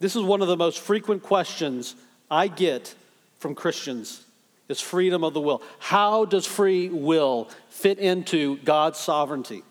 This 0.00 0.16
is 0.16 0.22
one 0.22 0.42
of 0.42 0.48
the 0.48 0.56
most 0.56 0.80
frequent 0.80 1.22
questions 1.22 1.94
I 2.28 2.48
get 2.48 2.92
from 3.38 3.54
Christians 3.54 4.23
is 4.68 4.80
freedom 4.80 5.24
of 5.24 5.34
the 5.34 5.40
will. 5.40 5.62
How 5.78 6.24
does 6.24 6.46
free 6.46 6.88
will 6.88 7.48
fit 7.68 7.98
into 7.98 8.56
God's 8.58 8.98
sovereignty? 8.98 9.62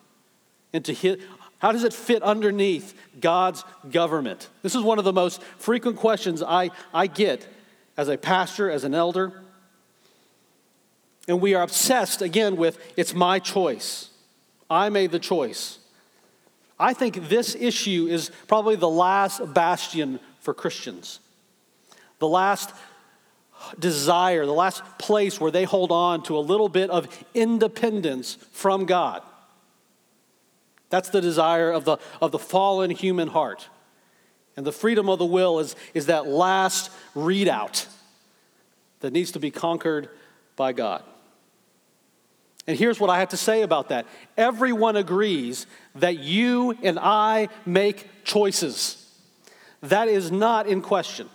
Into 0.71 0.93
his, 0.93 1.17
how 1.59 1.71
does 1.71 1.83
it 1.83 1.93
fit 1.93 2.21
underneath 2.23 2.93
God's 3.19 3.63
government? 3.91 4.49
This 4.61 4.75
is 4.75 4.81
one 4.83 4.99
of 4.99 5.05
the 5.05 5.13
most 5.13 5.41
frequent 5.57 5.97
questions 5.97 6.43
I, 6.43 6.69
I 6.93 7.07
get 7.07 7.47
as 7.97 8.07
a 8.07 8.17
pastor, 8.17 8.69
as 8.69 8.83
an 8.83 8.93
elder. 8.93 9.33
And 11.27 11.39
we 11.41 11.53
are 11.53 11.63
obsessed 11.63 12.21
again 12.21 12.55
with 12.57 12.77
it's 12.97 13.13
my 13.13 13.39
choice. 13.39 14.09
I 14.69 14.89
made 14.89 15.11
the 15.11 15.19
choice. 15.19 15.79
I 16.79 16.93
think 16.93 17.29
this 17.29 17.55
issue 17.55 18.07
is 18.09 18.31
probably 18.47 18.75
the 18.75 18.89
last 18.89 19.53
bastion 19.53 20.19
for 20.41 20.53
Christians, 20.53 21.19
the 22.19 22.27
last 22.27 22.73
desire, 23.79 24.45
the 24.45 24.53
last 24.53 24.83
place 24.97 25.39
where 25.39 25.51
they 25.51 25.63
hold 25.63 25.91
on 25.91 26.23
to 26.23 26.37
a 26.37 26.39
little 26.39 26.69
bit 26.69 26.89
of 26.89 27.07
independence 27.33 28.37
from 28.51 28.85
God. 28.85 29.21
That's 30.89 31.09
the 31.09 31.21
desire 31.21 31.71
of 31.71 31.85
the, 31.85 31.97
of 32.21 32.31
the 32.31 32.39
fallen 32.39 32.91
human 32.91 33.27
heart. 33.29 33.67
And 34.55 34.65
the 34.65 34.71
freedom 34.71 35.09
of 35.09 35.17
the 35.17 35.25
will 35.25 35.59
is, 35.59 35.75
is 35.93 36.05
that 36.07 36.27
last 36.27 36.91
readout 37.15 37.87
that 38.99 39.11
needs 39.11 39.31
to 39.31 39.39
be 39.39 39.49
conquered 39.49 40.09
by 40.55 40.73
God. 40.73 41.01
And 42.67 42.77
here's 42.77 42.99
what 42.99 43.09
I 43.09 43.19
have 43.19 43.29
to 43.29 43.37
say 43.37 43.63
about 43.63 43.89
that 43.89 44.05
everyone 44.37 44.95
agrees 44.95 45.65
that 45.95 46.19
you 46.19 46.77
and 46.83 46.97
I 46.99 47.49
make 47.65 48.07
choices, 48.23 48.99
that 49.81 50.07
is 50.07 50.31
not 50.31 50.65
in 50.67 50.81
question. 50.81 51.27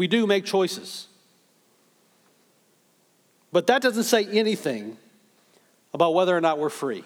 We 0.00 0.06
do 0.08 0.26
make 0.26 0.46
choices. 0.46 1.08
But 3.52 3.66
that 3.66 3.82
doesn't 3.82 4.04
say 4.04 4.24
anything 4.24 4.96
about 5.92 6.14
whether 6.14 6.34
or 6.34 6.40
not 6.40 6.58
we're 6.58 6.70
free. 6.70 7.04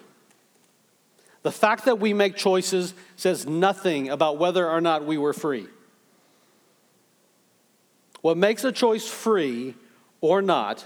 The 1.43 1.51
fact 1.51 1.83
that 1.87 1.99
we 1.99 2.13
make 2.13 2.37
choices 2.37 2.93
says 3.17 3.45
nothing 3.45 4.07
about 4.07 4.37
whether 4.37 4.65
or 4.69 4.79
not 4.79 5.03
we 5.03 5.17
were 5.17 5.33
free. 5.33 5.67
What 8.21 8.37
makes 8.37 8.63
a 8.63 8.71
choice 8.71 9.05
free 9.09 9.75
or 10.21 10.41
not 10.41 10.85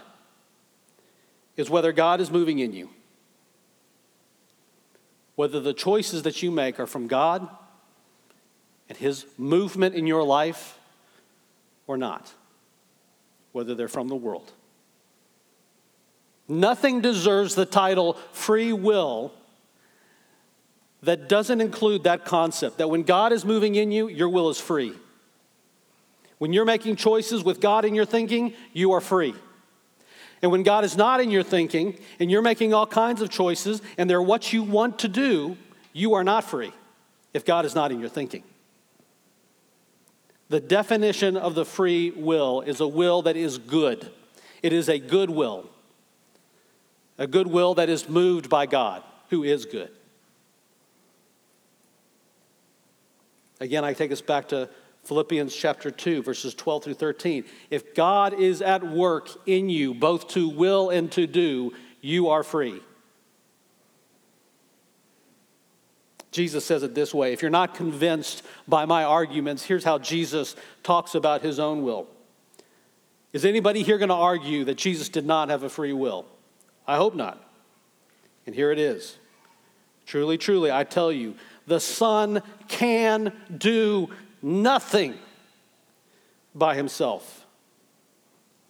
is 1.58 1.70
whether 1.70 1.92
God 1.92 2.22
is 2.22 2.32
moving 2.32 2.58
in 2.58 2.74
you, 2.74 2.90
whether 5.36 5.60
the 5.60 5.76
choices 5.76 6.24
that 6.24 6.42
you 6.42 6.50
make 6.50 6.80
are 6.80 6.88
from 6.88 7.06
God 7.06 7.48
and 8.90 8.98
His 8.98 9.28
movement 9.38 9.94
in 9.94 10.08
your 10.08 10.24
life 10.24 10.76
or 11.90 11.98
not, 11.98 12.32
whether 13.52 13.74
they're 13.74 13.88
from 13.88 14.08
the 14.10 14.16
world. 14.16 14.52
Nothing 16.48 17.02
deserves 17.02 17.56
the 17.56 17.66
title 17.66 18.14
free 18.32 18.72
will 18.72 19.34
that 21.02 21.28
doesn't 21.28 21.60
include 21.60 22.04
that 22.04 22.26
concept 22.26 22.78
that 22.78 22.92
when 22.92 23.02
God 23.02 23.32
is 23.32 23.44
moving 23.44 23.74
in 23.74 23.92
you, 23.92 24.08
your 24.08 24.30
will 24.30 24.50
is 24.52 24.60
free. 24.60 24.94
When 26.38 26.54
you're 26.54 26.64
making 26.66 26.96
choices 26.96 27.44
with 27.44 27.60
God 27.60 27.86
in 27.86 27.96
your 27.96 28.06
thinking, 28.06 28.54
you 28.72 28.92
are 28.92 29.02
free. 29.02 29.34
And 30.44 30.52
when 30.52 30.62
God 30.62 30.84
is 30.86 30.96
not 30.96 31.20
in 31.20 31.32
your 31.32 31.44
thinking 31.44 31.98
and 32.20 32.30
you're 32.30 32.42
making 32.44 32.72
all 32.74 32.86
kinds 32.86 33.20
of 33.22 33.32
choices 33.32 33.82
and 33.98 34.08
they're 34.08 34.22
what 34.22 34.54
you 34.54 34.62
want 34.62 35.00
to 35.00 35.08
do, 35.08 35.58
you 35.94 36.14
are 36.14 36.24
not 36.24 36.44
free 36.44 36.72
if 37.34 37.46
God 37.46 37.66
is 37.66 37.74
not 37.74 37.92
in 37.92 38.00
your 38.00 38.10
thinking. 38.10 38.44
The 40.50 40.60
definition 40.60 41.38
of 41.38 41.54
the 41.54 41.64
free 41.64 42.10
will 42.10 42.62
is 42.62 42.80
a 42.80 42.88
will 42.88 43.22
that 43.22 43.38
is 43.38 43.60
good. 43.60 44.10
It 44.64 44.74
is 44.74 44.90
a 44.90 44.98
good 44.98 45.30
will, 45.30 45.70
a 47.18 47.28
good 47.28 47.48
will 47.48 47.76
that 47.76 47.88
is 47.88 48.10
moved 48.10 48.50
by 48.50 48.66
God, 48.66 49.04
who 49.30 49.44
is 49.44 49.66
good. 49.66 49.92
Again, 53.62 53.86
I 53.86 53.94
take 53.94 54.12
us 54.12 54.22
back 54.22 54.48
to 54.50 54.70
Philippians 55.04 55.56
chapter 55.56 55.92
2, 55.92 56.24
verses 56.24 56.56
12 56.56 56.84
through 56.84 56.94
13. 56.96 57.44
If 57.70 57.94
God 57.94 58.34
is 58.34 58.62
at 58.62 58.84
work 58.84 59.30
in 59.46 59.70
you, 59.70 59.94
both 59.94 60.28
to 60.30 60.50
will 60.50 60.90
and 60.90 61.12
to 61.12 61.28
do, 61.28 61.74
you 62.02 62.30
are 62.30 62.44
free. 62.44 62.82
Jesus 66.32 66.64
says 66.66 66.84
it 66.84 66.94
this 66.94 67.14
way 67.14 67.34
If 67.34 67.42
you're 67.42 67.52
not 67.52 67.74
convinced 67.76 68.44
by 68.68 68.86
my 68.86 69.04
arguments, 69.04 69.64
here's 69.64 69.84
how 69.84 69.98
Jesus 69.98 70.56
talks 70.84 71.16
about 71.16 71.42
his 71.42 71.60
own 71.60 71.84
will. 71.84 72.08
Is 73.34 73.46
anybody 73.46 73.84
here 73.84 73.98
going 73.98 74.10
to 74.10 74.16
argue 74.16 74.64
that 74.66 74.76
Jesus 74.78 75.10
did 75.10 75.26
not 75.26 75.50
have 75.50 75.64
a 75.64 75.70
free 75.70 75.94
will? 75.94 76.26
I 76.88 76.98
hope 76.98 77.16
not. 77.16 77.44
And 78.46 78.56
here 78.56 78.72
it 78.72 78.80
is 78.80 79.18
Truly, 80.06 80.38
truly, 80.38 80.72
I 80.72 80.84
tell 80.84 81.12
you, 81.12 81.36
the 81.68 81.80
Son 81.80 82.42
can 82.68 83.32
do 83.56 84.10
nothing 84.42 85.16
by 86.56 86.76
himself 86.76 87.46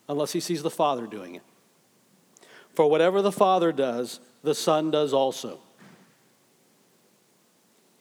unless 0.07 0.31
he 0.33 0.39
sees 0.39 0.63
the 0.63 0.69
Father 0.69 1.05
doing 1.07 1.35
it. 1.35 1.43
For 2.73 2.89
whatever 2.89 3.21
the 3.21 3.31
Father 3.31 3.71
does, 3.73 4.19
the 4.43 4.55
Son 4.55 4.91
does 4.91 5.13
also. 5.13 5.59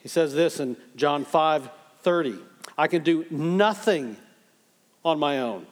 He 0.08 0.10
says 0.10 0.32
this 0.32 0.58
in 0.58 0.78
John 0.96 1.26
5 1.26 1.68
30. 2.00 2.36
I 2.78 2.86
can 2.88 3.02
do 3.02 3.26
nothing 3.28 4.16
on 5.04 5.18
my 5.18 5.40
own. 5.40 5.66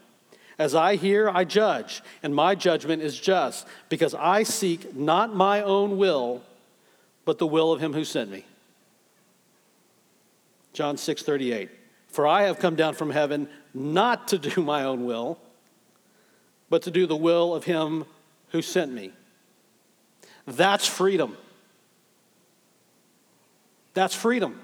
As 0.58 0.74
I 0.74 0.96
hear, 0.96 1.30
I 1.30 1.44
judge, 1.44 2.02
and 2.22 2.34
my 2.34 2.54
judgment 2.54 3.00
is 3.00 3.18
just, 3.18 3.66
because 3.88 4.12
I 4.12 4.42
seek 4.42 4.94
not 4.94 5.34
my 5.34 5.62
own 5.62 5.96
will, 5.96 6.42
but 7.24 7.38
the 7.38 7.46
will 7.46 7.72
of 7.72 7.80
him 7.80 7.94
who 7.94 8.04
sent 8.04 8.30
me. 8.30 8.44
John 10.74 10.98
6 10.98 11.22
38. 11.22 11.70
For 12.08 12.26
I 12.26 12.42
have 12.42 12.58
come 12.58 12.74
down 12.74 12.92
from 12.92 13.08
heaven 13.12 13.48
not 13.72 14.28
to 14.28 14.36
do 14.38 14.60
my 14.62 14.84
own 14.84 15.06
will, 15.06 15.38
but 16.68 16.82
to 16.82 16.90
do 16.90 17.06
the 17.06 17.16
will 17.16 17.54
of 17.54 17.64
him 17.64 18.04
who 18.50 18.60
sent 18.60 18.92
me. 18.92 19.12
That's 20.46 20.86
freedom. 20.86 21.38
That's 23.96 24.14
freedom. 24.14 24.60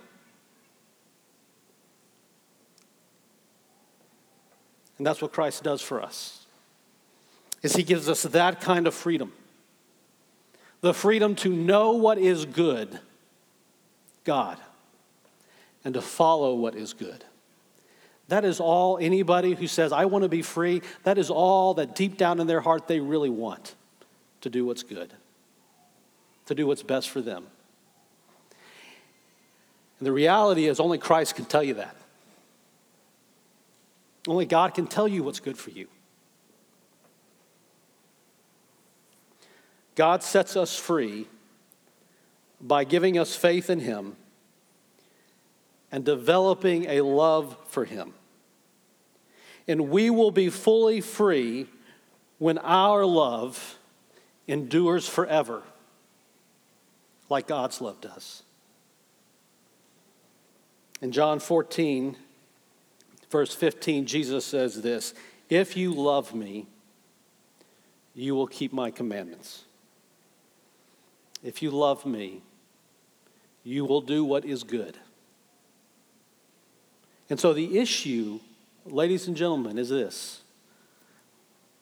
And 4.99 5.07
that's 5.07 5.23
what 5.23 5.33
Christ 5.33 5.65
does 5.65 5.81
for 5.81 6.03
us. 6.03 6.45
Is 7.63 7.75
he 7.75 7.83
gives 7.83 8.11
us 8.11 8.25
that 8.25 8.61
kind 8.61 8.87
of 8.87 8.93
freedom. 8.93 9.33
The 10.83 10.93
freedom 10.93 11.35
to 11.37 11.51
know 11.51 11.93
what 11.93 12.19
is 12.19 12.45
good, 12.45 13.01
God, 14.25 14.59
and 15.83 15.95
to 15.95 16.03
follow 16.03 16.55
what 16.55 16.75
is 16.75 16.93
good. 16.93 17.25
That 18.29 18.45
is 18.45 18.61
all 18.61 18.99
anybody 18.99 19.55
who 19.55 19.67
says, 19.67 19.93
I 19.93 20.05
want 20.05 20.25
to 20.25 20.29
be 20.29 20.43
free, 20.43 20.83
that 21.05 21.17
is 21.17 21.31
all 21.31 21.73
that 21.75 21.95
deep 21.95 22.19
down 22.19 22.39
in 22.39 22.47
their 22.47 22.61
heart 22.61 22.87
they 22.87 23.01
really 23.01 23.31
want 23.31 23.77
to 24.43 24.51
do 24.51 24.67
what's 24.67 24.83
good, 24.83 25.11
to 26.45 26.55
do 26.55 26.67
what's 26.67 26.83
best 26.83 27.09
for 27.09 27.23
them. 27.23 27.47
And 30.03 30.07
the 30.09 30.13
reality 30.13 30.67
is, 30.67 30.81
only 30.81 30.99
Christ 30.99 31.37
can 31.37 31.45
tell 31.45 31.63
you 31.63 31.75
that. 31.75 31.95
Only 34.27 34.47
God 34.47 34.75
can 34.75 34.89
tell 34.89 35.07
you 35.07 35.23
what's 35.23 35.39
good 35.39 35.57
for 35.57 35.71
you. 35.71 35.87
God 39.95 40.25
sets 40.25 40.57
us 40.57 40.75
free 40.77 41.29
by 42.61 42.83
giving 42.83 43.17
us 43.17 43.37
faith 43.37 43.71
in 43.71 43.79
Him 43.79 44.17
and 45.93 46.05
developing 46.05 46.87
a 46.87 47.01
love 47.03 47.57
for 47.69 47.85
Him. 47.85 48.13
And 49.69 49.89
we 49.89 50.11
will 50.11 50.33
be 50.33 50.49
fully 50.51 51.01
free 51.01 51.69
when 52.41 52.59
our 52.59 53.07
love 53.07 53.79
endures 54.49 55.09
forever, 55.09 55.63
like 57.31 57.47
God's 57.47 57.81
love 57.81 58.01
does. 58.01 58.43
In 61.03 61.11
John 61.11 61.41
14, 61.41 62.17
verse 63.29 63.53
15, 63.53 64.07
Jesus 64.07 64.45
says 64.47 64.81
this 64.83 65.13
If 65.51 65.77
you 65.77 65.93
love 65.93 66.33
me, 66.35 66.69
you 68.15 68.37
will 68.37 68.47
keep 68.47 68.73
my 68.73 68.91
commandments. 68.93 69.65
If 71.43 71.61
you 71.61 71.73
love 71.73 72.07
me, 72.07 72.43
you 73.65 73.85
will 73.85 74.01
do 74.01 74.25
what 74.25 74.45
is 74.45 74.63
good. 74.63 74.97
And 77.29 77.41
so 77.41 77.53
the 77.53 77.79
issue, 77.79 78.39
ladies 78.87 79.27
and 79.27 79.37
gentlemen, 79.37 79.79
is 79.79 79.89
this 79.89 80.43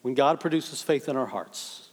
when 0.00 0.14
God 0.14 0.40
produces 0.40 0.80
faith 0.82 1.10
in 1.10 1.16
our 1.16 1.26
hearts, 1.26 1.90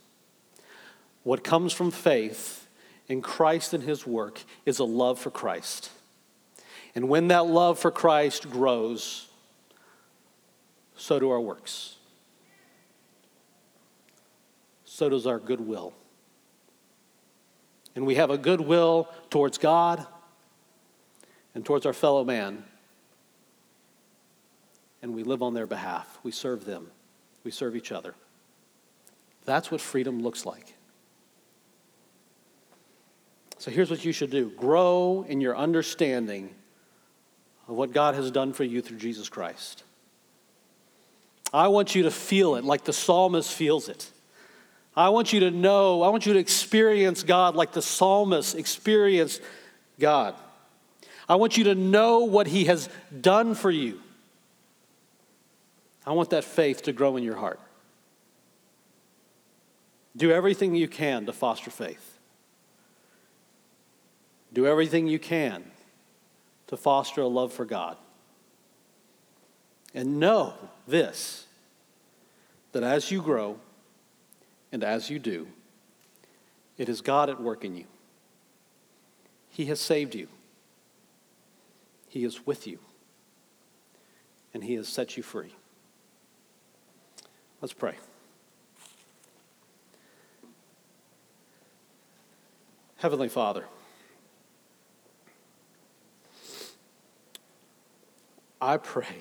what 1.24 1.44
comes 1.44 1.74
from 1.74 1.92
faith 1.92 2.68
in 3.10 3.22
Christ 3.22 3.74
and 3.74 3.84
His 3.84 4.08
work 4.08 4.42
is 4.66 4.80
a 4.80 4.86
love 4.86 5.20
for 5.20 5.30
Christ. 5.30 5.90
And 6.96 7.10
when 7.10 7.30
that 7.30 7.48
love 7.48 7.80
for 7.80 7.92
Christ 7.92 8.50
grows, 8.50 9.30
so 10.96 11.20
do 11.20 11.30
our 11.30 11.42
works. 11.42 11.96
So 14.86 15.10
does 15.10 15.28
our 15.28 15.40
goodwill. 15.40 15.94
And 17.96 18.06
we 18.06 18.16
have 18.16 18.30
a 18.30 18.38
goodwill 18.38 19.10
towards 19.30 19.58
God 19.58 20.06
and 21.54 21.66
towards 21.66 21.86
our 21.86 21.94
fellow 21.94 22.24
man. 22.24 22.64
And 25.02 25.14
we 25.14 25.24
live 25.24 25.42
on 25.42 25.54
their 25.54 25.68
behalf. 25.68 26.20
We 26.24 26.32
serve 26.32 26.66
them. 26.66 26.90
We 27.44 27.52
serve 27.52 27.76
each 27.76 27.92
other. 27.92 28.16
That's 29.46 29.72
what 29.72 29.82
freedom 29.82 30.22
looks 30.22 30.46
like. 30.46 30.74
So 33.60 33.72
here's 33.72 33.90
what 33.90 34.04
you 34.06 34.12
should 34.12 34.30
do 34.30 34.50
grow 34.52 35.26
in 35.28 35.42
your 35.42 35.56
understanding 35.56 36.54
of 37.68 37.76
what 37.76 37.92
God 37.92 38.16
has 38.16 38.32
done 38.32 38.54
for 38.54 38.64
you 38.64 38.82
through 38.82 38.98
Jesus 38.98 39.30
Christ. 39.30 39.84
I 41.54 41.68
want 41.68 41.96
you 41.96 42.04
to 42.04 42.12
feel 42.12 42.56
it 42.56 42.64
like 42.64 42.84
the 42.84 42.94
psalmist 42.94 43.52
feels 43.52 43.90
it. 43.90 44.10
I 44.96 45.10
want 45.10 45.32
you 45.32 45.42
to 45.42 45.52
know, 45.52 46.02
I 46.02 46.10
want 46.10 46.26
you 46.26 46.34
to 46.34 46.40
experience 46.40 47.24
God 47.24 47.56
like 47.56 47.72
the 47.74 47.82
psalmist 47.82 48.56
experienced 48.56 49.42
God. 50.00 50.36
I 51.30 51.36
want 51.36 51.58
you 51.58 51.66
to 51.66 51.76
know 51.76 52.20
what 52.20 52.48
He 52.48 52.66
has 52.66 52.90
done 53.22 53.54
for 53.54 53.70
you. 53.70 54.00
I 56.06 56.14
want 56.14 56.30
that 56.30 56.46
faith 56.46 56.84
to 56.84 56.94
grow 56.94 57.18
in 57.18 57.24
your 57.24 57.36
heart. 57.36 57.60
Do 60.16 60.32
everything 60.32 60.74
you 60.74 60.88
can 60.88 61.26
to 61.28 61.34
foster 61.34 61.70
faith. 61.70 62.18
Do 64.54 64.66
everything 64.66 65.08
you 65.08 65.20
can 65.20 65.66
to 66.68 66.76
foster 66.78 67.22
a 67.22 67.28
love 67.28 67.52
for 67.52 67.66
God. 67.66 67.98
And 69.94 70.20
know 70.20 70.54
this 70.88 71.46
that 72.74 72.84
as 72.84 73.10
you 73.10 73.22
grow 73.22 73.58
and 74.72 74.84
as 74.84 75.10
you 75.10 75.18
do, 75.18 75.48
it 76.78 76.90
is 76.90 77.02
God 77.02 77.30
at 77.30 77.42
work 77.42 77.64
in 77.66 77.76
you. 77.76 77.86
He 79.50 79.66
has 79.68 79.80
saved 79.80 80.14
you, 80.14 80.28
He 82.10 82.24
is 82.24 82.46
with 82.46 82.68
you, 82.68 82.80
and 84.54 84.64
He 84.64 84.76
has 84.76 84.88
set 84.88 85.18
you 85.18 85.24
free. 85.24 85.56
Let's 87.62 87.74
pray. 87.74 87.96
Heavenly 92.98 93.30
Father, 93.30 93.64
I 98.68 98.76
pray 98.76 99.20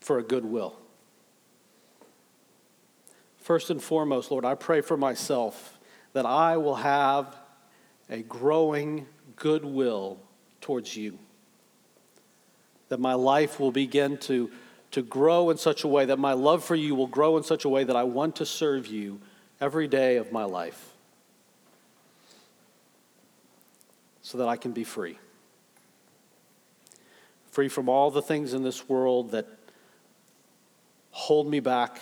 for 0.00 0.18
a 0.18 0.22
good 0.22 0.44
will. 0.44 0.76
First 3.38 3.70
and 3.70 3.82
foremost, 3.82 4.30
Lord, 4.30 4.44
I 4.44 4.54
pray 4.54 4.82
for 4.82 4.98
myself 4.98 5.78
that 6.12 6.26
I 6.26 6.58
will 6.58 6.74
have 6.74 7.34
a 8.10 8.20
growing 8.20 9.06
goodwill 9.34 10.18
towards 10.60 10.94
you. 10.94 11.18
That 12.90 13.00
my 13.00 13.14
life 13.14 13.58
will 13.60 13.72
begin 13.72 14.18
to, 14.18 14.50
to 14.90 15.00
grow 15.00 15.48
in 15.48 15.56
such 15.56 15.84
a 15.84 15.88
way 15.88 16.04
that 16.04 16.18
my 16.18 16.34
love 16.34 16.62
for 16.62 16.74
you 16.74 16.94
will 16.94 17.06
grow 17.06 17.38
in 17.38 17.42
such 17.42 17.64
a 17.64 17.68
way 17.70 17.84
that 17.84 17.96
I 17.96 18.02
want 18.02 18.36
to 18.36 18.46
serve 18.46 18.86
you 18.86 19.22
every 19.58 19.88
day 19.88 20.16
of 20.16 20.32
my 20.32 20.44
life 20.44 20.92
so 24.20 24.36
that 24.36 24.48
I 24.48 24.58
can 24.58 24.72
be 24.72 24.84
free 24.84 25.16
free 27.60 27.68
from 27.68 27.90
all 27.90 28.10
the 28.10 28.22
things 28.22 28.54
in 28.54 28.62
this 28.62 28.88
world 28.88 29.32
that 29.32 29.46
hold 31.10 31.46
me 31.46 31.60
back, 31.60 32.00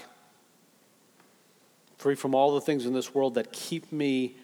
free 1.97 2.15
from 2.15 2.33
all 2.33 2.55
the 2.55 2.61
things 2.61 2.87
in 2.87 2.93
this 2.93 3.13
world 3.13 3.35
that 3.35 3.51
keep 3.53 3.91
me 3.91 4.37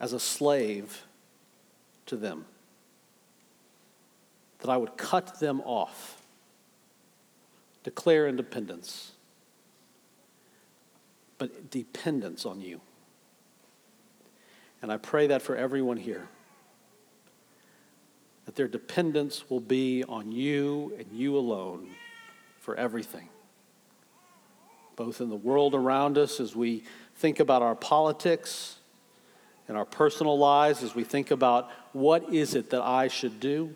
as 0.00 0.14
a 0.14 0.18
slave 0.18 1.04
to 2.06 2.16
them, 2.16 2.46
that 4.60 4.70
I 4.70 4.78
would 4.78 4.96
cut 4.96 5.38
them 5.38 5.60
off, 5.66 6.16
declare 7.82 8.26
independence, 8.26 9.12
but 11.36 11.70
dependence 11.70 12.46
on 12.46 12.62
you. 12.62 12.80
And 14.80 14.90
I 14.90 14.96
pray 14.96 15.26
that 15.26 15.42
for 15.42 15.54
everyone 15.56 15.98
here 15.98 16.26
that 18.46 18.56
their 18.56 18.68
dependence 18.68 19.48
will 19.48 19.60
be 19.60 20.04
on 20.04 20.32
you 20.32 20.94
and 20.98 21.06
you 21.12 21.36
alone 21.36 21.88
for 22.58 22.74
everything, 22.76 23.28
both 24.96 25.20
in 25.20 25.28
the 25.28 25.36
world 25.36 25.74
around 25.74 26.18
us 26.18 26.40
as 26.40 26.54
we 26.54 26.84
think 27.16 27.40
about 27.40 27.62
our 27.62 27.74
politics 27.74 28.76
and 29.68 29.76
our 29.76 29.84
personal 29.84 30.38
lives 30.38 30.82
as 30.82 30.94
we 30.94 31.04
think 31.04 31.30
about 31.30 31.70
what 31.92 32.32
is 32.32 32.54
it 32.54 32.70
that 32.70 32.82
I 32.82 33.08
should 33.08 33.40
do, 33.40 33.74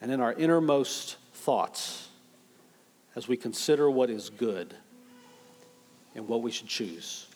and 0.00 0.10
in 0.12 0.20
our 0.20 0.34
innermost 0.34 1.16
thoughts 1.32 2.08
as 3.14 3.26
we 3.26 3.36
consider 3.36 3.90
what 3.90 4.10
is 4.10 4.28
good 4.28 4.74
and 6.14 6.28
what 6.28 6.42
we 6.42 6.50
should 6.50 6.66
choose. 6.68 7.26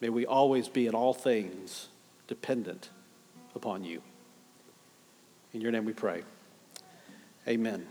May 0.00 0.10
we 0.10 0.26
always 0.26 0.68
be 0.68 0.86
in 0.86 0.94
all 0.94 1.14
things 1.14 1.88
dependent 2.28 2.90
upon 3.56 3.82
you. 3.82 4.00
In 5.52 5.60
your 5.60 5.72
name 5.72 5.84
we 5.84 5.92
pray. 5.94 6.22
Amen. 7.48 7.86